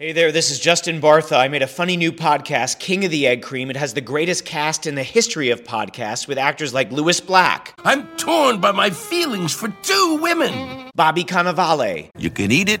Hey 0.00 0.12
there, 0.12 0.32
this 0.32 0.50
is 0.50 0.58
Justin 0.58 0.98
Bartha. 0.98 1.36
I 1.36 1.48
made 1.48 1.60
a 1.60 1.66
funny 1.66 1.94
new 1.94 2.10
podcast, 2.10 2.78
King 2.78 3.04
of 3.04 3.10
the 3.10 3.26
Egg 3.26 3.42
Cream. 3.42 3.68
It 3.68 3.76
has 3.76 3.92
the 3.92 4.00
greatest 4.00 4.46
cast 4.46 4.86
in 4.86 4.94
the 4.94 5.02
history 5.02 5.50
of 5.50 5.62
podcasts 5.62 6.26
with 6.26 6.38
actors 6.38 6.72
like 6.72 6.90
Lewis 6.90 7.20
Black. 7.20 7.74
I'm 7.84 8.06
torn 8.16 8.62
by 8.62 8.72
my 8.72 8.88
feelings 8.88 9.52
for 9.52 9.68
two 9.82 10.18
women. 10.22 10.88
Bobby 10.94 11.22
Cannavale. 11.22 12.08
You 12.16 12.30
can 12.30 12.50
eat 12.50 12.70
it, 12.70 12.80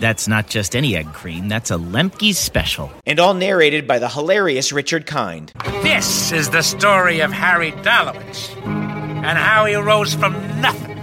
That's 0.00 0.28
not 0.28 0.48
just 0.48 0.74
any 0.74 0.96
egg 0.96 1.12
cream, 1.12 1.48
that's 1.48 1.70
a 1.70 1.76
Lemke's 1.76 2.38
special. 2.38 2.90
And 3.06 3.18
all 3.18 3.34
narrated 3.34 3.86
by 3.86 3.98
the 3.98 4.08
hilarious 4.08 4.72
Richard 4.72 5.06
Kind. 5.06 5.52
This 5.82 6.32
is 6.32 6.50
the 6.50 6.62
story 6.62 7.20
of 7.20 7.32
Harry 7.32 7.72
Dalowitz 7.72 8.56
and 8.64 9.38
how 9.38 9.66
he 9.66 9.74
rose 9.76 10.14
from 10.14 10.32
nothing 10.60 10.98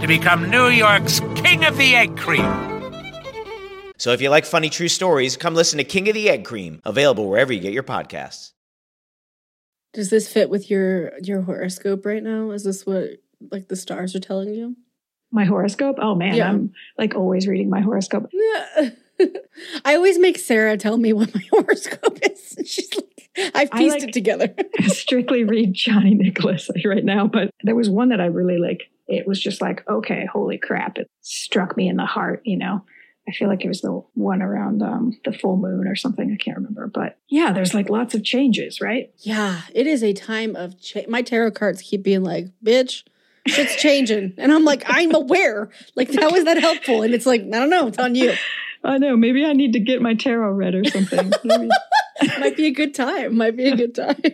to 0.00 0.06
become 0.06 0.50
New 0.50 0.68
York's 0.68 1.20
King 1.36 1.64
of 1.64 1.76
the 1.76 1.94
Egg 1.94 2.16
Cream. 2.16 2.72
So 3.96 4.10
if 4.10 4.20
you 4.20 4.30
like 4.30 4.44
funny 4.44 4.68
true 4.68 4.88
stories, 4.88 5.36
come 5.36 5.54
listen 5.54 5.78
to 5.78 5.84
King 5.84 6.08
of 6.08 6.14
the 6.14 6.28
Egg 6.28 6.44
Cream, 6.44 6.80
available 6.84 7.28
wherever 7.28 7.52
you 7.52 7.60
get 7.60 7.72
your 7.72 7.84
podcasts. 7.84 8.52
Does 9.92 10.10
this 10.10 10.26
fit 10.30 10.50
with 10.50 10.70
your 10.70 11.12
your 11.22 11.42
horoscope 11.42 12.04
right 12.04 12.22
now? 12.22 12.50
Is 12.50 12.64
this 12.64 12.84
what 12.84 13.10
like 13.50 13.68
the 13.68 13.76
stars 13.76 14.16
are 14.16 14.20
telling 14.20 14.54
you? 14.54 14.76
My 15.32 15.44
horoscope? 15.44 15.96
Oh 16.00 16.14
man, 16.14 16.34
yeah. 16.34 16.48
I'm 16.48 16.72
like 16.98 17.14
always 17.14 17.48
reading 17.48 17.70
my 17.70 17.80
horoscope. 17.80 18.30
Yeah. 18.32 18.90
I 19.84 19.96
always 19.96 20.18
make 20.18 20.38
Sarah 20.38 20.76
tell 20.76 20.96
me 20.96 21.12
what 21.12 21.34
my 21.34 21.42
horoscope 21.50 22.18
is. 22.22 22.56
She's 22.70 22.90
like, 22.94 23.52
I've 23.54 23.70
pieced 23.70 24.00
like, 24.00 24.08
it 24.08 24.12
together. 24.12 24.54
strictly 24.86 25.44
read 25.44 25.74
Chani 25.74 26.16
Nicholas 26.16 26.68
right 26.84 27.04
now, 27.04 27.26
but 27.26 27.50
there 27.62 27.74
was 27.74 27.88
one 27.88 28.10
that 28.10 28.20
I 28.20 28.26
really 28.26 28.58
like. 28.58 28.90
It 29.08 29.26
was 29.26 29.40
just 29.40 29.60
like, 29.60 29.88
okay, 29.88 30.26
holy 30.32 30.58
crap! 30.58 30.98
It 30.98 31.08
struck 31.22 31.76
me 31.76 31.88
in 31.88 31.96
the 31.96 32.06
heart. 32.06 32.42
You 32.44 32.58
know, 32.58 32.84
I 33.28 33.32
feel 33.32 33.48
like 33.48 33.64
it 33.64 33.68
was 33.68 33.80
the 33.80 34.02
one 34.14 34.42
around 34.42 34.82
um, 34.82 35.18
the 35.24 35.32
full 35.32 35.56
moon 35.56 35.86
or 35.86 35.96
something. 35.96 36.30
I 36.32 36.42
can't 36.42 36.56
remember, 36.56 36.86
but 36.86 37.18
yeah, 37.28 37.52
there's 37.52 37.74
like 37.74 37.88
lots 37.88 38.14
of 38.14 38.24
changes, 38.24 38.80
right? 38.80 39.12
Yeah, 39.18 39.62
it 39.74 39.86
is 39.86 40.02
a 40.02 40.12
time 40.12 40.56
of 40.56 40.80
change. 40.80 41.08
My 41.08 41.22
tarot 41.22 41.52
cards 41.52 41.82
keep 41.82 42.02
being 42.02 42.22
like, 42.22 42.46
bitch. 42.64 43.04
Shit's 43.46 43.76
changing. 43.76 44.34
And 44.38 44.52
I'm 44.52 44.64
like, 44.64 44.84
I'm 44.86 45.14
aware. 45.14 45.70
Like, 45.96 46.14
how 46.14 46.30
is 46.30 46.44
that 46.44 46.58
helpful? 46.58 47.02
And 47.02 47.14
it's 47.14 47.26
like, 47.26 47.42
I 47.42 47.44
don't 47.44 47.70
know. 47.70 47.88
It's 47.88 47.98
on 47.98 48.14
you. 48.14 48.34
I 48.84 48.98
know. 48.98 49.16
Maybe 49.16 49.44
I 49.44 49.52
need 49.52 49.72
to 49.74 49.80
get 49.80 50.02
my 50.02 50.14
tarot 50.14 50.52
read 50.52 50.74
or 50.74 50.84
something. 50.84 51.32
Might 52.38 52.56
be 52.56 52.66
a 52.66 52.72
good 52.72 52.94
time. 52.94 53.36
Might 53.36 53.56
be 53.56 53.68
a 53.68 53.76
good 53.76 53.94
time. 53.94 54.20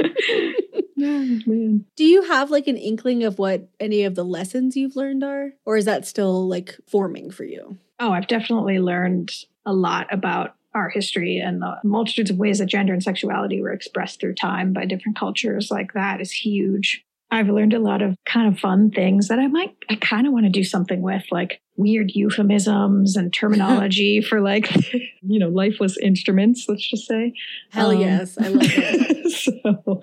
oh, 0.00 1.40
man. 1.46 1.84
Do 1.96 2.04
you 2.04 2.22
have 2.22 2.50
like 2.50 2.66
an 2.66 2.76
inkling 2.76 3.24
of 3.24 3.38
what 3.38 3.68
any 3.80 4.04
of 4.04 4.14
the 4.14 4.24
lessons 4.24 4.76
you've 4.76 4.96
learned 4.96 5.24
are? 5.24 5.52
Or 5.64 5.76
is 5.76 5.84
that 5.84 6.06
still 6.06 6.48
like 6.48 6.76
forming 6.86 7.30
for 7.30 7.44
you? 7.44 7.78
Oh, 8.00 8.12
I've 8.12 8.28
definitely 8.28 8.78
learned 8.78 9.32
a 9.66 9.72
lot 9.72 10.06
about 10.10 10.54
our 10.74 10.88
history 10.88 11.38
and 11.38 11.60
the 11.60 11.76
multitudes 11.82 12.30
of 12.30 12.38
ways 12.38 12.58
that 12.58 12.66
gender 12.66 12.92
and 12.92 13.02
sexuality 13.02 13.60
were 13.60 13.72
expressed 13.72 14.20
through 14.20 14.34
time 14.34 14.72
by 14.72 14.84
different 14.84 15.18
cultures. 15.18 15.70
Like 15.70 15.92
that 15.94 16.20
is 16.20 16.30
huge. 16.30 17.04
I've 17.30 17.48
learned 17.48 17.74
a 17.74 17.78
lot 17.78 18.00
of 18.00 18.16
kind 18.24 18.52
of 18.52 18.58
fun 18.58 18.90
things 18.90 19.28
that 19.28 19.38
I 19.38 19.48
might, 19.48 19.76
I 19.90 19.96
kind 19.96 20.26
of 20.26 20.32
want 20.32 20.46
to 20.46 20.50
do 20.50 20.64
something 20.64 21.02
with, 21.02 21.24
like 21.30 21.60
weird 21.76 22.10
euphemisms 22.14 23.16
and 23.16 23.32
terminology 23.32 24.20
for 24.28 24.40
like, 24.40 24.74
you 25.22 25.38
know, 25.38 25.48
lifeless 25.48 25.98
instruments, 25.98 26.66
let's 26.68 26.88
just 26.88 27.06
say. 27.06 27.34
Hell 27.70 27.90
um, 27.90 28.00
yes. 28.00 28.38
I 28.38 28.48
love 28.48 28.62
it. 28.64 29.30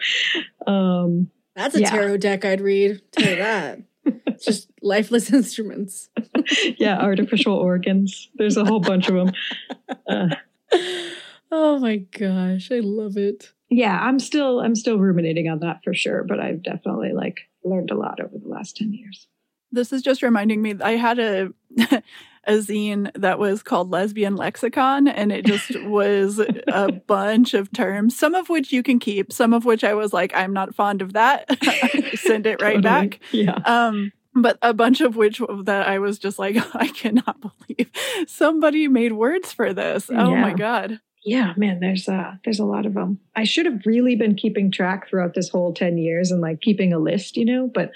so, 0.68 0.72
um, 0.72 1.32
that's 1.56 1.76
a 1.76 1.82
yeah. 1.82 1.90
tarot 1.90 2.18
deck 2.18 2.46
I'd 2.46 2.62
read. 2.62 3.02
Tell 3.12 3.30
you 3.30 3.38
that. 3.38 3.80
just 4.40 4.70
lifeless 4.84 5.34
instruments. 5.34 6.10
yeah, 6.78 7.00
artificial 7.00 7.56
organs. 7.56 8.30
There's 8.36 8.58
a 8.58 8.66
whole 8.66 8.82
bunch 8.82 9.10
of 9.10 9.16
them. 9.16 9.32
Uh, 10.08 10.36
oh 11.52 11.80
my 11.80 11.98
gosh, 11.98 12.72
I 12.72 12.82
love 12.82 13.18
it 13.18 13.55
yeah, 13.70 14.00
I'm 14.00 14.20
still 14.20 14.60
I'm 14.60 14.76
still 14.76 15.00
ruminating 15.00 15.50
on 15.50 15.60
that 15.60 15.84
for 15.84 15.94
sure, 15.94 16.24
but 16.24 16.40
I've 16.40 16.64
definitely 16.64 17.14
like 17.14 17.42
learned 17.64 17.92
a 17.92 17.96
lot 17.96 18.20
over 18.20 18.38
the 18.38 18.48
last 18.48 18.78
10 18.78 18.94
years. 18.94 19.28
This 19.72 19.92
is 19.92 20.02
just 20.02 20.22
reminding 20.22 20.62
me 20.62 20.76
I 20.82 20.92
had 20.92 21.20
a 21.20 21.50
a 22.48 22.60
zine 22.60 23.10
that 23.16 23.40
was 23.40 23.64
called 23.64 23.90
Lesbian 23.90 24.36
Lexicon 24.36 25.08
and 25.08 25.32
it 25.32 25.46
just 25.48 25.82
was 25.84 26.40
a 26.68 26.92
bunch 26.92 27.56
of 27.56 27.72
terms, 27.72 28.16
some 28.16 28.36
of 28.36 28.50
which 28.50 28.72
you 28.72 28.84
can 28.84 29.00
keep, 29.00 29.34
some 29.34 29.52
of 29.52 29.66
which 29.66 29.84
I 29.84 29.96
was 29.96 30.14
like 30.14 30.36
I'm 30.36 30.54
not 30.54 30.76
fond 30.76 31.02
of 31.02 31.14
that. 31.14 31.50
Send 32.16 32.46
it 32.46 32.62
right 32.62 32.82
totally. 32.82 32.82
back. 32.82 33.20
Yeah. 33.32 33.60
Um 33.66 34.12
but 34.38 34.60
a 34.62 34.74
bunch 34.74 35.00
of 35.02 35.16
which 35.16 35.42
that 35.64 35.88
I 35.88 36.00
was 36.00 36.20
just 36.20 36.38
like, 36.38 36.58
I 36.76 36.88
cannot 36.90 37.38
believe 37.42 37.90
somebody 38.28 38.88
made 38.88 39.14
words 39.14 39.52
for 39.52 39.74
this. 39.74 40.10
Oh 40.12 40.34
yeah. 40.34 40.42
my 40.42 40.54
god 40.54 41.00
yeah, 41.26 41.54
man, 41.58 41.80
there's 41.80 42.08
uh 42.08 42.36
there's 42.44 42.60
a 42.60 42.66
lot 42.66 42.86
of 42.86 42.94
them. 42.94 43.20
I 43.36 43.44
should 43.44 43.66
have 43.66 43.82
really 43.86 44.16
been 44.16 44.36
keeping 44.36 44.72
track 44.72 45.10
throughout 45.10 45.34
this 45.34 45.50
whole 45.50 45.74
10 45.74 45.98
years 45.98 46.32
and 46.32 46.40
like 46.40 46.62
keeping 46.62 46.94
a 46.94 47.00
list, 47.00 47.36
you 47.36 47.46
know, 47.46 47.68
but 47.68 47.92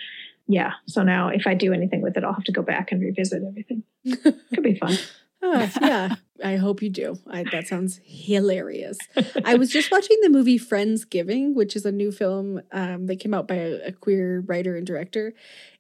yeah, 0.48 0.74
so 0.88 1.04
now 1.04 1.30
if 1.30 1.46
I 1.46 1.54
do 1.54 1.72
anything 1.72 2.02
with 2.02 2.18
it, 2.18 2.24
I'll 2.24 2.34
have 2.34 2.44
to 2.46 2.52
go 2.52 2.64
back 2.64 2.92
and 2.92 3.00
revisit 3.00 3.44
everything. 3.48 3.84
Could 4.24 4.64
be 4.64 4.76
fun. 4.76 4.98
uh, 5.44 5.68
yeah. 5.80 6.16
I 6.44 6.56
hope 6.56 6.82
you 6.82 6.90
do. 6.90 7.20
I, 7.30 7.44
that 7.52 7.68
sounds 7.68 8.00
hilarious. 8.04 8.98
I 9.46 9.56
was 9.56 9.70
just 9.70 9.92
watching 9.92 10.18
the 10.22 10.30
movie 10.30 10.58
Friendsgiving, 10.58 11.54
which 11.54 11.76
is 11.76 11.86
a 11.86 11.92
new 11.92 12.12
film 12.12 12.62
um, 12.72 13.06
that 13.06 13.20
came 13.20 13.34
out 13.34 13.48
by 13.48 13.56
a, 13.56 13.88
a 13.88 13.92
queer 13.92 14.44
writer 14.48 14.76
and 14.76 14.88
director, 14.88 15.34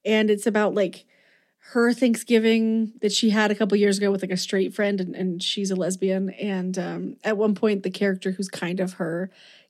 and 0.05 0.29
it's 0.29 0.45
about 0.45 0.75
like 0.75 1.05
her 1.71 1.93
Thanksgiving 1.93 2.93
that 3.01 3.11
she 3.11 3.29
had 3.29 3.51
a 3.51 3.55
couple 3.55 3.77
years 3.77 3.99
ago 3.99 4.11
with 4.11 4.23
like 4.23 4.31
a 4.31 4.37
straight 4.37 4.73
friend, 4.73 4.99
and, 4.99 5.15
and 5.15 5.43
she's 5.43 5.69
a 5.69 5.75
lesbian. 5.75 6.31
And 6.31 6.77
um, 6.79 7.17
at 7.23 7.37
one 7.37 7.53
point, 7.53 7.83
the 7.83 7.91
character 7.91 8.31
who's 8.31 8.49
kind 8.49 8.79
of 8.79 8.93
her 8.93 9.29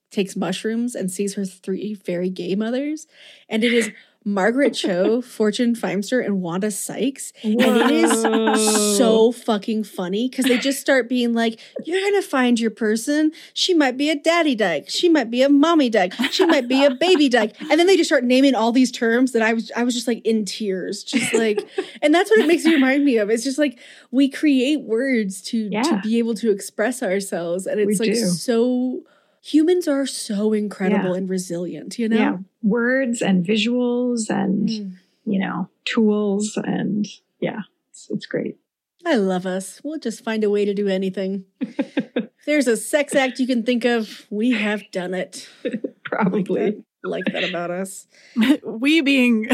takes 0.10 0.36
mushrooms 0.36 0.96
and 0.96 1.12
sees 1.12 1.36
her 1.36 1.46
three 1.46 1.94
very 1.94 2.30
gay 2.30 2.56
mothers, 2.56 3.06
and 3.50 3.64
it 3.64 3.74
is 3.74 3.92
Margaret 4.26 4.74
Cho, 4.74 5.22
Fortune 5.38 5.76
Feimster, 5.76 6.24
and 6.24 6.42
Wanda 6.42 6.72
Sykes. 6.72 7.32
Whoa. 7.42 7.52
And 7.52 7.78
it 7.78 7.92
is 7.92 8.98
so 8.98 9.32
fucking 9.32 9.86
funny 9.86 10.28
because 10.28 10.46
they 10.46 10.58
just 10.58 10.82
start 10.82 11.08
being 11.08 11.34
like, 11.34 11.60
You're 11.86 12.02
gonna 12.02 12.22
find 12.22 12.60
your 12.60 12.72
person. 12.72 13.32
She 13.54 13.74
might 13.74 13.98
be 13.98 14.10
a 14.10 14.16
daddy 14.16 14.56
dyke. 14.56 14.90
She 14.90 15.08
might 15.08 15.32
be 15.32 15.42
a 15.42 15.50
mommy 15.50 15.90
dyke. 15.90 16.14
She 16.32 16.46
might 16.46 16.68
be 16.68 16.84
a 16.84 16.92
baby 16.92 17.30
dyke. 17.30 17.56
And 17.62 17.80
then 17.80 17.88
they 17.88 17.96
just 17.96 18.10
start 18.10 18.24
naming 18.24 18.56
all 18.56 18.72
these 18.72 18.92
terms 18.92 19.32
that 19.32 19.42
I 19.42 19.54
was 19.54 19.72
I 19.76 19.84
was 19.84 19.94
just 19.94 20.08
like 20.08 20.26
in 20.26 20.46
tears. 20.46 21.04
Just 21.04 21.34
like 21.34 21.68
and 22.02 22.14
that's 22.14 22.30
what 22.30 22.40
it 22.40 22.48
makes 22.48 22.66
me 22.66 22.74
remind 22.74 23.06
me 23.06 23.18
of. 23.18 23.30
It's 23.30 23.44
just 23.44 23.58
like 23.58 23.80
we 24.12 24.30
create 24.30 24.82
words 24.82 25.42
to 25.44 25.70
yeah. 25.72 25.84
to 25.84 26.00
be 26.02 26.18
able 26.20 26.36
to 26.36 26.52
express 26.52 27.02
ourselves. 27.02 27.66
And 27.66 27.80
it's 27.80 28.00
we 28.00 28.10
like 28.10 28.16
do. 28.16 28.26
so 28.26 29.04
humans 29.42 29.88
are 29.88 30.06
so 30.06 30.54
incredible 30.54 31.12
yeah. 31.12 31.18
and 31.18 31.30
resilient, 31.30 32.00
you 32.00 32.10
know? 32.10 32.18
Yeah. 32.18 32.38
Words 32.62 33.22
and 33.22 33.46
visuals 33.46 34.30
and, 34.30 34.70
mm. 34.70 34.94
you 35.26 35.40
know, 35.40 35.70
tools. 35.86 36.58
And 36.58 37.08
yeah, 37.40 37.62
it's, 37.90 38.08
it's 38.10 38.26
great. 38.26 38.58
I 39.06 39.16
love 39.16 39.46
us. 39.46 39.80
We'll 39.84 40.00
just 40.00 40.24
find 40.24 40.44
a 40.44 40.50
way 40.50 40.66
to 40.66 40.74
do 40.74 40.88
anything. 40.88 41.46
if 41.62 42.30
there's 42.46 42.68
a 42.68 42.78
sex 42.78 43.16
act 43.16 43.40
you 43.40 43.48
can 43.48 43.64
think 43.64 43.86
of, 43.86 44.26
we 44.30 44.52
have 44.52 44.84
done 44.92 45.14
it. 45.14 45.50
Probably. 46.04 46.62
Like 46.62 46.76
that, 46.76 47.10
like 47.10 47.26
that 47.34 47.50
about 47.50 47.72
us. 47.72 48.08
we 48.64 49.02
being 49.02 49.48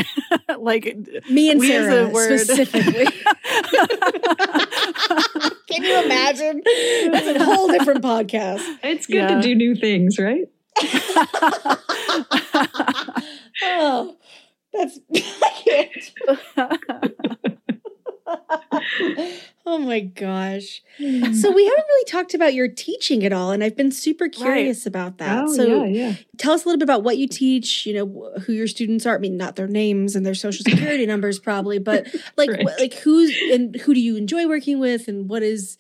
like 0.58 0.98
me 1.30 1.52
and 1.52 1.62
Sarah 1.62 2.10
specifically. 2.14 3.08
Can 5.76 5.84
you 5.84 6.04
imagine? 6.06 6.62
That's 7.12 7.28
a 7.28 7.44
whole 7.54 7.68
different 7.68 8.02
podcast. 8.02 8.64
It's 8.84 9.06
good 9.06 9.16
yeah. 9.16 9.36
to 9.36 9.42
do 9.42 9.54
new 9.56 9.76
things, 9.76 10.18
right? 10.18 10.48
oh, 13.64 14.16
that's 14.74 15.00
I 15.14 15.90
can't. 16.58 17.60
oh 19.66 19.78
my 19.80 20.00
gosh. 20.00 20.82
Hmm. 20.98 21.34
So 21.34 21.52
we 21.52 21.66
haven't 21.66 21.86
really 21.88 22.06
talked 22.06 22.34
about 22.34 22.54
your 22.54 22.68
teaching 22.68 23.24
at 23.24 23.34
all 23.34 23.52
and 23.52 23.64
I've 23.64 23.76
been 23.76 23.92
super 23.92 24.28
curious 24.30 24.80
right. 24.80 24.88
about 24.88 25.18
that. 25.18 25.46
Oh, 25.46 25.54
so 25.56 25.84
yeah, 25.86 25.86
yeah. 25.86 26.16
tell 26.38 26.54
us 26.54 26.66
a 26.66 26.68
little 26.68 26.80
bit 26.80 26.86
about 26.86 27.04
what 27.04 27.18
you 27.18 27.28
teach, 27.28 27.86
you 27.86 27.94
know, 27.94 28.32
who 28.46 28.54
your 28.54 28.68
students 28.68 29.06
are. 29.06 29.16
I 29.16 29.20
mean, 29.20 29.38
not 29.38 29.56
their 29.56 29.68
names 29.68 30.16
and 30.16 30.26
their 30.26 30.36
social 30.36 30.64
security 30.64 31.06
numbers 31.08 31.40
probably, 31.40 31.80
but 31.80 32.08
like 32.38 32.50
right. 32.50 32.66
like 32.80 32.94
who's 32.96 33.36
and 33.52 33.76
who 33.76 33.94
do 33.94 34.00
you 34.00 34.16
enjoy 34.16 34.48
working 34.48 34.80
with 34.80 35.08
and 35.08 35.30
what 35.30 35.44
is 35.44 35.78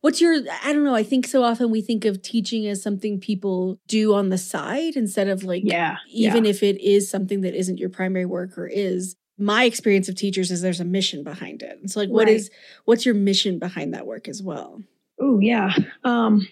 what's 0.00 0.20
your 0.20 0.34
I 0.62 0.72
don't 0.72 0.84
know, 0.84 0.94
I 0.94 1.02
think 1.02 1.26
so 1.26 1.42
often 1.42 1.70
we 1.70 1.80
think 1.80 2.04
of 2.04 2.20
teaching 2.20 2.66
as 2.66 2.82
something 2.82 3.18
people 3.18 3.80
do 3.88 4.14
on 4.14 4.28
the 4.28 4.38
side 4.38 4.96
instead 4.96 5.28
of 5.28 5.44
like 5.44 5.62
yeah, 5.64 5.96
even 6.10 6.44
yeah. 6.44 6.50
if 6.50 6.62
it 6.62 6.80
is 6.80 7.10
something 7.10 7.40
that 7.40 7.54
isn't 7.54 7.78
your 7.78 7.88
primary 7.88 8.26
work 8.26 8.58
or 8.58 8.66
is 8.66 9.16
my 9.38 9.64
experience 9.64 10.08
of 10.08 10.14
teachers 10.14 10.50
is 10.50 10.62
there's 10.62 10.80
a 10.80 10.84
mission 10.84 11.24
behind 11.24 11.62
it. 11.62 11.78
And 11.80 11.90
so 11.90 12.00
like 12.00 12.08
what 12.08 12.26
right. 12.26 12.36
is 12.36 12.50
what's 12.84 13.04
your 13.04 13.14
mission 13.14 13.58
behind 13.58 13.94
that 13.94 14.06
work 14.06 14.28
as 14.28 14.42
well? 14.42 14.82
Oh 15.20 15.38
yeah. 15.40 15.74
Um 16.04 16.46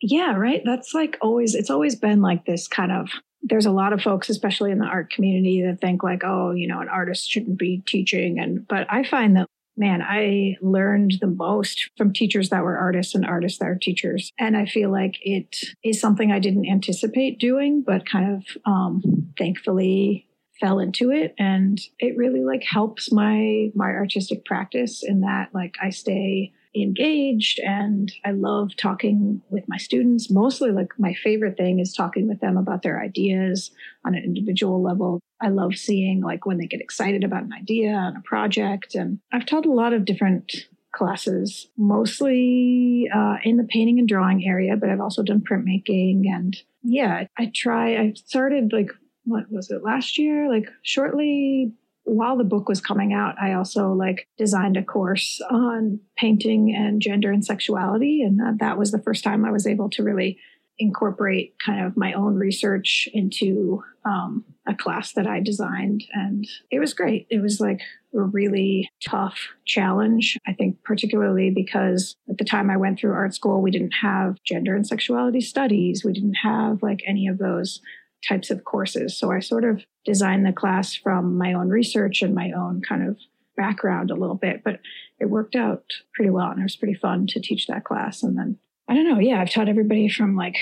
yeah, 0.00 0.34
right. 0.34 0.62
That's 0.64 0.94
like 0.94 1.16
always 1.20 1.54
it's 1.54 1.70
always 1.70 1.94
been 1.94 2.20
like 2.20 2.44
this 2.44 2.68
kind 2.68 2.92
of 2.92 3.08
there's 3.42 3.66
a 3.66 3.70
lot 3.70 3.92
of 3.92 4.02
folks 4.02 4.28
especially 4.28 4.70
in 4.72 4.78
the 4.78 4.86
art 4.86 5.10
community 5.10 5.62
that 5.62 5.80
think 5.80 6.02
like 6.02 6.22
oh, 6.24 6.52
you 6.52 6.66
know, 6.66 6.80
an 6.80 6.88
artist 6.88 7.30
shouldn't 7.30 7.58
be 7.58 7.82
teaching 7.86 8.38
and 8.38 8.66
but 8.66 8.86
I 8.90 9.04
find 9.04 9.36
that 9.36 9.46
man, 9.76 10.02
I 10.02 10.56
learned 10.60 11.18
the 11.20 11.26
most 11.26 11.90
from 11.96 12.12
teachers 12.12 12.50
that 12.50 12.62
were 12.62 12.78
artists 12.78 13.14
and 13.14 13.26
artists 13.26 13.58
that 13.58 13.68
are 13.68 13.74
teachers. 13.74 14.30
And 14.38 14.56
I 14.56 14.66
feel 14.66 14.90
like 14.90 15.16
it 15.20 15.56
is 15.82 16.00
something 16.00 16.30
I 16.30 16.38
didn't 16.38 16.68
anticipate 16.68 17.40
doing, 17.40 17.82
but 17.84 18.08
kind 18.08 18.36
of 18.36 18.44
um, 18.64 19.02
thankfully 19.36 20.28
fell 20.60 20.78
into 20.78 21.10
it 21.10 21.34
and 21.38 21.80
it 21.98 22.16
really 22.16 22.44
like 22.44 22.62
helps 22.62 23.10
my 23.10 23.70
my 23.74 23.90
artistic 23.90 24.44
practice 24.44 25.02
in 25.02 25.20
that 25.20 25.48
like 25.52 25.74
I 25.82 25.90
stay 25.90 26.52
engaged 26.76 27.60
and 27.60 28.12
I 28.24 28.32
love 28.32 28.76
talking 28.76 29.42
with 29.48 29.64
my 29.68 29.76
students. 29.76 30.30
Mostly 30.30 30.72
like 30.72 30.88
my 30.98 31.14
favorite 31.14 31.56
thing 31.56 31.78
is 31.78 31.92
talking 31.92 32.28
with 32.28 32.40
them 32.40 32.56
about 32.56 32.82
their 32.82 33.00
ideas 33.00 33.70
on 34.04 34.14
an 34.14 34.24
individual 34.24 34.82
level. 34.82 35.20
I 35.40 35.48
love 35.48 35.74
seeing 35.76 36.20
like 36.20 36.46
when 36.46 36.58
they 36.58 36.66
get 36.66 36.80
excited 36.80 37.22
about 37.22 37.44
an 37.44 37.52
idea 37.52 37.92
on 37.92 38.16
a 38.16 38.22
project 38.22 38.94
and 38.94 39.20
I've 39.32 39.46
taught 39.46 39.66
a 39.66 39.72
lot 39.72 39.92
of 39.92 40.04
different 40.04 40.52
classes, 40.92 41.68
mostly 41.76 43.08
uh, 43.14 43.36
in 43.44 43.56
the 43.56 43.64
painting 43.64 43.98
and 43.98 44.08
drawing 44.08 44.46
area, 44.46 44.76
but 44.76 44.90
I've 44.90 45.00
also 45.00 45.22
done 45.22 45.42
printmaking 45.48 46.22
and 46.26 46.56
yeah, 46.82 47.26
I 47.38 47.50
try. 47.54 47.96
I 47.96 48.12
started 48.14 48.72
like 48.72 48.90
what 49.24 49.50
was 49.50 49.70
it 49.70 49.82
last 49.82 50.18
year? 50.18 50.50
Like 50.50 50.68
shortly 50.82 51.72
while 52.04 52.36
the 52.36 52.44
book 52.44 52.68
was 52.68 52.80
coming 52.80 53.12
out, 53.12 53.34
I 53.40 53.54
also 53.54 53.92
like 53.92 54.28
designed 54.36 54.76
a 54.76 54.82
course 54.82 55.40
on 55.50 56.00
painting 56.16 56.74
and 56.74 57.00
gender 57.00 57.32
and 57.32 57.44
sexuality. 57.44 58.22
And 58.22 58.38
that, 58.38 58.58
that 58.60 58.78
was 58.78 58.90
the 58.90 59.02
first 59.02 59.24
time 59.24 59.44
I 59.44 59.50
was 59.50 59.66
able 59.66 59.88
to 59.90 60.02
really 60.02 60.38
incorporate 60.78 61.54
kind 61.64 61.84
of 61.84 61.96
my 61.96 62.12
own 62.12 62.34
research 62.34 63.08
into 63.12 63.82
um, 64.04 64.44
a 64.66 64.74
class 64.74 65.12
that 65.12 65.26
I 65.26 65.40
designed. 65.40 66.04
And 66.12 66.46
it 66.70 66.80
was 66.80 66.92
great. 66.92 67.26
It 67.30 67.40
was 67.40 67.60
like 67.60 67.80
a 68.12 68.20
really 68.20 68.90
tough 69.02 69.38
challenge, 69.64 70.36
I 70.46 70.52
think, 70.52 70.82
particularly 70.82 71.50
because 71.50 72.16
at 72.28 72.38
the 72.38 72.44
time 72.44 72.70
I 72.70 72.76
went 72.76 72.98
through 72.98 73.12
art 73.12 73.34
school, 73.34 73.62
we 73.62 73.70
didn't 73.70 73.94
have 74.02 74.42
gender 74.42 74.74
and 74.74 74.86
sexuality 74.86 75.40
studies. 75.40 76.04
We 76.04 76.12
didn't 76.12 76.34
have 76.42 76.82
like 76.82 77.02
any 77.06 77.28
of 77.28 77.38
those 77.38 77.80
types 78.28 78.50
of 78.50 78.64
courses. 78.64 79.18
So 79.18 79.30
I 79.30 79.40
sort 79.40 79.64
of 79.64 79.84
designed 80.04 80.46
the 80.46 80.52
class 80.52 80.94
from 80.94 81.36
my 81.36 81.52
own 81.52 81.68
research 81.68 82.22
and 82.22 82.34
my 82.34 82.52
own 82.52 82.82
kind 82.86 83.08
of 83.08 83.18
background 83.56 84.10
a 84.10 84.16
little 84.16 84.34
bit, 84.34 84.62
but 84.64 84.80
it 85.20 85.26
worked 85.26 85.54
out 85.54 85.84
pretty 86.14 86.30
well 86.30 86.50
and 86.50 86.60
it 86.60 86.64
was 86.64 86.76
pretty 86.76 86.94
fun 86.94 87.26
to 87.28 87.40
teach 87.40 87.66
that 87.66 87.84
class. 87.84 88.22
And 88.22 88.36
then 88.36 88.58
I 88.88 88.94
don't 88.94 89.08
know, 89.08 89.18
yeah, 89.18 89.40
I've 89.40 89.50
taught 89.50 89.68
everybody 89.68 90.08
from 90.08 90.36
like 90.36 90.56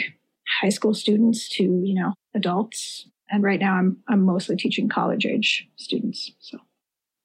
high 0.61 0.69
school 0.69 0.95
students 0.95 1.49
to, 1.57 1.63
you 1.63 1.95
know, 1.95 2.15
adults. 2.35 3.09
And 3.31 3.43
right 3.43 3.61
now 3.61 3.75
I'm 3.75 3.99
I'm 4.09 4.23
mostly 4.23 4.57
teaching 4.57 4.89
college 4.89 5.25
age 5.25 5.69
students. 5.77 6.33
So 6.39 6.59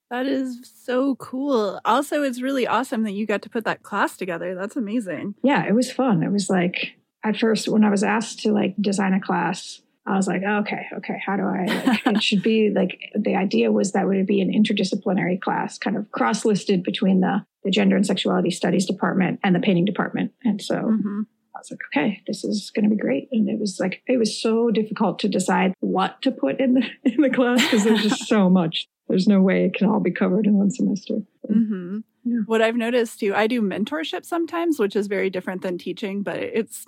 that 0.10 0.26
is 0.26 0.62
so 0.64 1.16
cool. 1.16 1.82
Also, 1.84 2.24
it's 2.24 2.42
really 2.42 2.66
awesome 2.66 3.04
that 3.04 3.12
you 3.12 3.26
got 3.26 3.42
to 3.42 3.50
put 3.50 3.66
that 3.66 3.84
class 3.84 4.16
together. 4.16 4.56
That's 4.56 4.78
amazing. 4.78 5.36
Yeah, 5.44 5.66
it 5.68 5.76
was 5.76 5.92
fun. 5.92 6.24
It 6.24 6.32
was 6.32 6.50
like 6.50 6.96
at 7.26 7.38
first 7.38 7.68
when 7.68 7.84
I 7.84 7.90
was 7.90 8.04
asked 8.04 8.40
to 8.40 8.54
like 8.54 8.76
design 8.80 9.14
a 9.14 9.20
class, 9.20 9.82
I 10.08 10.16
was 10.16 10.28
like, 10.28 10.42
okay, 10.42 10.88
okay, 10.98 11.22
how 11.26 11.36
do 11.36 11.44
I? 11.44 11.66
Like, 11.86 12.08
it 12.08 12.24
should 12.24 12.42
be 12.42 12.72
like 12.74 12.98
the 13.14 13.36
idea 13.36 13.72
was 13.72 13.92
that 13.92 14.08
would 14.08 14.26
be 14.26 14.42
an 14.42 14.52
interdisciplinary 14.52 15.40
class, 15.42 15.78
kind 15.78 15.98
of 15.98 16.10
cross 16.12 16.46
listed 16.46 16.84
between 16.84 17.20
the 17.20 17.46
the 17.64 17.72
gender 17.72 17.98
and 17.98 18.06
sexuality 18.06 18.50
studies 18.50 18.86
department 18.86 19.42
and 19.44 19.54
the 19.54 19.60
painting 19.60 19.84
department. 19.84 20.32
And 20.44 20.62
so 20.62 20.76
mm-hmm. 20.76 21.22
I 21.54 21.60
was 21.60 21.72
like, 21.72 21.80
okay, 21.92 22.22
this 22.26 22.46
is 22.46 22.72
going 22.74 22.90
to 22.90 22.96
be 22.96 23.02
great. 23.02 23.28
And 23.32 23.50
it 23.50 23.60
was 23.60 23.78
like 23.80 24.02
it 24.08 24.18
was 24.18 24.42
so 24.42 24.72
difficult 24.72 25.20
to 25.20 25.28
decide 25.28 25.74
what 25.82 26.22
to 26.22 26.32
put 26.32 26.62
in 26.62 26.76
the 26.76 26.84
in 27.04 27.22
the 27.22 27.30
class 27.30 27.62
because 27.64 27.84
there's 27.84 28.04
just 28.04 28.28
so 28.28 28.50
much. 28.50 28.88
There's 29.10 29.28
no 29.28 29.42
way 29.42 29.66
it 29.66 29.74
can 29.74 29.88
all 29.88 30.00
be 30.00 30.12
covered 30.12 30.46
in 30.46 30.58
one 30.58 30.72
semester. 30.72 31.20
Mm-hmm. 31.50 32.00
Yeah. 32.28 32.40
What 32.46 32.62
I've 32.62 32.76
noticed 32.76 33.20
too, 33.20 33.34
I 33.34 33.48
do 33.48 33.62
mentorship 33.62 34.26
sometimes, 34.26 34.80
which 34.80 34.96
is 34.96 35.08
very 35.08 35.30
different 35.30 35.62
than 35.62 35.78
teaching, 35.78 36.24
but 36.24 36.38
it's 36.38 36.84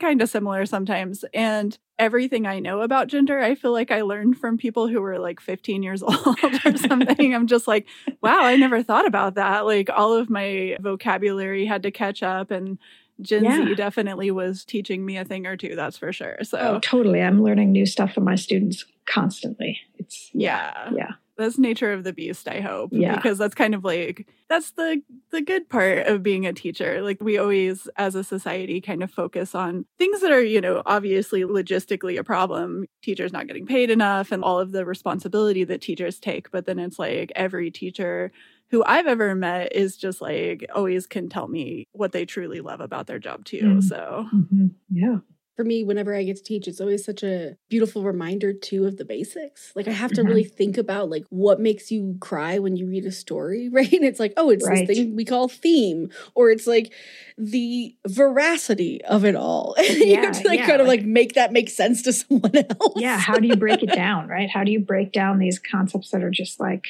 kind 0.00 0.22
of 0.22 0.30
similar 0.30 0.64
sometimes. 0.64 1.24
And 1.34 1.76
everything 1.98 2.46
I 2.46 2.58
know 2.58 2.80
about 2.80 3.08
gender, 3.08 3.38
I 3.38 3.54
feel 3.54 3.72
like 3.72 3.90
I 3.90 4.02
learned 4.02 4.38
from 4.38 4.56
people 4.56 4.88
who 4.88 5.00
were 5.00 5.18
like 5.18 5.40
15 5.40 5.82
years 5.82 6.02
old 6.04 6.38
or 6.64 6.76
something. 6.76 7.34
I'm 7.34 7.46
just 7.46 7.68
like, 7.68 7.86
wow, 8.22 8.40
I 8.40 8.56
never 8.56 8.82
thought 8.82 9.06
about 9.06 9.34
that. 9.34 9.66
Like 9.66 9.90
all 9.90 10.14
of 10.14 10.30
my 10.30 10.76
vocabulary 10.80 11.66
had 11.66 11.82
to 11.82 11.90
catch 11.90 12.22
up 12.22 12.50
and 12.50 12.78
Gen 13.20 13.44
yeah. 13.44 13.56
Z 13.56 13.74
definitely 13.74 14.30
was 14.30 14.64
teaching 14.64 15.04
me 15.04 15.16
a 15.16 15.24
thing 15.24 15.44
or 15.44 15.56
two, 15.56 15.74
that's 15.74 15.98
for 15.98 16.12
sure. 16.12 16.38
So 16.44 16.58
oh, 16.58 16.78
totally. 16.78 17.20
I'm 17.20 17.42
learning 17.42 17.72
new 17.72 17.84
stuff 17.84 18.12
from 18.12 18.22
my 18.24 18.36
students 18.36 18.84
constantly. 19.06 19.80
It's 19.98 20.30
yeah. 20.32 20.90
Yeah 20.94 21.12
that's 21.38 21.56
nature 21.58 21.92
of 21.92 22.04
the 22.04 22.12
beast 22.12 22.48
i 22.48 22.60
hope 22.60 22.90
yeah 22.92 23.16
because 23.16 23.38
that's 23.38 23.54
kind 23.54 23.74
of 23.74 23.84
like 23.84 24.26
that's 24.48 24.72
the 24.72 25.00
the 25.30 25.40
good 25.40 25.68
part 25.68 26.06
of 26.06 26.22
being 26.22 26.46
a 26.46 26.52
teacher 26.52 27.00
like 27.00 27.18
we 27.20 27.38
always 27.38 27.88
as 27.96 28.14
a 28.14 28.24
society 28.24 28.80
kind 28.80 29.02
of 29.02 29.10
focus 29.10 29.54
on 29.54 29.86
things 29.96 30.20
that 30.20 30.32
are 30.32 30.42
you 30.42 30.60
know 30.60 30.82
obviously 30.84 31.42
logistically 31.42 32.18
a 32.18 32.24
problem 32.24 32.84
teachers 33.02 33.32
not 33.32 33.46
getting 33.46 33.66
paid 33.66 33.88
enough 33.88 34.32
and 34.32 34.44
all 34.44 34.58
of 34.58 34.72
the 34.72 34.84
responsibility 34.84 35.64
that 35.64 35.80
teachers 35.80 36.18
take 36.18 36.50
but 36.50 36.66
then 36.66 36.78
it's 36.78 36.98
like 36.98 37.32
every 37.34 37.70
teacher 37.70 38.30
who 38.70 38.84
I've 38.84 39.06
ever 39.06 39.34
met 39.34 39.74
is 39.74 39.96
just 39.96 40.20
like 40.20 40.66
always 40.74 41.06
can 41.06 41.28
tell 41.28 41.48
me 41.48 41.86
what 41.92 42.12
they 42.12 42.26
truly 42.26 42.60
love 42.60 42.80
about 42.80 43.06
their 43.06 43.18
job 43.18 43.44
too. 43.44 43.62
Mm. 43.62 43.82
So 43.82 44.26
Mm-hmm. 44.34 44.66
Yeah. 44.90 45.18
For 45.58 45.64
me, 45.64 45.82
whenever 45.82 46.14
I 46.14 46.22
get 46.22 46.36
to 46.36 46.42
teach, 46.44 46.68
it's 46.68 46.80
always 46.80 47.04
such 47.04 47.24
a 47.24 47.56
beautiful 47.68 48.04
reminder 48.04 48.52
too 48.52 48.86
of 48.86 48.96
the 48.96 49.04
basics. 49.04 49.72
Like 49.74 49.88
I 49.88 49.90
have 49.90 50.12
to 50.12 50.22
Mhm. 50.22 50.28
really 50.28 50.44
think 50.44 50.78
about 50.78 51.10
like 51.10 51.24
what 51.30 51.58
makes 51.58 51.90
you 51.90 52.16
cry 52.20 52.60
when 52.60 52.76
you 52.76 52.86
read 52.86 53.04
a 53.04 53.10
story, 53.10 53.68
right? 53.72 53.92
And 53.92 54.04
it's 54.04 54.20
like, 54.20 54.34
oh, 54.36 54.50
it's 54.50 54.64
Right. 54.64 54.86
this 54.86 54.96
thing 54.98 55.16
we 55.16 55.24
call 55.24 55.48
theme, 55.48 56.10
or 56.36 56.52
it's 56.52 56.68
like 56.68 56.92
the 57.36 57.92
veracity 58.06 59.02
of 59.04 59.24
it 59.24 59.34
all. 59.34 59.74
And 59.76 59.88
you 59.98 60.14
have 60.14 60.24
Yeah, 60.26 60.30
to 60.42 60.48
like 60.48 60.58
yeah, 60.60 60.66
kind 60.68 60.80
of 60.80 60.86
like- 60.86 61.00
like 61.00 61.06
make 61.08 61.32
that 61.34 61.52
make 61.52 61.70
sense 61.70 62.02
to 62.02 62.12
someone 62.20 62.54
else. 62.54 62.94
Yeah. 62.94 63.18
How 63.18 63.34
do 63.40 63.48
you 63.48 63.56
break 63.56 63.82
it 63.82 63.90
down, 63.92 64.28
right? 64.28 64.48
How 64.48 64.62
do 64.62 64.70
you 64.70 64.78
break 64.78 65.10
down 65.10 65.40
these 65.40 65.58
concepts 65.58 66.10
that 66.10 66.22
are 66.22 66.30
just 66.30 66.60
like, 66.60 66.86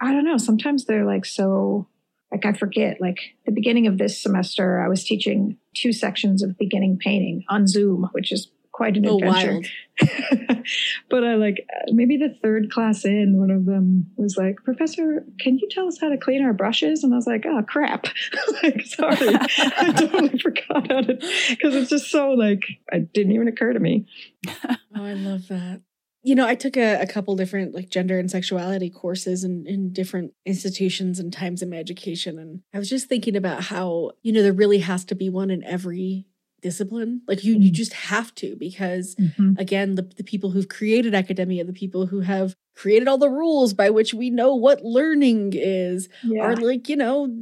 I 0.00 0.12
don't 0.12 0.24
know. 0.24 0.38
Sometimes 0.38 0.86
they're 0.86 1.04
like 1.04 1.26
so, 1.26 1.86
like 2.32 2.46
I 2.46 2.54
forget. 2.54 2.98
Like 2.98 3.18
the 3.44 3.52
beginning 3.52 3.86
of 3.86 3.98
this 3.98 4.22
semester, 4.22 4.80
I 4.80 4.88
was 4.88 5.04
teaching 5.04 5.58
two 5.74 5.92
sections 5.92 6.42
of 6.42 6.58
beginning 6.58 6.98
painting 6.98 7.44
on 7.48 7.66
Zoom, 7.66 8.08
which 8.12 8.32
is 8.32 8.50
quite 8.72 8.96
an 8.96 9.04
Oh, 9.06 9.16
adventure. 9.18 9.52
wild. 9.52 9.66
but 11.10 11.22
I 11.24 11.34
like 11.34 11.66
uh, 11.70 11.90
maybe 11.92 12.16
the 12.16 12.34
third 12.42 12.70
class 12.70 13.04
in, 13.04 13.36
one 13.38 13.50
of 13.50 13.66
them 13.66 14.06
was 14.16 14.36
like, 14.38 14.56
Professor, 14.64 15.24
can 15.38 15.58
you 15.58 15.68
tell 15.70 15.86
us 15.86 15.98
how 16.00 16.08
to 16.08 16.16
clean 16.16 16.42
our 16.42 16.54
brushes? 16.54 17.04
And 17.04 17.12
I 17.12 17.16
was 17.16 17.26
like, 17.26 17.44
oh 17.46 17.62
crap. 17.68 18.06
like, 18.62 18.80
sorry. 18.86 19.16
I 19.58 19.92
totally 19.96 20.38
forgot 20.38 20.90
how 20.90 21.00
to 21.02 21.14
because 21.50 21.74
it's 21.74 21.90
just 21.90 22.10
so 22.10 22.30
like 22.30 22.62
it 22.92 23.12
didn't 23.12 23.32
even 23.32 23.48
occur 23.48 23.72
to 23.74 23.80
me. 23.80 24.06
Oh, 24.48 25.04
I 25.04 25.12
love 25.14 25.48
that. 25.48 25.82
You 26.22 26.34
know, 26.34 26.46
I 26.46 26.54
took 26.54 26.76
a, 26.76 27.00
a 27.00 27.06
couple 27.06 27.34
different 27.34 27.74
like 27.74 27.88
gender 27.88 28.18
and 28.18 28.30
sexuality 28.30 28.90
courses 28.90 29.42
in, 29.42 29.66
in 29.66 29.92
different 29.92 30.34
institutions 30.44 31.18
and 31.18 31.32
times 31.32 31.62
in 31.62 31.70
my 31.70 31.76
education. 31.76 32.38
And 32.38 32.60
I 32.74 32.78
was 32.78 32.90
just 32.90 33.08
thinking 33.08 33.36
about 33.36 33.62
how, 33.64 34.12
you 34.22 34.32
know, 34.32 34.42
there 34.42 34.52
really 34.52 34.80
has 34.80 35.04
to 35.06 35.14
be 35.14 35.30
one 35.30 35.50
in 35.50 35.64
every 35.64 36.26
discipline. 36.60 37.22
Like 37.26 37.42
you, 37.42 37.54
you 37.58 37.70
Mm. 37.70 37.74
just 37.74 37.94
have 37.94 38.34
to, 38.34 38.54
because 38.56 39.16
Mhm. 39.16 39.58
again, 39.58 39.94
the, 39.94 40.02
the 40.02 40.22
people 40.24 40.50
who've 40.50 40.68
created 40.68 41.14
academia, 41.14 41.64
the 41.64 41.72
people 41.72 42.04
who 42.06 42.20
have 42.20 42.54
created 42.74 43.08
all 43.08 43.16
the 43.16 43.30
rules 43.30 43.72
by 43.72 43.88
which 43.88 44.12
we 44.12 44.28
know 44.28 44.54
what 44.54 44.84
learning 44.84 45.54
is, 45.54 46.10
Yeah. 46.22 46.42
are 46.42 46.56
like, 46.56 46.86
you 46.90 46.96
know, 46.96 47.34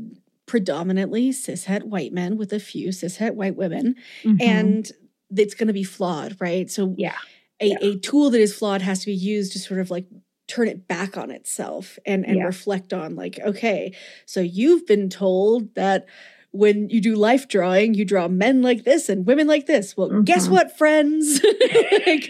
predominantly 0.46 1.30
cishet 1.30 1.82
white 1.82 2.12
men 2.12 2.36
with 2.36 2.52
a 2.52 2.60
few 2.60 2.88
cishet 2.90 3.34
white 3.34 3.56
women 3.56 3.96
Mhm. 4.24 4.40
and 4.40 4.92
it's 5.36 5.54
going 5.54 5.66
to 5.66 5.72
be 5.74 5.82
flawed, 5.82 6.36
right? 6.40 6.70
So 6.70 6.94
yeah. 6.96 7.16
A, 7.60 7.72
a 7.80 7.98
tool 7.98 8.30
that 8.30 8.40
is 8.40 8.54
flawed 8.54 8.82
has 8.82 9.00
to 9.00 9.06
be 9.06 9.14
used 9.14 9.52
to 9.52 9.58
sort 9.58 9.80
of 9.80 9.90
like 9.90 10.06
turn 10.46 10.68
it 10.68 10.88
back 10.88 11.16
on 11.16 11.30
itself 11.30 11.98
and 12.06 12.24
and 12.26 12.38
Yeah. 12.38 12.44
reflect 12.44 12.92
on 12.92 13.14
like 13.16 13.38
okay 13.40 13.94
so 14.26 14.40
you've 14.40 14.86
been 14.86 15.08
told 15.10 15.74
that 15.74 16.06
when 16.58 16.88
you 16.90 17.00
do 17.00 17.14
life 17.14 17.46
drawing 17.48 17.94
you 17.94 18.04
draw 18.04 18.26
men 18.28 18.62
like 18.62 18.82
this 18.84 19.08
and 19.08 19.26
women 19.26 19.46
like 19.46 19.66
this 19.66 19.96
well 19.96 20.10
guess 20.22 20.48
Mhm. 20.48 20.50
what 20.50 20.76
friends 20.76 21.40
like, 22.06 22.26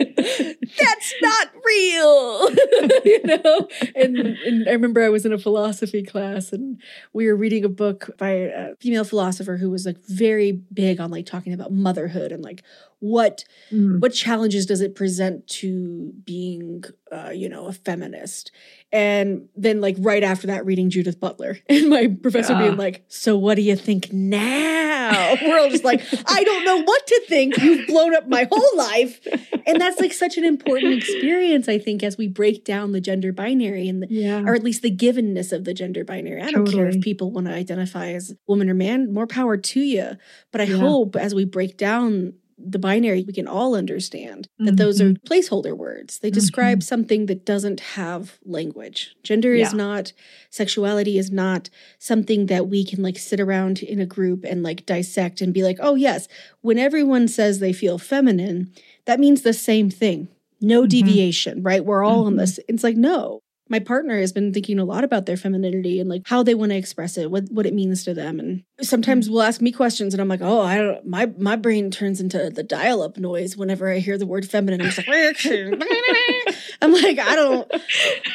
that's 0.78 1.14
not 1.22 1.46
real 1.64 2.50
you 3.04 3.20
know 3.24 3.68
and, 3.94 4.16
and 4.18 4.68
i 4.68 4.72
remember 4.72 5.02
i 5.02 5.08
was 5.08 5.24
in 5.24 5.32
a 5.32 5.38
philosophy 5.38 6.02
class 6.02 6.52
and 6.52 6.80
we 7.12 7.26
were 7.26 7.36
reading 7.36 7.64
a 7.64 7.68
book 7.68 8.10
by 8.18 8.30
a 8.30 8.74
female 8.80 9.04
philosopher 9.04 9.56
who 9.56 9.70
was 9.70 9.86
like 9.86 9.98
very 10.06 10.52
big 10.72 11.00
on 11.00 11.10
like 11.10 11.26
talking 11.26 11.52
about 11.54 11.72
motherhood 11.72 12.30
and 12.32 12.42
like 12.44 12.62
what 13.00 13.44
Mm. 13.72 14.00
what 14.00 14.12
challenges 14.12 14.66
does 14.66 14.80
it 14.80 14.94
present 14.96 15.46
to 15.46 16.12
being 16.24 16.82
uh, 17.12 17.30
you 17.30 17.48
know 17.48 17.66
a 17.66 17.72
feminist. 17.72 18.50
And 18.90 19.48
then 19.54 19.80
like 19.82 19.96
right 19.98 20.22
after 20.22 20.46
that 20.46 20.64
reading 20.64 20.88
judith 20.90 21.20
butler 21.20 21.58
and 21.68 21.88
my 21.90 22.06
professor 22.22 22.54
Ah. 22.54 22.58
being 22.60 22.76
like 22.76 23.04
so 23.08 23.36
what 23.36 23.56
do 23.56 23.62
you 23.62 23.76
think 23.76 24.10
now? 24.12 25.36
We're 25.42 25.58
all 25.58 25.70
just 25.70 25.84
like 25.84 26.02
i 26.26 26.44
don't 26.44 26.64
know 26.64 26.82
what 26.82 27.06
to 27.06 27.22
think. 27.28 27.56
You've 27.58 27.86
blown 27.86 28.14
up 28.14 28.28
my 28.28 28.46
whole 28.50 28.76
life. 28.76 29.26
And 29.66 29.80
that's 29.80 30.00
like 30.00 30.12
such 30.12 30.38
an 30.38 30.44
important 30.44 30.94
experience 30.94 31.68
i 31.68 31.78
think 31.78 32.02
as 32.02 32.16
we 32.16 32.28
break 32.28 32.64
down 32.64 32.92
the 32.92 33.00
gender 33.00 33.32
binary 33.32 33.88
and 33.88 34.02
the, 34.02 34.06
Yeah. 34.10 34.42
or 34.46 34.54
at 34.54 34.62
least 34.62 34.82
the 34.82 34.94
givenness 34.94 35.52
of 35.52 35.64
the 35.64 35.74
gender 35.74 36.04
binary. 36.04 36.42
I 36.42 36.50
don't 36.50 36.66
care 36.70 36.88
if 36.88 37.00
people 37.00 37.30
want 37.30 37.46
to 37.46 37.52
identify 37.52 38.08
as 38.12 38.34
woman 38.46 38.68
or 38.70 38.74
man 38.74 39.12
more 39.12 39.26
power 39.26 39.56
to 39.56 39.80
you 39.80 40.12
but 40.52 40.60
i 40.60 40.64
Yeah. 40.64 40.76
hope 40.78 41.16
as 41.16 41.34
we 41.34 41.44
break 41.44 41.76
down 41.76 42.34
the 42.58 42.78
binary, 42.78 43.24
we 43.26 43.32
can 43.32 43.46
all 43.46 43.74
understand 43.76 44.48
that 44.58 44.76
those 44.76 45.00
are 45.00 45.10
Mm-hmm. 45.10 45.26
placeholder 45.32 45.76
words. 45.76 46.18
They 46.18 46.30
describe 46.30 46.82
something 46.82 47.26
that 47.26 47.46
doesn't 47.46 47.80
have 47.80 48.38
language. 48.44 49.14
Gender 49.22 49.54
is 49.54 49.72
not, 49.74 50.12
sexuality 50.50 51.18
is 51.18 51.30
not 51.30 51.70
something 51.98 52.46
that 52.46 52.68
we 52.68 52.84
can 52.84 53.02
like 53.02 53.18
sit 53.18 53.40
around 53.40 53.82
in 53.82 54.00
a 54.00 54.06
group 54.06 54.44
and 54.44 54.62
like 54.62 54.84
dissect 54.86 55.40
and 55.40 55.54
be 55.54 55.62
like, 55.62 55.76
oh, 55.80 55.94
yes, 55.94 56.26
when 56.60 56.78
everyone 56.78 57.28
says 57.28 57.60
they 57.60 57.72
feel 57.72 57.98
feminine, 57.98 58.72
that 59.04 59.20
means 59.20 59.42
the 59.42 59.52
same 59.52 59.88
thing. 59.90 60.28
No 60.60 60.80
Mm-hmm. 60.82 60.88
deviation, 60.88 61.62
right? 61.62 61.84
We're 61.84 62.02
all 62.02 62.26
on 62.26 62.36
this. 62.36 62.58
It's 62.68 62.82
like, 62.82 62.96
no. 62.96 63.40
My 63.68 63.78
partner 63.78 64.18
has 64.18 64.32
been 64.32 64.52
thinking 64.52 64.78
a 64.78 64.84
lot 64.84 65.04
about 65.04 65.26
their 65.26 65.36
femininity 65.36 66.00
and 66.00 66.08
like 66.08 66.22
how 66.26 66.42
they 66.42 66.54
want 66.54 66.70
to 66.72 66.76
express 66.76 67.18
it, 67.18 67.30
what 67.30 67.44
what 67.50 67.66
it 67.66 67.74
means 67.74 68.04
to 68.04 68.14
them. 68.14 68.40
And 68.40 68.64
sometimes 68.80 69.26
mm-hmm. 69.26 69.34
will 69.34 69.42
ask 69.42 69.60
me 69.60 69.72
questions 69.72 70.14
and 70.14 70.20
I'm 70.20 70.28
like, 70.28 70.40
oh, 70.42 70.62
I 70.62 70.78
don't 70.78 71.06
my 71.06 71.26
my 71.38 71.56
brain 71.56 71.90
turns 71.90 72.20
into 72.20 72.50
the 72.50 72.62
dial-up 72.62 73.16
noise 73.18 73.56
whenever 73.56 73.90
I 73.90 73.98
hear 73.98 74.18
the 74.18 74.26
word 74.26 74.48
feminine. 74.48 74.80
I'm 74.80 74.86
like 74.86 75.46
I'm 76.82 76.92
like, 76.92 77.18
I 77.18 77.36
don't 77.36 77.70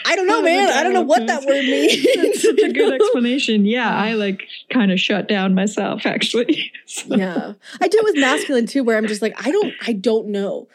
I 0.06 0.16
don't 0.16 0.28
know, 0.28 0.42
man. 0.42 0.70
I 0.70 0.84
don't 0.84 0.94
know 0.94 1.02
what 1.02 1.28
that 1.28 1.46
word 1.46 1.66
means. 1.66 2.06
That's 2.16 2.42
such 2.42 2.60
a 2.60 2.72
good 2.72 2.94
explanation. 3.02 3.66
Yeah, 3.66 3.94
I 3.94 4.14
like 4.14 4.48
kind 4.72 4.92
of 4.92 5.00
shut 5.00 5.28
down 5.28 5.54
myself 5.54 6.06
actually. 6.06 6.72
So- 6.86 7.16
yeah 7.16 7.54
i 7.82 7.88
do 7.88 7.98
it 7.98 8.04
with 8.04 8.18
masculine 8.18 8.66
too 8.66 8.84
where 8.84 8.98
i'm 8.98 9.08
just 9.08 9.22
like 9.22 9.34
i 9.46 9.52
don't 9.52 9.74
i 9.88 9.94
don't 9.94 10.28
know 10.28 10.68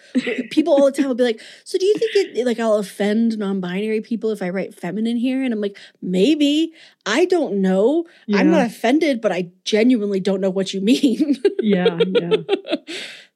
people 0.50 0.72
all 0.72 0.86
the 0.86 0.92
time 0.92 1.06
will 1.06 1.14
be 1.14 1.22
like 1.22 1.40
so 1.64 1.78
do 1.78 1.86
you 1.86 1.94
think 1.94 2.10
it 2.14 2.46
like 2.46 2.58
i'll 2.58 2.76
offend 2.76 3.38
non-binary 3.38 4.00
people 4.00 4.30
if 4.30 4.42
i 4.42 4.47
write 4.50 4.74
feminine 4.74 5.16
here 5.16 5.42
and 5.42 5.52
i'm 5.52 5.60
like 5.60 5.76
maybe 6.02 6.72
i 7.06 7.24
don't 7.24 7.54
know 7.60 8.04
i'm 8.34 8.50
not 8.50 8.66
offended 8.66 9.20
but 9.20 9.32
i 9.32 9.48
genuinely 9.64 10.20
don't 10.20 10.40
know 10.40 10.50
what 10.50 10.72
you 10.74 10.80
mean 10.80 11.36
yeah, 11.60 11.98
yeah. 12.06 12.36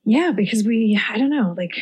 Yeah, 0.04 0.32
because 0.32 0.64
we, 0.64 1.00
I 1.10 1.18
don't 1.18 1.30
know, 1.30 1.54
like 1.56 1.74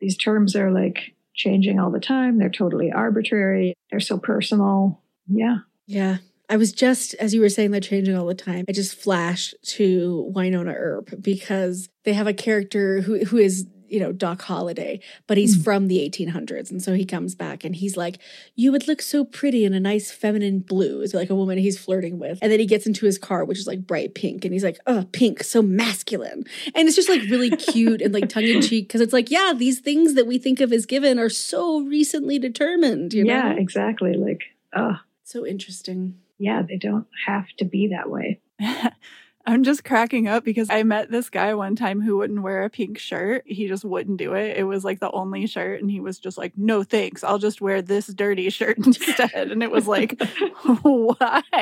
these 0.00 0.16
terms 0.16 0.54
are 0.54 0.70
like 0.70 1.14
changing 1.34 1.80
all 1.80 1.90
the 1.90 2.00
time. 2.00 2.38
They're 2.38 2.48
totally 2.48 2.92
arbitrary. 2.92 3.74
They're 3.90 4.00
so 4.00 4.18
personal. 4.18 5.00
Yeah. 5.26 5.58
yeah 5.86 6.18
I 6.48 6.56
was 6.56 6.72
just, 6.72 7.14
as 7.14 7.34
you 7.34 7.40
were 7.40 7.48
saying, 7.48 7.70
they're 7.70 7.80
changing 7.80 8.16
all 8.16 8.26
the 8.26 8.34
time. 8.34 8.64
I 8.68 8.72
just 8.72 8.94
flashed 8.94 9.54
to 9.74 10.30
Wynonna 10.34 10.74
Earp 10.76 11.10
because 11.20 11.88
they 12.04 12.12
have 12.12 12.26
a 12.26 12.34
character 12.34 13.00
who 13.00 13.24
who 13.24 13.38
is, 13.38 13.66
you 13.94 14.00
know, 14.00 14.10
Doc 14.10 14.42
Holliday, 14.42 14.98
but 15.28 15.38
he's 15.38 15.54
hmm. 15.54 15.62
from 15.62 15.86
the 15.86 15.98
1800s. 15.98 16.72
And 16.72 16.82
so 16.82 16.94
he 16.94 17.04
comes 17.04 17.36
back 17.36 17.62
and 17.62 17.76
he's 17.76 17.96
like, 17.96 18.18
You 18.56 18.72
would 18.72 18.88
look 18.88 19.00
so 19.00 19.24
pretty 19.24 19.64
in 19.64 19.72
a 19.72 19.78
nice 19.78 20.10
feminine 20.10 20.58
blue. 20.58 21.00
Is 21.00 21.14
like 21.14 21.30
a 21.30 21.34
woman 21.34 21.58
he's 21.58 21.78
flirting 21.78 22.18
with. 22.18 22.40
And 22.42 22.50
then 22.50 22.58
he 22.58 22.66
gets 22.66 22.86
into 22.86 23.06
his 23.06 23.18
car, 23.18 23.44
which 23.44 23.58
is 23.58 23.68
like 23.68 23.86
bright 23.86 24.16
pink. 24.16 24.44
And 24.44 24.52
he's 24.52 24.64
like, 24.64 24.80
Oh, 24.88 25.06
pink, 25.12 25.44
so 25.44 25.62
masculine. 25.62 26.44
And 26.74 26.88
it's 26.88 26.96
just 26.96 27.08
like 27.08 27.22
really 27.30 27.50
cute 27.50 28.02
and 28.02 28.12
like 28.12 28.28
tongue 28.28 28.42
in 28.42 28.60
cheek 28.60 28.88
because 28.88 29.00
it's 29.00 29.12
like, 29.12 29.30
Yeah, 29.30 29.52
these 29.56 29.78
things 29.78 30.14
that 30.14 30.26
we 30.26 30.38
think 30.38 30.60
of 30.60 30.72
as 30.72 30.86
given 30.86 31.20
are 31.20 31.30
so 31.30 31.82
recently 31.82 32.40
determined, 32.40 33.14
you 33.14 33.22
know? 33.22 33.32
yeah, 33.32 33.52
exactly. 33.52 34.14
Like, 34.14 34.42
oh, 34.74 34.96
So 35.22 35.46
interesting. 35.46 36.18
yeah, 36.38 36.62
they 36.62 36.78
don't 36.78 37.06
have 37.26 37.46
to 37.58 37.64
be 37.64 37.88
that 37.88 38.10
way. 38.10 38.40
I'm 39.46 39.62
just 39.62 39.84
cracking 39.84 40.26
up 40.26 40.42
because 40.42 40.70
I 40.70 40.82
met 40.84 41.10
this 41.10 41.28
guy 41.28 41.52
one 41.54 41.76
time 41.76 42.00
who 42.00 42.16
wouldn't 42.16 42.40
wear 42.42 42.62
a 42.64 42.70
pink 42.70 42.98
shirt. 42.98 43.42
He 43.46 43.68
just 43.68 43.84
wouldn't 43.84 44.16
do 44.16 44.32
it. 44.34 44.56
It 44.56 44.64
was 44.64 44.84
like 44.84 45.00
the 45.00 45.10
only 45.10 45.46
shirt. 45.46 45.80
And 45.82 45.90
he 45.90 46.00
was 46.00 46.18
just 46.18 46.38
like, 46.38 46.54
no 46.56 46.82
thanks. 46.82 47.22
I'll 47.22 47.38
just 47.38 47.60
wear 47.60 47.82
this 47.82 48.06
dirty 48.06 48.48
shirt 48.48 48.78
instead. 48.86 49.30
And 49.34 49.62
it 49.62 49.70
was 49.70 49.86
like, 49.86 50.18
why? 50.82 51.42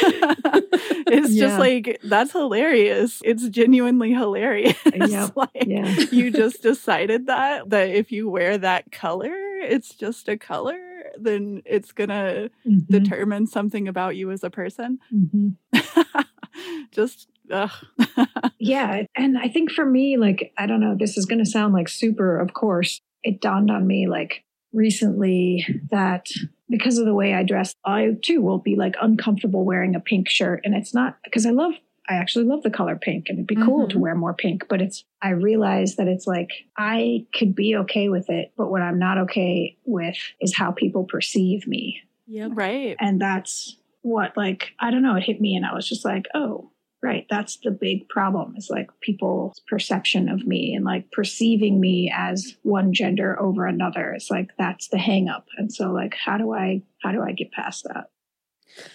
it's 0.00 1.30
Yeah. 1.32 1.46
just 1.48 1.58
like, 1.58 1.98
that's 2.04 2.32
hilarious. 2.32 3.20
It's 3.24 3.48
genuinely 3.48 4.12
hilarious. 4.12 4.76
Yep. 4.94 5.36
like, 5.36 5.50
Yeah. 5.66 5.86
you 6.12 6.30
just 6.30 6.62
decided 6.62 7.26
that, 7.26 7.70
that 7.70 7.88
if 7.90 8.12
you 8.12 8.28
wear 8.30 8.56
that 8.58 8.92
color, 8.92 9.34
it's 9.34 9.94
just 9.94 10.28
a 10.28 10.36
color, 10.36 10.78
then 11.18 11.62
it's 11.64 11.92
going 11.92 12.10
to 12.10 12.50
Mhm. 12.66 12.86
determine 12.88 13.46
something 13.46 13.88
about 13.88 14.16
you 14.16 14.30
as 14.30 14.44
a 14.44 14.50
person. 14.50 14.98
Mhm. 15.12 15.56
just 16.92 17.28
ugh. 17.50 17.70
Yeah. 18.58 19.02
And 19.16 19.36
I 19.36 19.48
think 19.48 19.72
for 19.72 19.84
me, 19.84 20.16
like, 20.16 20.52
I 20.56 20.66
don't 20.66 20.78
know, 20.80 20.94
this 20.96 21.18
is 21.18 21.26
going 21.26 21.40
to 21.44 21.50
sound 21.50 21.74
like 21.74 21.88
super, 21.88 22.38
of 22.38 22.54
course. 22.54 23.00
It 23.24 23.40
dawned 23.40 23.70
on 23.72 23.86
me 23.88 24.06
like 24.08 24.44
recently 24.72 25.66
that 25.90 26.28
because 26.68 26.98
of 26.98 27.04
the 27.06 27.14
way 27.14 27.34
I 27.34 27.42
dress, 27.42 27.74
I 27.84 28.16
too 28.22 28.40
will 28.40 28.58
be 28.58 28.76
like 28.76 28.94
uncomfortable 29.02 29.64
wearing 29.64 29.94
a 29.96 30.00
pink 30.00 30.28
shirt. 30.28 30.60
And 30.64 30.74
it's 30.76 30.94
not 30.94 31.18
because 31.24 31.44
I 31.44 31.50
love, 31.50 31.72
I 32.08 32.14
actually 32.14 32.44
love 32.44 32.62
the 32.62 32.70
color 32.70 32.96
pink 32.96 33.26
and 33.28 33.38
it'd 33.38 33.46
be 33.48 33.56
cool 33.56 33.88
to 33.88 33.96
Mhm. 33.96 34.00
wear 34.00 34.14
more 34.14 34.34
pink. 34.34 34.64
But 34.68 34.80
it's, 34.80 35.04
I 35.20 35.30
realize 35.30 35.96
that 35.96 36.06
it's 36.08 36.26
like, 36.26 36.50
I 36.76 37.26
could 37.34 37.54
be 37.54 37.76
okay 37.78 38.08
with 38.08 38.30
it. 38.30 38.52
But 38.56 38.70
what 38.70 38.82
I'm 38.82 38.98
not 38.98 39.18
okay 39.18 39.76
with 39.84 40.16
is 40.40 40.54
how 40.56 40.70
people 40.70 41.04
perceive 41.04 41.66
me. 41.66 42.00
Yeah, 42.28 42.48
Right. 42.50 42.96
And 43.00 43.20
that's 43.20 43.76
what, 44.02 44.36
like, 44.36 44.72
I 44.80 44.90
don't 44.90 45.02
know, 45.02 45.16
it 45.16 45.22
hit 45.22 45.40
me 45.40 45.56
and 45.56 45.64
I 45.66 45.74
was 45.74 45.88
just 45.88 46.04
like, 46.04 46.26
oh, 46.34 46.70
right. 47.02 47.26
That's 47.30 47.56
the 47.64 47.70
big 47.72 48.08
problem 48.08 48.54
is 48.56 48.68
like 48.70 48.88
people's 49.00 49.60
perception 49.68 50.28
of 50.28 50.46
me 50.46 50.74
and 50.74 50.84
like 50.84 51.10
perceiving 51.10 51.80
me 51.80 52.12
as 52.16 52.56
one 52.62 52.92
gender 52.92 53.40
over 53.40 53.66
another. 53.66 54.12
It's 54.12 54.30
like 54.30 54.50
that's 54.58 54.88
the 54.88 54.98
hang 54.98 55.28
up. 55.28 55.46
And 55.58 55.72
so, 55.72 55.90
like, 55.92 56.14
how 56.14 56.38
do 56.38 56.52
I, 56.52 56.82
how 57.02 57.10
do 57.12 57.22
I 57.22 57.32
get 57.32 57.50
past 57.52 57.84
that? 57.84 58.04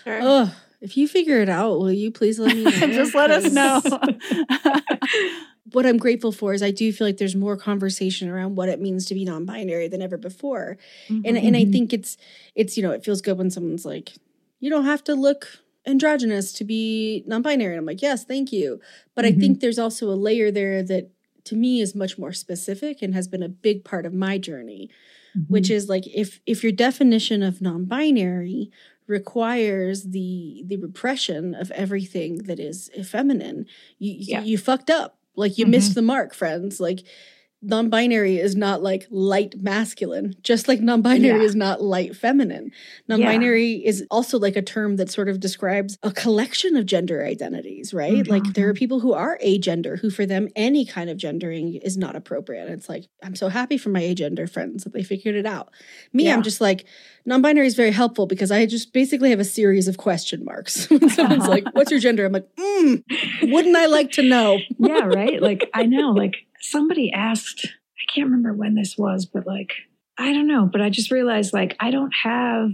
Sure. 0.03 0.19
Oh, 0.21 0.55
if 0.81 0.95
you 0.95 1.07
figure 1.07 1.39
it 1.41 1.49
out, 1.49 1.79
will 1.79 1.91
you 1.91 2.11
please 2.11 2.39
let 2.39 2.53
me 2.53 2.65
know? 2.79 2.87
Just 2.93 3.13
let 3.13 3.29
us 3.31 3.51
know. 3.51 3.81
what 5.73 5.85
I'm 5.85 5.97
grateful 5.97 6.31
for 6.31 6.53
is 6.53 6.63
I 6.63 6.71
do 6.71 6.91
feel 6.93 7.07
like 7.07 7.17
there's 7.17 7.35
more 7.35 7.57
conversation 7.57 8.29
around 8.29 8.55
what 8.55 8.69
it 8.69 8.79
means 8.79 9.05
to 9.07 9.13
be 9.13 9.25
non-binary 9.25 9.87
than 9.89 10.01
ever 10.01 10.17
before. 10.17 10.77
And 11.25 11.37
and 11.37 11.55
I 11.57 11.65
Mhm. 11.65 11.71
think 11.73 11.93
it's 11.93 12.17
it's 12.55 12.77
you 12.77 12.83
know, 12.83 12.91
it 12.91 13.03
feels 13.03 13.21
good 13.21 13.37
when 13.37 13.51
someone's 13.51 13.85
like, 13.85 14.13
you 14.59 14.69
don't 14.69 14.85
have 14.85 15.03
to 15.05 15.15
look 15.15 15.47
androgynous 15.85 16.51
to 16.53 16.63
be 16.65 17.23
non-binary. 17.27 17.73
And 17.73 17.79
I'm 17.79 17.85
like, 17.85 18.01
yes, 18.01 18.25
thank 18.25 18.51
you. 18.51 18.79
But 19.15 19.25
I 19.25 19.31
Mhm. 19.31 19.39
think 19.39 19.59
there's 19.59 19.79
also 19.79 20.09
a 20.11 20.15
layer 20.15 20.51
there 20.51 20.83
that 20.83 21.11
to 21.45 21.55
me 21.55 21.79
is 21.81 21.95
much 21.95 22.17
more 22.17 22.33
specific 22.33 23.01
and 23.01 23.13
has 23.13 23.27
been 23.27 23.43
a 23.43 23.47
big 23.49 23.83
part 23.85 24.05
of 24.05 24.13
my 24.13 24.37
journey, 24.37 24.89
which 25.47 25.69
is 25.69 25.87
like 25.87 26.05
if 26.13 26.41
if 26.45 26.63
your 26.63 26.71
definition 26.73 27.41
of 27.43 27.61
non-binary 27.61 28.69
requires 29.07 30.03
the 30.03 30.63
the 30.65 30.75
repression 30.77 31.55
of 31.55 31.71
everything 31.71 32.39
that 32.49 32.59
is 32.59 32.89
feminine, 33.05 33.65
you 33.99 34.11
you- 34.13 34.25
Yeah. 34.27 34.43
you 34.43 34.57
fucked 34.57 34.89
up. 34.89 35.19
Like 35.35 35.57
you 35.57 35.65
Mhm. 35.65 35.69
missed 35.69 35.95
the 35.95 36.01
mark, 36.01 36.33
friends. 36.33 36.79
Like 36.81 37.03
non-binary 37.67 38.37
is 38.37 38.55
not 38.55 38.81
like 38.81 39.05
light 39.11 39.55
masculine, 39.61 40.35
just 40.41 40.67
like 40.67 40.81
non-binary 40.81 41.39
Yeah. 41.39 41.45
is 41.45 41.55
not 41.55 41.81
light 41.81 42.15
feminine. 42.15 42.71
Non-binary 43.07 43.73
is 43.85 44.05
also 44.09 44.39
like 44.39 44.55
a 44.55 44.61
term 44.61 44.95
that 44.95 45.09
sort 45.11 45.29
of 45.29 45.39
describes 45.39 45.97
a 46.03 46.11
collection 46.11 46.75
of 46.75 46.85
gender 46.85 47.23
identities, 47.25 47.93
right? 47.93 48.25
Like 48.27 48.43
there 48.53 48.69
are 48.69 48.73
people 48.73 48.99
who 49.01 49.13
are 49.13 49.37
agender 49.45 49.99
who 49.99 50.09
for 50.09 50.25
them 50.25 50.47
any 50.55 50.85
kind 50.85 51.09
of 51.09 51.17
gendering 51.17 51.75
is 51.75 51.97
not 51.97 52.15
appropriate. 52.15 52.69
It's 52.69 52.89
like 52.89 53.05
I'm 53.21 53.35
so 53.35 53.49
happy 53.49 53.77
for 53.77 53.89
my 53.89 54.01
agender 54.01 54.49
friends 54.49 54.83
that 54.85 54.93
they 54.93 55.03
figured 55.03 55.35
it 55.35 55.45
out. 55.45 55.69
Me, 56.13 56.25
Yeah. 56.25 56.33
I'm 56.35 56.43
just 56.43 56.61
like 56.61 56.85
non-binary 57.25 57.67
is 57.67 57.75
very 57.75 57.91
helpful 57.91 58.25
because 58.25 58.51
I 58.51 58.65
just 58.65 58.93
basically 58.93 59.29
have 59.31 59.39
a 59.39 59.43
series 59.45 59.87
of 59.87 59.97
question 59.97 60.45
marks. 60.45 60.89
when 60.89 61.09
someone's 61.09 61.47
like, 61.47 61.65
"What's 61.73 61.91
your 61.91 61.99
gender?" 61.99 62.25
I'm 62.25 62.31
like, 62.31 62.47
mm, 62.55 63.03
"Wouldn't 63.51 63.75
I 63.75 63.85
like 63.87 64.11
to 64.13 64.23
know?" 64.23 64.57
yeah, 64.79 65.03
right. 65.05 65.41
Like 65.41 65.69
I 65.73 65.83
know, 65.85 66.11
like 66.11 66.35
somebody 66.61 67.11
asked, 67.11 67.65
I 67.65 68.13
can't 68.13 68.27
remember 68.27 68.53
when 68.53 68.75
this 68.75 68.97
was, 68.97 69.25
but 69.25 69.45
like 69.47 69.73
I 70.17 70.33
don't 70.33 70.47
know, 70.47 70.65
but 70.65 70.81
I 70.81 70.89
just 70.89 71.11
realized 71.11 71.53
like 71.53 71.75
I 71.79 71.91
don't 71.91 72.13
have 72.23 72.71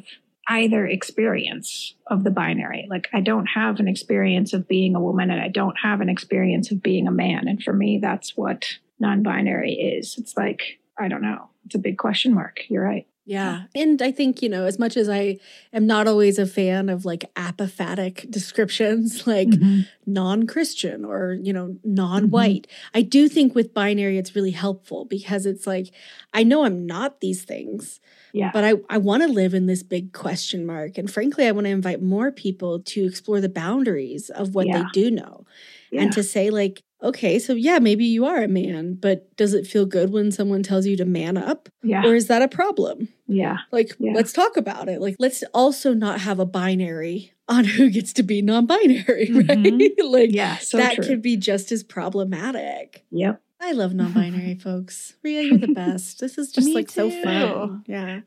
either 0.48 0.86
experience 0.86 1.96
of 2.08 2.24
the 2.24 2.32
binary. 2.32 2.88
Like 2.90 3.10
I 3.14 3.22
don't 3.22 3.46
have 3.48 3.80
an 3.80 3.88
experience 3.88 4.54
of 4.54 4.68
being 4.68 4.96
a 4.96 5.02
woman 5.02 5.30
and 5.30 5.42
I 5.42 5.48
don't 5.48 5.78
have 5.82 6.02
an 6.02 6.10
experience 6.10 6.72
of 6.72 6.82
being 6.82 7.08
a 7.08 7.12
man. 7.12 7.48
And 7.48 7.62
for 7.62 7.74
me 7.74 8.00
that's 8.02 8.36
what 8.36 8.66
non-binary 9.00 9.74
is. 9.74 10.16
It's 10.18 10.36
like 10.38 10.80
I 10.98 11.08
don't 11.08 11.22
know. 11.22 11.50
It's 11.66 11.76
a 11.76 11.80
big 11.80 11.98
question 11.98 12.34
mark. 12.34 12.62
You're 12.70 12.84
right. 12.84 13.08
Yeah. 13.26 13.52
Uh, 13.52 13.62
and 13.76 14.02
I 14.02 14.12
think, 14.12 14.42
you 14.42 14.50
know, 14.50 14.66
as 14.66 14.78
much 14.78 14.98
as 14.98 15.08
I 15.08 15.38
am 15.72 15.88
not 15.88 16.08
always 16.08 16.38
a 16.38 16.46
fan 16.46 16.90
of 16.90 17.06
like 17.06 17.34
apophatic 17.36 18.30
descriptions, 18.32 19.26
like 19.26 19.48
mm-hmm. 19.48 19.82
non 20.06 20.46
Christian 20.46 21.06
or, 21.06 21.38
you 21.42 21.54
know, 21.54 21.68
mm-hmm. 21.68 21.94
non 21.94 22.30
white, 22.30 22.68
I 22.94 23.02
do 23.02 23.30
think 23.30 23.56
with 23.56 23.74
binary, 23.74 24.18
it's 24.18 24.36
really 24.36 24.52
helpful 24.52 25.06
because 25.06 25.46
it's 25.46 25.66
like, 25.66 25.94
I 26.34 26.44
know 26.44 26.66
I'm 26.66 26.86
not 26.86 27.22
these 27.22 27.44
things. 27.44 28.02
Yeah. 28.34 28.50
But 28.52 28.64
I, 28.64 28.74
I 28.90 28.98
want 28.98 29.22
to 29.24 29.30
live 29.30 29.54
in 29.54 29.68
this 29.68 29.84
big 29.84 30.12
question 30.12 30.66
mark. 30.66 30.98
And 30.98 31.10
frankly, 31.10 31.46
I 31.48 31.52
want 31.52 31.66
to 31.66 31.72
invite 31.72 32.02
more 32.02 32.32
people 32.32 32.80
to 32.80 33.06
explore 33.06 33.40
the 33.40 33.48
boundaries 33.50 34.30
of 34.32 34.56
what 34.56 34.68
Yeah. 34.68 34.80
they 34.80 34.86
do 34.92 35.12
know 35.12 35.46
Yeah. 35.92 36.02
and 36.02 36.12
to 36.14 36.24
say, 36.24 36.50
like, 36.50 36.84
okay, 37.04 37.38
so 37.40 37.54
yeah, 37.54 37.80
maybe 37.80 38.06
you 38.06 38.26
are 38.26 38.42
a 38.44 38.48
man, 38.48 38.96
but 38.96 39.36
does 39.36 39.54
it 39.54 39.68
feel 39.68 39.86
good 39.86 40.12
when 40.12 40.32
someone 40.32 40.64
tells 40.64 40.86
you 40.88 40.96
to 40.98 41.06
man 41.06 41.38
up? 41.38 41.70
Yeah. 41.84 42.06
Or 42.06 42.16
is 42.16 42.28
that 42.28 42.42
a 42.42 42.48
problem? 42.48 43.10
Yeah. 43.28 43.58
Like, 43.72 43.94
Yeah. 44.00 44.14
let's 44.14 44.34
talk 44.34 44.58
about 44.58 44.88
it. 44.90 45.02
Like, 45.02 45.16
let's 45.20 45.44
also 45.54 45.94
not 45.94 46.22
have 46.22 46.40
a 46.40 46.46
binary 46.46 47.34
on 47.50 47.66
who 47.66 47.90
gets 47.90 48.14
to 48.14 48.24
be 48.24 48.42
non 48.42 48.66
binary, 48.66 49.30
right? 49.34 49.48
like, 49.50 49.60
Mm-hmm. 49.60 50.36
Yeah, 50.36 50.58
so 50.58 50.78
that 50.78 50.96
true. 50.96 51.06
could 51.06 51.22
be 51.22 51.36
just 51.38 51.72
as 51.72 51.84
problematic. 51.84 53.04
Yep. 53.12 53.42
I 53.60 53.72
love 53.74 53.94
non 53.94 54.12
binary 54.14 54.56
folks. 54.62 55.16
Ria, 55.24 55.42
you're 55.42 55.58
the 55.58 55.68
best. 55.68 56.20
This 56.20 56.38
is 56.38 56.52
just 56.52 56.70
like 56.74 56.90
so 56.90 57.10
fun. 57.10 57.84
Yeah. 57.88 58.22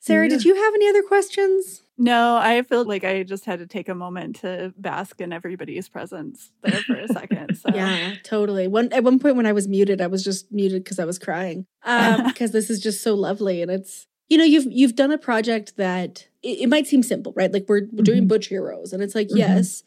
Sarah, 0.00 0.24
Yeah. 0.24 0.28
did 0.36 0.44
you 0.44 0.54
have 0.54 0.74
any 0.74 0.88
other 0.88 1.02
questions? 1.02 1.82
No, 1.98 2.36
I 2.36 2.62
feel 2.62 2.84
like 2.84 3.04
I 3.04 3.22
just 3.22 3.46
had 3.46 3.58
to 3.60 3.66
take 3.66 3.88
a 3.88 3.94
moment 3.94 4.36
to 4.40 4.74
bask 4.76 5.20
in 5.20 5.32
everybody's 5.32 5.88
presence 5.88 6.52
there 6.62 6.82
for 6.82 6.94
a 6.94 7.08
second. 7.08 7.56
So 7.62 7.70
Yeah, 7.74 8.14
totally. 8.22 8.68
One 8.68 8.92
at 8.92 9.02
one 9.04 9.18
point 9.18 9.36
when 9.36 9.46
I 9.46 9.52
was 9.52 9.66
muted, 9.66 10.00
I 10.00 10.06
was 10.06 10.22
just 10.22 10.52
muted 10.52 10.84
because 10.84 10.98
I 10.98 11.04
was 11.04 11.18
crying. 11.18 11.66
Um, 11.84 12.24
because 12.26 12.52
this 12.52 12.68
is 12.70 12.80
just 12.80 13.02
so 13.02 13.14
lovely, 13.14 13.62
and 13.62 13.70
it's 13.70 14.06
you 14.28 14.36
know 14.36 14.44
you've 14.44 14.66
you've 14.70 14.94
done 14.96 15.10
a 15.10 15.18
project 15.18 15.76
that 15.76 16.28
it, 16.42 16.60
it 16.62 16.68
might 16.68 16.86
seem 16.86 17.02
simple, 17.02 17.32
right? 17.34 17.52
Like 17.52 17.64
we're, 17.68 17.88
we're 17.92 18.02
doing 18.04 18.26
Butch 18.26 18.48
Heroes, 18.48 18.92
and 18.92 19.02
it's 19.02 19.14
like 19.14 19.28
Mhm. 19.28 19.38
yes, 19.38 19.82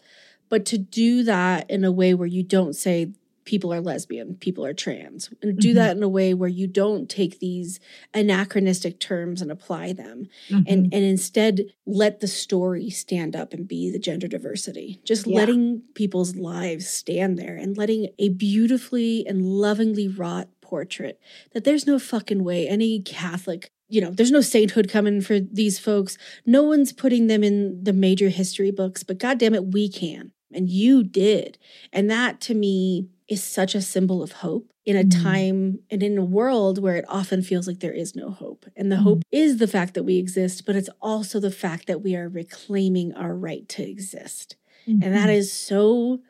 but 0.49 0.65
to 0.67 0.77
do 0.79 1.23
that 1.23 1.69
in 1.69 1.83
a 1.83 1.91
way 1.91 2.13
where 2.15 2.27
you 2.27 2.41
don't 2.41 2.73
say 2.75 3.11
people 3.49 3.73
are 3.73 3.81
lesbian, 3.81 4.35
people 4.35 4.63
are 4.63 4.75
trans, 4.75 5.31
and 5.41 5.57
do 5.57 5.71
Mhm. 5.71 5.73
that 5.73 5.97
in 5.97 6.03
a 6.03 6.07
way 6.07 6.35
where 6.35 6.47
you 6.49 6.67
don't 6.67 7.09
take 7.09 7.39
these 7.39 7.79
anachronistic 8.13 8.99
terms 8.99 9.41
and 9.41 9.49
apply 9.51 9.91
them, 9.91 10.27
Mm-hmm. 10.49 10.63
and 10.67 10.93
and 10.93 11.03
instead 11.03 11.65
let 11.87 12.19
the 12.19 12.27
story 12.27 12.91
stand 12.91 13.35
up 13.35 13.51
and 13.53 13.67
be 13.67 13.89
the 13.89 13.97
gender 13.97 14.27
diversity. 14.27 14.99
Just 15.03 15.25
Yeah. 15.25 15.35
letting 15.37 15.81
people's 15.95 16.35
lives 16.35 16.87
stand 16.87 17.39
there 17.39 17.55
and 17.55 17.75
letting 17.75 18.09
a 18.19 18.29
beautifully 18.29 19.25
and 19.25 19.43
lovingly 19.45 20.07
wrought 20.07 20.49
portrait 20.61 21.19
that 21.53 21.63
there's 21.63 21.87
no 21.87 21.97
fucking 21.97 22.43
way 22.43 22.67
any 22.67 22.99
Catholic 22.99 23.71
you 23.91 24.01
know, 24.01 24.11
there's 24.11 24.29
no 24.29 24.39
sainthood 24.41 24.87
coming 24.87 25.19
for 25.19 25.39
these 25.39 25.79
folks. 25.79 26.15
No 26.45 26.61
one's 26.61 26.93
putting 26.93 27.25
them 27.25 27.43
in 27.43 27.83
the 27.83 27.91
major 27.91 28.29
history 28.29 28.69
books, 28.69 29.01
but 29.01 29.17
God 29.17 29.39
damn 29.39 29.55
it, 29.55 29.65
we 29.73 29.89
can. 29.89 30.31
And 30.53 30.69
you 30.69 31.01
did. 31.03 31.57
And 31.91 32.07
that 32.11 32.39
to 32.41 32.53
me 32.53 33.07
is 33.29 33.43
such 33.43 33.75
a 33.75 33.81
symbol 33.81 34.23
of 34.23 34.31
hope 34.33 34.71
in 34.85 34.97
a 34.97 35.03
Mhm. 35.03 35.09
time 35.21 35.79
and 35.91 36.03
in 36.03 36.17
a 36.17 36.25
world 36.25 36.79
where 36.81 36.95
it 36.97 37.05
often 37.07 37.41
feels 37.43 37.67
like 37.67 37.79
there 37.79 37.93
is 37.93 38.15
no 38.15 38.31
hope. 38.31 38.65
And 38.75 38.91
the 38.91 38.97
Mhm. 38.97 39.03
hope 39.03 39.23
is 39.31 39.57
the 39.57 39.67
fact 39.67 39.93
that 39.95 40.03
we 40.03 40.17
exist, 40.17 40.65
but 40.65 40.75
it's 40.75 40.89
also 41.01 41.39
the 41.39 41.51
fact 41.51 41.87
that 41.87 42.01
we 42.03 42.15
are 42.15 42.29
reclaiming 42.29 43.13
our 43.13 43.35
right 43.35 43.67
to 43.69 43.83
exist. 43.89 44.55
And 45.01 45.13
that 45.15 45.29
Mhm. 45.29 45.35
is 45.35 45.51
so 45.53 46.21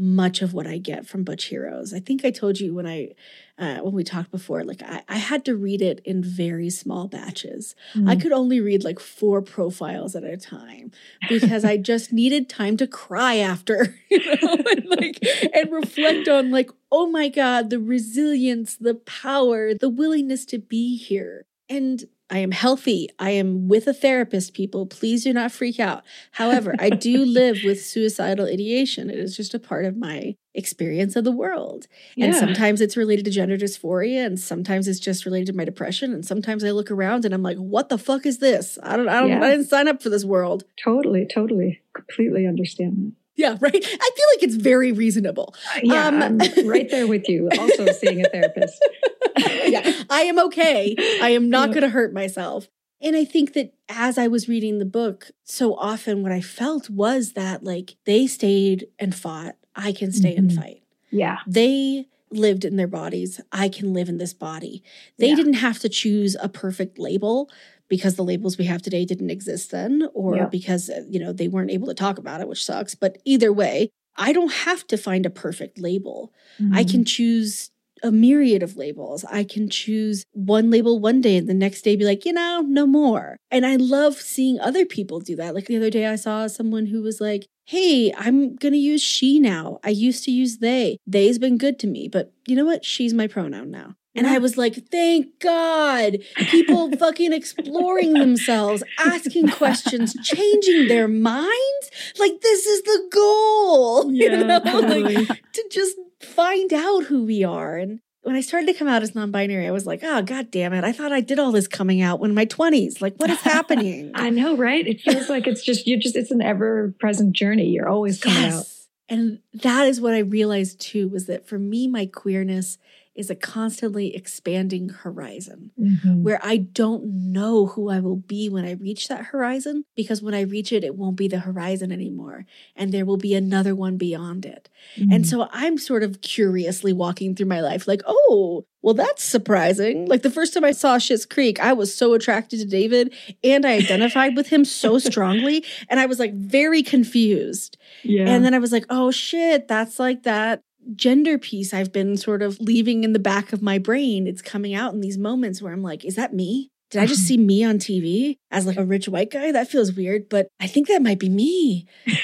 much 0.00 0.42
of 0.42 0.54
what 0.54 0.66
I 0.66 0.78
get 0.78 1.06
from 1.06 1.24
Butch 1.24 1.46
Heroes. 1.46 1.92
I 1.92 1.98
think 1.98 2.24
I 2.24 2.30
told 2.30 2.60
you 2.60 2.72
when 2.74 2.86
I 2.86 3.14
uh, 3.58 3.78
when 3.78 3.92
we 3.92 4.04
talked 4.04 4.30
before, 4.30 4.62
like 4.62 4.80
I, 4.84 5.02
I 5.08 5.16
had 5.16 5.44
to 5.46 5.56
read 5.56 5.82
it 5.82 6.00
in 6.04 6.22
very 6.22 6.70
small 6.70 7.08
batches. 7.08 7.74
I 8.06 8.14
Mm. 8.14 8.22
could 8.22 8.30
only 8.30 8.60
read 8.60 8.84
like 8.84 9.00
four 9.00 9.42
profiles 9.42 10.14
at 10.14 10.22
a 10.22 10.36
time 10.36 10.92
because 11.28 11.64
I 11.64 11.76
just 11.76 12.12
needed 12.12 12.48
time 12.48 12.76
to 12.76 12.86
cry 12.86 13.38
after, 13.38 13.96
you 14.10 14.18
know, 14.24 14.54
and 14.70 14.86
like 14.86 15.18
and 15.52 15.72
reflect 15.72 16.28
on 16.28 16.52
like, 16.52 16.70
oh 16.92 17.10
my 17.10 17.28
God, 17.28 17.70
the 17.70 17.80
resilience, 17.80 18.76
the 18.76 18.94
power, 18.94 19.74
the 19.74 19.88
willingness 19.88 20.44
to 20.46 20.58
be 20.58 20.96
here. 20.96 21.44
And 21.68 22.04
I 22.30 22.38
am 22.38 22.50
healthy. 22.50 23.08
I 23.18 23.30
am 23.30 23.68
with 23.68 23.86
a 23.86 23.94
therapist, 23.94 24.52
people. 24.52 24.84
Please 24.86 25.24
do 25.24 25.32
not 25.32 25.50
freak 25.50 25.80
out. 25.80 26.02
However, 26.32 26.74
I 26.78 26.90
do 26.90 27.24
live 27.24 27.58
with 27.64 27.82
suicidal 27.84 28.46
ideation. 28.46 29.08
It 29.08 29.18
is 29.18 29.36
just 29.36 29.54
a 29.54 29.58
part 29.58 29.84
of 29.86 29.96
my 29.96 30.34
experience 30.54 31.16
of 31.16 31.24
the 31.24 31.32
world. 31.32 31.86
And 32.18 32.34
sometimes 32.34 32.80
it's 32.80 32.96
related 32.96 33.24
to 33.26 33.30
gender 33.30 33.56
dysphoria, 33.56 34.26
and 34.26 34.38
sometimes 34.38 34.88
it's 34.88 35.00
just 35.00 35.24
related 35.24 35.46
to 35.46 35.52
my 35.54 35.64
depression. 35.64 36.12
And 36.12 36.24
sometimes 36.26 36.64
I 36.64 36.70
look 36.72 36.90
around 36.90 37.24
and 37.24 37.32
I'm 37.32 37.42
like, 37.42 37.56
what 37.58 37.88
the 37.88 37.98
fuck 37.98 38.26
is 38.26 38.38
this? 38.38 38.78
I 38.82 38.96
don't, 38.96 39.08
I 39.08 39.20
don't, 39.20 39.30
Yeah. 39.30 39.42
I 39.42 39.50
didn't 39.50 39.66
sign 39.68 39.88
up 39.88 40.02
for 40.02 40.10
this 40.10 40.24
world. 40.24 40.64
Totally, 40.82 41.26
totally, 41.32 41.80
completely 41.94 42.46
understand 42.46 42.96
that. 42.98 43.12
Yeah, 43.36 43.50
right. 43.60 43.72
I 43.72 43.78
feel 43.78 44.26
like 44.34 44.42
it's 44.42 44.56
very 44.56 44.90
reasonable. 44.90 45.54
that. 45.76 45.84
Yeah, 45.84 46.08
Um, 46.08 46.22
I'm 46.22 46.68
right 46.68 46.90
there 46.90 47.06
with 47.06 47.28
you. 47.28 47.48
Also 47.56 47.86
seeing 47.92 48.26
a 48.26 48.28
therapist. 48.28 48.84
yeah, 49.38 49.87
I 50.10 50.22
am 50.22 50.38
okay. 50.46 50.94
I 51.20 51.30
am 51.30 51.48
not 51.50 51.68
going 51.70 51.82
to 51.82 51.88
hurt 51.88 52.12
myself. 52.12 52.68
And 53.00 53.14
I 53.14 53.24
think 53.24 53.52
that 53.52 53.74
as 53.88 54.18
I 54.18 54.26
was 54.26 54.48
reading 54.48 54.78
the 54.78 54.84
book, 54.84 55.30
so 55.44 55.74
often 55.76 56.22
what 56.22 56.32
I 56.32 56.40
felt 56.40 56.90
was 56.90 57.32
that 57.34 57.62
like 57.62 57.96
they 58.06 58.26
stayed 58.26 58.88
and 58.98 59.14
fought. 59.14 59.56
I 59.76 59.92
can 59.92 60.10
stay 60.10 60.34
and 60.34 60.50
Mhm. 60.50 60.56
fight. 60.56 60.82
Yeah. 61.10 61.38
They 61.46 62.08
lived 62.30 62.64
in 62.64 62.76
their 62.76 62.88
bodies. 62.88 63.40
I 63.52 63.68
can 63.68 63.94
live 63.94 64.08
in 64.08 64.18
this 64.18 64.34
body. 64.34 64.82
They 65.18 65.28
Yeah. 65.30 65.36
didn't 65.36 65.54
have 65.54 65.78
to 65.80 65.88
choose 65.88 66.36
a 66.40 66.48
perfect 66.48 66.98
label 66.98 67.48
because 67.88 68.16
the 68.16 68.24
labels 68.24 68.58
we 68.58 68.64
have 68.66 68.82
today 68.82 69.04
didn't 69.04 69.30
exist 69.30 69.70
then 69.70 70.08
or 70.12 70.36
Yeah. 70.36 70.46
because 70.46 70.90
uh, 70.90 71.04
you 71.08 71.18
know 71.20 71.32
they 71.32 71.48
weren't 71.48 71.70
able 71.70 71.86
to 71.86 71.94
talk 71.94 72.18
about 72.18 72.40
it 72.42 72.48
which 72.48 72.64
sucks 72.64 72.94
but 72.94 73.18
either 73.24 73.52
way 73.52 73.88
I 74.20 74.32
don't 74.32 74.52
have 74.52 74.84
to 74.88 74.96
find 74.96 75.24
a 75.24 75.30
perfect 75.30 75.78
label. 75.78 76.32
I 76.72 76.82
Mhm. 76.82 76.90
can 76.90 77.04
choose 77.04 77.70
a 78.02 78.10
myriad 78.10 78.62
of 78.62 78.76
labels. 78.76 79.24
I 79.24 79.44
can 79.44 79.68
choose 79.68 80.24
one 80.32 80.70
label 80.70 80.98
one 80.98 81.20
day 81.20 81.36
and 81.36 81.48
the 81.48 81.54
next 81.54 81.82
day 81.82 81.96
be 81.96 82.04
like, 82.04 82.24
you 82.24 82.32
know, 82.32 82.62
no 82.66 82.86
more. 82.86 83.36
And 83.50 83.66
I 83.66 83.76
love 83.76 84.16
seeing 84.16 84.60
other 84.60 84.84
people 84.84 85.20
do 85.20 85.36
that. 85.36 85.54
Like 85.54 85.66
the 85.66 85.76
other 85.76 85.90
day, 85.90 86.06
I 86.06 86.16
saw 86.16 86.46
someone 86.46 86.86
who 86.86 87.02
was 87.02 87.20
like, 87.20 87.46
hey, 87.66 88.12
I'm 88.16 88.56
going 88.56 88.72
to 88.72 88.78
use 88.78 89.02
she 89.02 89.38
now. 89.38 89.78
I 89.84 89.90
used 89.90 90.24
to 90.24 90.30
use 90.30 90.58
they. 90.58 90.96
They's 91.06 91.38
been 91.38 91.58
good 91.58 91.78
to 91.80 91.86
me, 91.86 92.08
but 92.08 92.32
you 92.46 92.56
know 92.56 92.64
what? 92.64 92.84
She's 92.84 93.12
my 93.12 93.26
pronoun 93.26 93.70
now. 93.70 93.94
And 94.14 94.26
I 94.26 94.38
was 94.38 94.56
like, 94.56 94.88
thank 94.90 95.38
God. 95.38 96.18
People 96.36 96.90
fucking 96.98 97.32
exploring 97.32 98.14
themselves, 98.14 98.82
asking 98.98 99.50
questions, 99.50 100.14
changing 100.24 100.88
their 100.88 101.06
minds. 101.06 101.90
Like, 102.18 102.40
this 102.40 102.66
is 102.66 102.82
the 102.82 103.08
goal, 103.12 104.12
you 104.12 104.28
know, 104.30 104.60
totally. 104.60 105.24
like 105.24 105.52
to 105.52 105.68
just 105.70 105.96
find 106.20 106.72
out 106.72 107.04
who 107.04 107.24
we 107.24 107.44
are. 107.44 107.76
And 107.76 108.00
when 108.22 108.36
I 108.36 108.40
started 108.40 108.66
to 108.66 108.74
come 108.74 108.88
out 108.88 109.02
as 109.02 109.14
non 109.14 109.30
binary, 109.30 109.66
I 109.66 109.70
was 109.70 109.86
like, 109.86 110.00
oh, 110.02 110.22
God 110.22 110.50
damn 110.50 110.72
it. 110.72 110.84
I 110.84 110.92
thought 110.92 111.12
I 111.12 111.20
did 111.20 111.38
all 111.38 111.52
this 111.52 111.68
coming 111.68 112.00
out 112.00 112.20
when 112.20 112.34
my 112.34 112.46
20s. 112.46 113.00
Like, 113.00 113.16
what 113.16 113.30
is 113.30 113.40
happening? 113.40 114.12
I 114.14 114.30
know, 114.30 114.56
right? 114.56 114.86
It 114.86 115.00
feels 115.00 115.28
like 115.28 115.46
it's 115.46 115.62
just 115.62 115.86
you're 115.86 116.00
just 116.00 116.16
it's 116.16 116.30
an 116.30 116.42
ever 116.42 116.94
present 116.98 117.32
journey. 117.34 117.68
You're 117.68 117.88
always 117.88 118.20
coming 118.20 118.52
out. 118.52 118.66
And 119.08 119.38
that 119.54 119.86
is 119.86 120.00
what 120.00 120.14
I 120.14 120.18
realized 120.18 120.80
too 120.80 121.08
was 121.08 121.26
that 121.26 121.48
for 121.48 121.58
me, 121.58 121.88
my 121.88 122.06
queerness 122.06 122.76
is 123.18 123.28
a 123.30 123.34
constantly 123.34 124.14
expanding 124.14 124.88
horizon 124.90 125.70
Mhm. 125.78 126.22
where 126.22 126.40
I 126.42 126.56
don't 126.58 127.04
know 127.32 127.66
who 127.66 127.88
I 127.90 128.00
will 128.00 128.16
be 128.16 128.48
when 128.48 128.64
I 128.64 128.72
reach 128.72 129.08
that 129.08 129.26
horizon 129.26 129.84
because 129.96 130.22
when 130.22 130.34
I 130.34 130.42
reach 130.42 130.72
it, 130.72 130.84
it 130.84 130.94
won't 130.96 131.16
be 131.16 131.28
the 131.28 131.40
horizon 131.40 131.90
anymore. 131.92 132.46
And 132.76 132.92
there 132.92 133.04
will 133.04 133.16
be 133.16 133.34
another 133.34 133.74
one 133.74 133.96
beyond 133.96 134.46
it. 134.46 134.68
And 135.10 135.26
so 135.26 135.48
I'm 135.52 135.76
sort 135.78 136.02
of 136.02 136.20
curiously 136.20 136.92
walking 136.92 137.34
through 137.34 137.46
my 137.46 137.60
life 137.60 137.86
like, 137.88 138.02
oh, 138.06 138.64
well, 138.80 138.94
that's 138.94 139.24
surprising. 139.24 140.06
Like 140.06 140.22
the 140.22 140.30
first 140.30 140.54
time 140.54 140.62
I 140.64 140.70
saw 140.70 140.98
Schitt's 140.98 141.26
Creek, 141.26 141.58
I 141.60 141.72
was 141.72 141.92
so 141.94 142.14
attracted 142.14 142.60
to 142.60 142.64
David 142.66 143.12
and 143.42 143.66
I 143.66 143.72
identified 143.72 144.36
with 144.36 144.48
him 144.48 144.64
so 144.64 144.98
strongly. 145.10 145.64
And 145.88 145.98
I 145.98 146.06
was 146.06 146.18
like 146.20 146.32
very 146.34 146.82
confused. 146.84 147.76
Yeah. 148.04 148.28
And 148.28 148.44
then 148.44 148.54
I 148.54 148.58
was 148.60 148.70
like, 148.72 148.86
oh 148.88 149.10
shit, 149.10 149.66
that's 149.66 149.98
like 149.98 150.22
that 150.22 150.62
gender 150.94 151.38
piece 151.38 151.74
I've 151.74 151.92
been 151.92 152.16
sort 152.16 152.42
of 152.42 152.60
leaving 152.60 153.04
in 153.04 153.12
the 153.12 153.18
back 153.18 153.52
of 153.52 153.62
my 153.62 153.78
brain. 153.78 154.26
It's 154.26 154.42
coming 154.42 154.74
out 154.74 154.94
in 154.94 155.00
these 155.00 155.18
moments 155.18 155.60
where 155.62 155.72
I'm 155.72 155.82
like, 155.82 156.04
is 156.04 156.16
that 156.16 156.34
me? 156.34 156.70
Did 156.90 157.02
I 157.02 157.06
just 157.06 157.22
see 157.26 157.36
me 157.36 157.64
on 157.64 157.78
TV 157.78 158.36
as 158.50 158.66
like 158.66 158.76
a 158.76 158.84
rich 158.84 159.08
white 159.08 159.30
guy? 159.30 159.52
That 159.52 159.68
feels 159.68 159.92
weird, 159.92 160.28
but 160.28 160.48
I 160.60 160.66
think 160.66 160.88
that 160.88 161.02
might 161.02 161.18
be 161.18 161.28
me. 161.28 161.86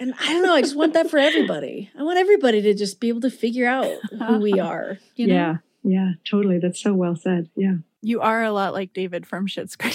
And 0.00 0.14
I 0.18 0.32
don't 0.32 0.42
know. 0.42 0.54
I 0.54 0.62
just 0.62 0.76
want 0.76 0.94
that 0.94 1.10
for 1.10 1.18
everybody. 1.18 1.90
I 1.96 2.02
want 2.02 2.18
everybody 2.18 2.62
to 2.62 2.72
just 2.72 3.00
be 3.00 3.10
able 3.10 3.20
to 3.20 3.28
figure 3.28 3.66
out 3.66 3.86
who 4.26 4.38
we 4.40 4.52
are. 4.58 4.96
You 5.14 5.26
know? 5.26 5.34
Yeah. 5.34 5.56
Yeah, 5.82 6.12
totally. 6.24 6.58
That's 6.58 6.80
so 6.80 6.94
well 6.94 7.16
said. 7.16 7.50
Yeah. 7.54 7.74
You 8.00 8.22
are 8.22 8.42
a 8.42 8.50
lot 8.50 8.72
like 8.72 8.94
David 8.94 9.26
from 9.26 9.46
Schitt's 9.46 9.76
Creek. 9.76 9.92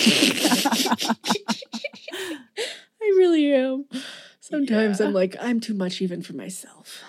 I 3.02 3.06
really 3.18 3.52
am. 3.52 3.86
Sometimes 4.40 5.02
I'm 5.02 5.14
like, 5.14 5.36
I'm 5.42 5.60
too 5.60 5.74
much 5.74 6.04
even 6.04 6.22
for 6.22 6.34
myself. 6.34 7.04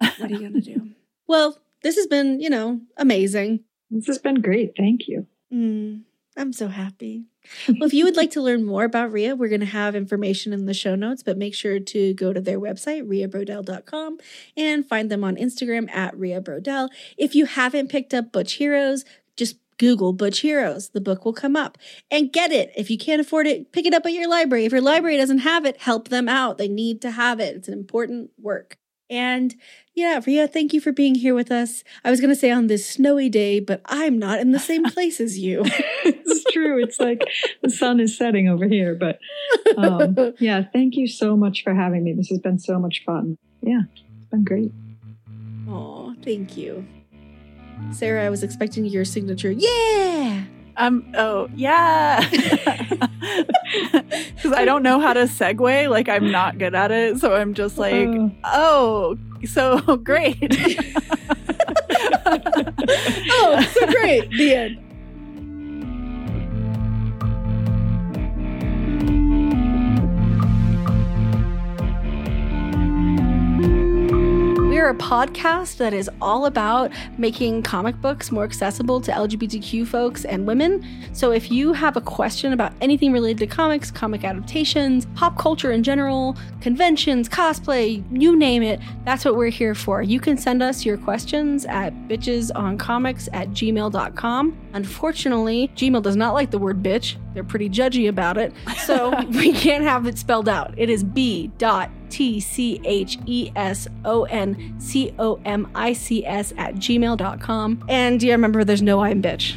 What 0.00 0.20
are 0.20 0.28
you 0.28 0.38
going 0.40 0.54
to 0.54 0.60
do? 0.60 0.90
Well, 1.26 1.56
this 1.84 1.94
has 1.94 2.08
been, 2.08 2.40
you 2.40 2.50
know, 2.50 2.80
amazing. 2.96 3.60
This 3.88 4.08
has 4.08 4.18
been 4.18 4.40
great. 4.40 4.72
Thank 4.76 5.06
you. 5.06 5.28
Mm, 5.54 6.02
I'm 6.36 6.52
so 6.52 6.66
happy. 6.66 7.26
Well, 7.68 7.84
if 7.84 7.94
you 7.94 8.04
would 8.04 8.16
like 8.16 8.32
to 8.32 8.42
learn 8.42 8.66
more 8.66 8.82
about 8.82 9.12
Ria, 9.12 9.36
we're 9.36 9.48
going 9.48 9.60
to 9.60 9.66
have 9.66 9.94
information 9.94 10.52
in 10.52 10.66
the 10.66 10.74
show 10.74 10.96
notes, 10.96 11.22
but 11.22 11.38
make 11.38 11.54
sure 11.54 11.78
to 11.78 12.14
go 12.14 12.32
to 12.32 12.40
their 12.40 12.58
website, 12.58 13.06
riabrodell.com, 13.06 14.18
and 14.56 14.88
find 14.88 15.08
them 15.08 15.22
on 15.22 15.36
Instagram 15.36 15.88
at 15.90 16.18
Ria 16.18 16.40
Brodell. 16.40 16.88
If 17.16 17.36
you 17.36 17.46
haven't 17.46 17.90
picked 17.90 18.12
up 18.12 18.32
Butch 18.32 18.54
Heroes, 18.54 19.04
just 19.36 19.56
Google 19.78 20.12
Butch 20.12 20.40
Heroes. 20.40 20.90
The 20.90 21.00
book 21.00 21.24
will 21.24 21.32
come 21.32 21.56
up 21.56 21.78
and 22.10 22.32
get 22.32 22.52
it. 22.52 22.70
If 22.76 22.90
you 22.90 22.98
can't 22.98 23.20
afford 23.20 23.46
it, 23.46 23.72
pick 23.72 23.86
it 23.86 23.94
up 23.94 24.04
at 24.04 24.12
your 24.12 24.28
library. 24.28 24.66
If 24.66 24.72
your 24.72 24.82
library 24.82 25.16
doesn't 25.16 25.38
have 25.38 25.64
it, 25.64 25.80
help 25.80 26.08
them 26.08 26.28
out. 26.28 26.58
They 26.58 26.68
need 26.68 27.00
to 27.02 27.12
have 27.12 27.40
it. 27.40 27.56
It's 27.56 27.68
an 27.68 27.74
important 27.74 28.30
work. 28.38 28.76
And 29.10 29.56
yeah, 29.94 30.20
Ria, 30.24 30.46
thank 30.46 30.72
you 30.72 30.80
for 30.80 30.92
being 30.92 31.16
here 31.16 31.34
with 31.34 31.50
us. 31.50 31.82
I 32.04 32.10
was 32.10 32.20
going 32.20 32.30
to 32.30 32.36
say 32.36 32.52
on 32.52 32.68
this 32.68 32.88
snowy 32.88 33.28
day, 33.28 33.58
but 33.58 33.82
I'm 33.86 34.18
not 34.18 34.38
in 34.38 34.52
the 34.52 34.60
same 34.60 34.84
place 34.84 35.20
as 35.20 35.36
you. 35.36 35.62
it's 36.04 36.44
true. 36.52 36.82
It's 36.82 37.00
like 37.00 37.22
the 37.60 37.70
sun 37.70 37.98
is 37.98 38.16
setting 38.16 38.48
over 38.48 38.66
here. 38.66 38.94
But 38.94 39.18
um, 39.76 40.16
yeah, 40.38 40.62
thank 40.72 40.94
you 40.94 41.08
so 41.08 41.36
much 41.36 41.64
for 41.64 41.74
having 41.74 42.04
me. 42.04 42.12
This 42.12 42.28
has 42.28 42.38
been 42.38 42.60
so 42.60 42.78
much 42.78 43.02
fun. 43.04 43.36
Yeah, 43.62 43.82
it's 43.92 44.30
been 44.30 44.44
great. 44.44 44.72
Oh, 45.68 46.14
thank 46.22 46.56
you. 46.56 46.86
Sarah, 47.92 48.24
I 48.24 48.30
was 48.30 48.42
expecting 48.42 48.84
your 48.84 49.04
signature. 49.04 49.50
Yeah. 49.50 50.44
Um. 50.80 51.12
Oh, 51.14 51.48
yeah. 51.54 52.26
Because 53.70 54.52
I 54.52 54.64
don't 54.64 54.82
know 54.82 54.98
how 54.98 55.12
to 55.12 55.24
segue. 55.24 55.88
Like 55.88 56.08
I'm 56.08 56.32
not 56.32 56.58
good 56.58 56.74
at 56.74 56.90
it, 56.90 57.18
so 57.18 57.34
I'm 57.34 57.54
just 57.54 57.78
like, 57.78 58.08
oh, 58.44 59.16
so 59.46 59.78
great. 59.96 60.38
oh, 63.30 63.68
so 63.72 63.86
great. 63.86 64.30
The 64.30 64.54
end. 64.54 64.89
We're 74.80 74.88
a 74.88 74.94
podcast 74.94 75.76
that 75.76 75.92
is 75.92 76.08
all 76.22 76.46
about 76.46 76.90
making 77.18 77.64
comic 77.64 78.00
books 78.00 78.32
more 78.32 78.44
accessible 78.44 78.98
to 79.02 79.12
LGBTQ 79.12 79.86
folks 79.86 80.24
and 80.24 80.46
women. 80.46 80.82
So 81.12 81.32
if 81.32 81.50
you 81.50 81.74
have 81.74 81.98
a 81.98 82.00
question 82.00 82.54
about 82.54 82.72
anything 82.80 83.12
related 83.12 83.40
to 83.40 83.46
comics, 83.46 83.90
comic 83.90 84.24
adaptations, 84.24 85.06
pop 85.14 85.36
culture 85.36 85.70
in 85.70 85.82
general, 85.82 86.34
conventions, 86.62 87.28
cosplay, 87.28 88.02
you 88.10 88.34
name 88.34 88.62
it, 88.62 88.80
that's 89.04 89.22
what 89.26 89.36
we're 89.36 89.50
here 89.50 89.74
for. 89.74 90.02
You 90.02 90.18
can 90.18 90.38
send 90.38 90.62
us 90.62 90.82
your 90.82 90.96
questions 90.96 91.66
at 91.66 91.92
bitchesoncomics 92.08 93.28
at 93.34 93.50
gmail.com. 93.50 94.58
Unfortunately, 94.72 95.68
Gmail 95.76 96.00
does 96.00 96.16
not 96.16 96.32
like 96.32 96.50
the 96.50 96.58
word 96.58 96.82
bitch. 96.82 97.16
They're 97.34 97.44
pretty 97.44 97.68
judgy 97.68 98.08
about 98.08 98.38
it. 98.38 98.54
So 98.86 99.10
we 99.28 99.52
can't 99.52 99.84
have 99.84 100.06
it 100.06 100.16
spelled 100.16 100.48
out. 100.48 100.72
It 100.78 100.88
is 100.88 101.04
B 101.04 101.48
dot 101.58 101.90
T 102.10 102.40
C 102.40 102.80
H 102.84 103.18
E 103.26 103.50
S 103.56 103.88
O 104.04 104.24
N 104.24 104.74
C 104.78 105.14
O 105.18 105.40
M 105.44 105.68
I 105.74 105.92
C 105.92 106.26
S 106.26 106.52
at 106.58 106.74
gmail.com. 106.74 107.84
And 107.88 108.22
yeah, 108.22 108.32
remember, 108.32 108.64
there's 108.64 108.82
no 108.82 109.00
I 109.00 109.10
in 109.10 109.22
bitch. 109.22 109.56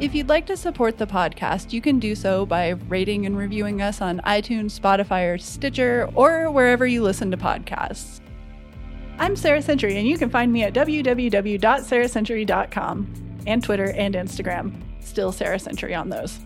If 0.00 0.12
you'd 0.14 0.28
like 0.28 0.46
to 0.46 0.56
support 0.56 0.98
the 0.98 1.06
podcast, 1.06 1.72
you 1.72 1.80
can 1.80 2.00
do 2.00 2.16
so 2.16 2.44
by 2.44 2.70
rating 2.70 3.26
and 3.26 3.38
reviewing 3.38 3.80
us 3.80 4.00
on 4.00 4.18
iTunes, 4.20 4.78
Spotify, 4.78 5.32
or 5.32 5.38
Stitcher, 5.38 6.10
or 6.16 6.50
wherever 6.50 6.84
you 6.84 7.00
listen 7.02 7.30
to 7.30 7.36
podcasts. 7.36 8.20
I'm 9.18 9.36
Sarah 9.36 9.62
Century, 9.62 9.96
and 9.96 10.08
you 10.08 10.18
can 10.18 10.30
find 10.30 10.52
me 10.52 10.64
at 10.64 10.74
www.sarahcentury.com 10.74 13.42
and 13.46 13.62
Twitter 13.62 13.92
and 13.92 14.16
Instagram. 14.16 14.72
Still 14.98 15.30
Sarah 15.30 15.60
Century 15.60 15.94
on 15.94 16.08
those. 16.08 16.40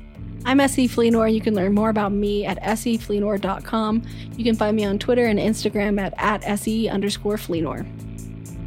I'm 0.45 0.61
SE 0.61 0.87
Fleenor. 0.89 1.33
You 1.33 1.41
can 1.41 1.55
learn 1.55 1.75
more 1.75 1.91
about 1.91 2.13
me 2.13 2.47
at 2.47 2.63
sefleenor.com. 2.63 4.03
You 4.37 4.45
can 4.45 4.55
find 4.55 4.77
me 4.77 4.85
on 4.85 4.99
Twitter 4.99 5.27
and 5.27 5.39
Instagram 5.39 6.01
at, 6.01 6.15
at 6.17 6.59
se 6.59 6.89
underscore 6.89 7.37
Fleenor. 7.37 7.87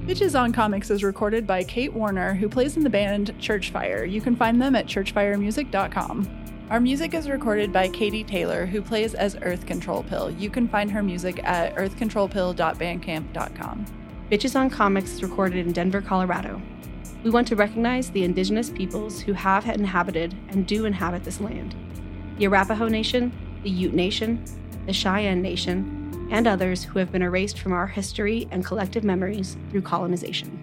Bitches 0.05 0.39
on 0.39 0.51
Comics 0.51 0.89
is 0.89 1.03
recorded 1.03 1.47
by 1.47 1.63
Kate 1.63 1.93
Warner, 1.93 2.33
who 2.33 2.49
plays 2.49 2.75
in 2.75 2.83
the 2.83 2.89
band 2.89 3.33
Churchfire. 3.39 4.09
You 4.09 4.19
can 4.19 4.35
find 4.35 4.59
them 4.61 4.75
at 4.75 4.87
churchfiremusic.com. 4.87 6.37
Our 6.69 6.79
music 6.79 7.13
is 7.13 7.29
recorded 7.29 7.73
by 7.73 7.89
Katie 7.89 8.23
Taylor, 8.23 8.65
who 8.65 8.81
plays 8.81 9.13
as 9.13 9.37
Earth 9.41 9.65
Control 9.65 10.03
Pill. 10.03 10.31
You 10.31 10.49
can 10.49 10.67
find 10.67 10.89
her 10.89 11.03
music 11.03 11.41
at 11.43 11.75
earthcontrolpill.bandcamp.com. 11.75 13.85
Bitches 14.31 14.55
on 14.55 14.69
Comics 14.69 15.11
is 15.11 15.21
recorded 15.21 15.65
in 15.65 15.73
Denver, 15.73 16.01
Colorado. 16.01 16.61
We 17.23 17.29
want 17.29 17.47
to 17.49 17.55
recognize 17.55 18.09
the 18.09 18.23
indigenous 18.23 18.71
peoples 18.71 19.21
who 19.21 19.33
have 19.33 19.67
inhabited 19.67 20.35
and 20.49 20.65
do 20.65 20.85
inhabit 20.85 21.23
this 21.23 21.39
land 21.39 21.75
the 22.39 22.47
Arapaho 22.47 22.87
Nation, 22.87 23.31
the 23.61 23.69
Ute 23.69 23.93
Nation, 23.93 24.43
the 24.87 24.93
Cheyenne 24.93 25.43
Nation, 25.43 26.27
and 26.31 26.47
others 26.47 26.83
who 26.83 26.97
have 26.97 27.11
been 27.11 27.21
erased 27.21 27.59
from 27.59 27.73
our 27.73 27.85
history 27.85 28.47
and 28.49 28.65
collective 28.65 29.03
memories 29.03 29.55
through 29.69 29.83
colonization. 29.83 30.57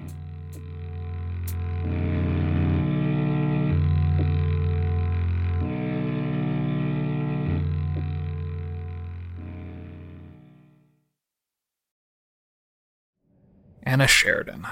Anna 13.84 14.08
Sheridan, 14.08 14.66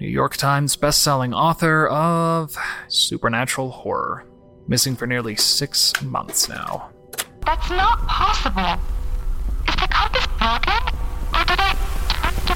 New 0.00 0.06
York 0.08 0.36
Times 0.36 0.76
bestselling 0.76 1.34
author 1.34 1.88
of 1.88 2.56
supernatural 2.86 3.70
horror, 3.70 4.24
missing 4.68 4.94
for 4.94 5.08
nearly 5.08 5.34
six 5.34 5.92
months 6.02 6.48
now. 6.48 6.90
That's 7.44 7.68
not 7.68 7.98
possible. 8.06 8.80
Is 9.66 9.74
the 9.74 9.88
compass 9.90 10.24
broken? 10.38 10.72
Or 11.34 11.44
did 11.44 11.58
I 11.58 11.74
turn 12.46 12.46
to 12.46 12.54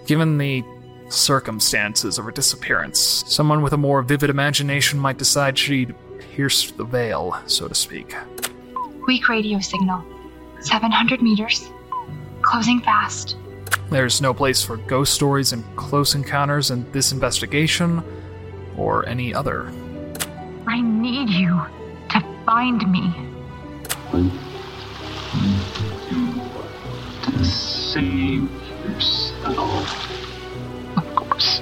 the 0.00 0.04
Given 0.06 0.38
the 0.38 0.64
circumstances 1.08 2.18
of 2.18 2.24
her 2.24 2.32
disappearance, 2.32 2.98
someone 3.28 3.62
with 3.62 3.74
a 3.74 3.78
more 3.78 4.02
vivid 4.02 4.28
imagination 4.28 4.98
might 4.98 5.18
decide 5.18 5.56
she'd 5.56 5.94
pierced 6.18 6.76
the 6.76 6.84
veil, 6.84 7.40
so 7.46 7.68
to 7.68 7.76
speak. 7.76 8.16
Weak 9.06 9.28
radio 9.28 9.60
signal. 9.60 10.02
700 10.60 11.22
meters. 11.22 11.70
Closing 12.42 12.80
fast. 12.80 13.36
There's 13.90 14.20
no 14.20 14.34
place 14.34 14.62
for 14.62 14.76
ghost 14.76 15.14
stories 15.14 15.52
and 15.52 15.64
close 15.76 16.14
encounters 16.14 16.70
in 16.70 16.90
this 16.92 17.12
investigation, 17.12 18.02
or 18.76 19.08
any 19.08 19.34
other. 19.34 19.72
I 20.66 20.80
need 20.80 21.30
you 21.30 21.60
to 22.10 22.42
find 22.44 22.90
me. 22.90 23.12
To 27.22 27.44
save 27.44 28.48
yourself. 28.84 30.10
Of 30.96 31.14
course. 31.14 31.60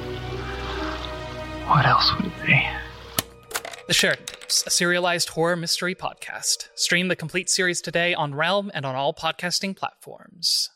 What 1.66 1.86
else 1.86 2.14
would 2.16 2.26
it 2.26 2.46
be? 2.46 2.68
The 3.86 3.94
Sheridan 3.94 4.26
Tapes, 4.26 4.66
a 4.66 4.70
serialized 4.70 5.28
horror 5.30 5.56
mystery 5.56 5.94
podcast. 5.94 6.68
Stream 6.74 7.08
the 7.08 7.16
complete 7.16 7.48
series 7.48 7.80
today 7.80 8.14
on 8.14 8.34
Realm 8.34 8.70
and 8.74 8.84
on 8.84 8.96
all 8.96 9.14
podcasting 9.14 9.76
platforms. 9.76 10.70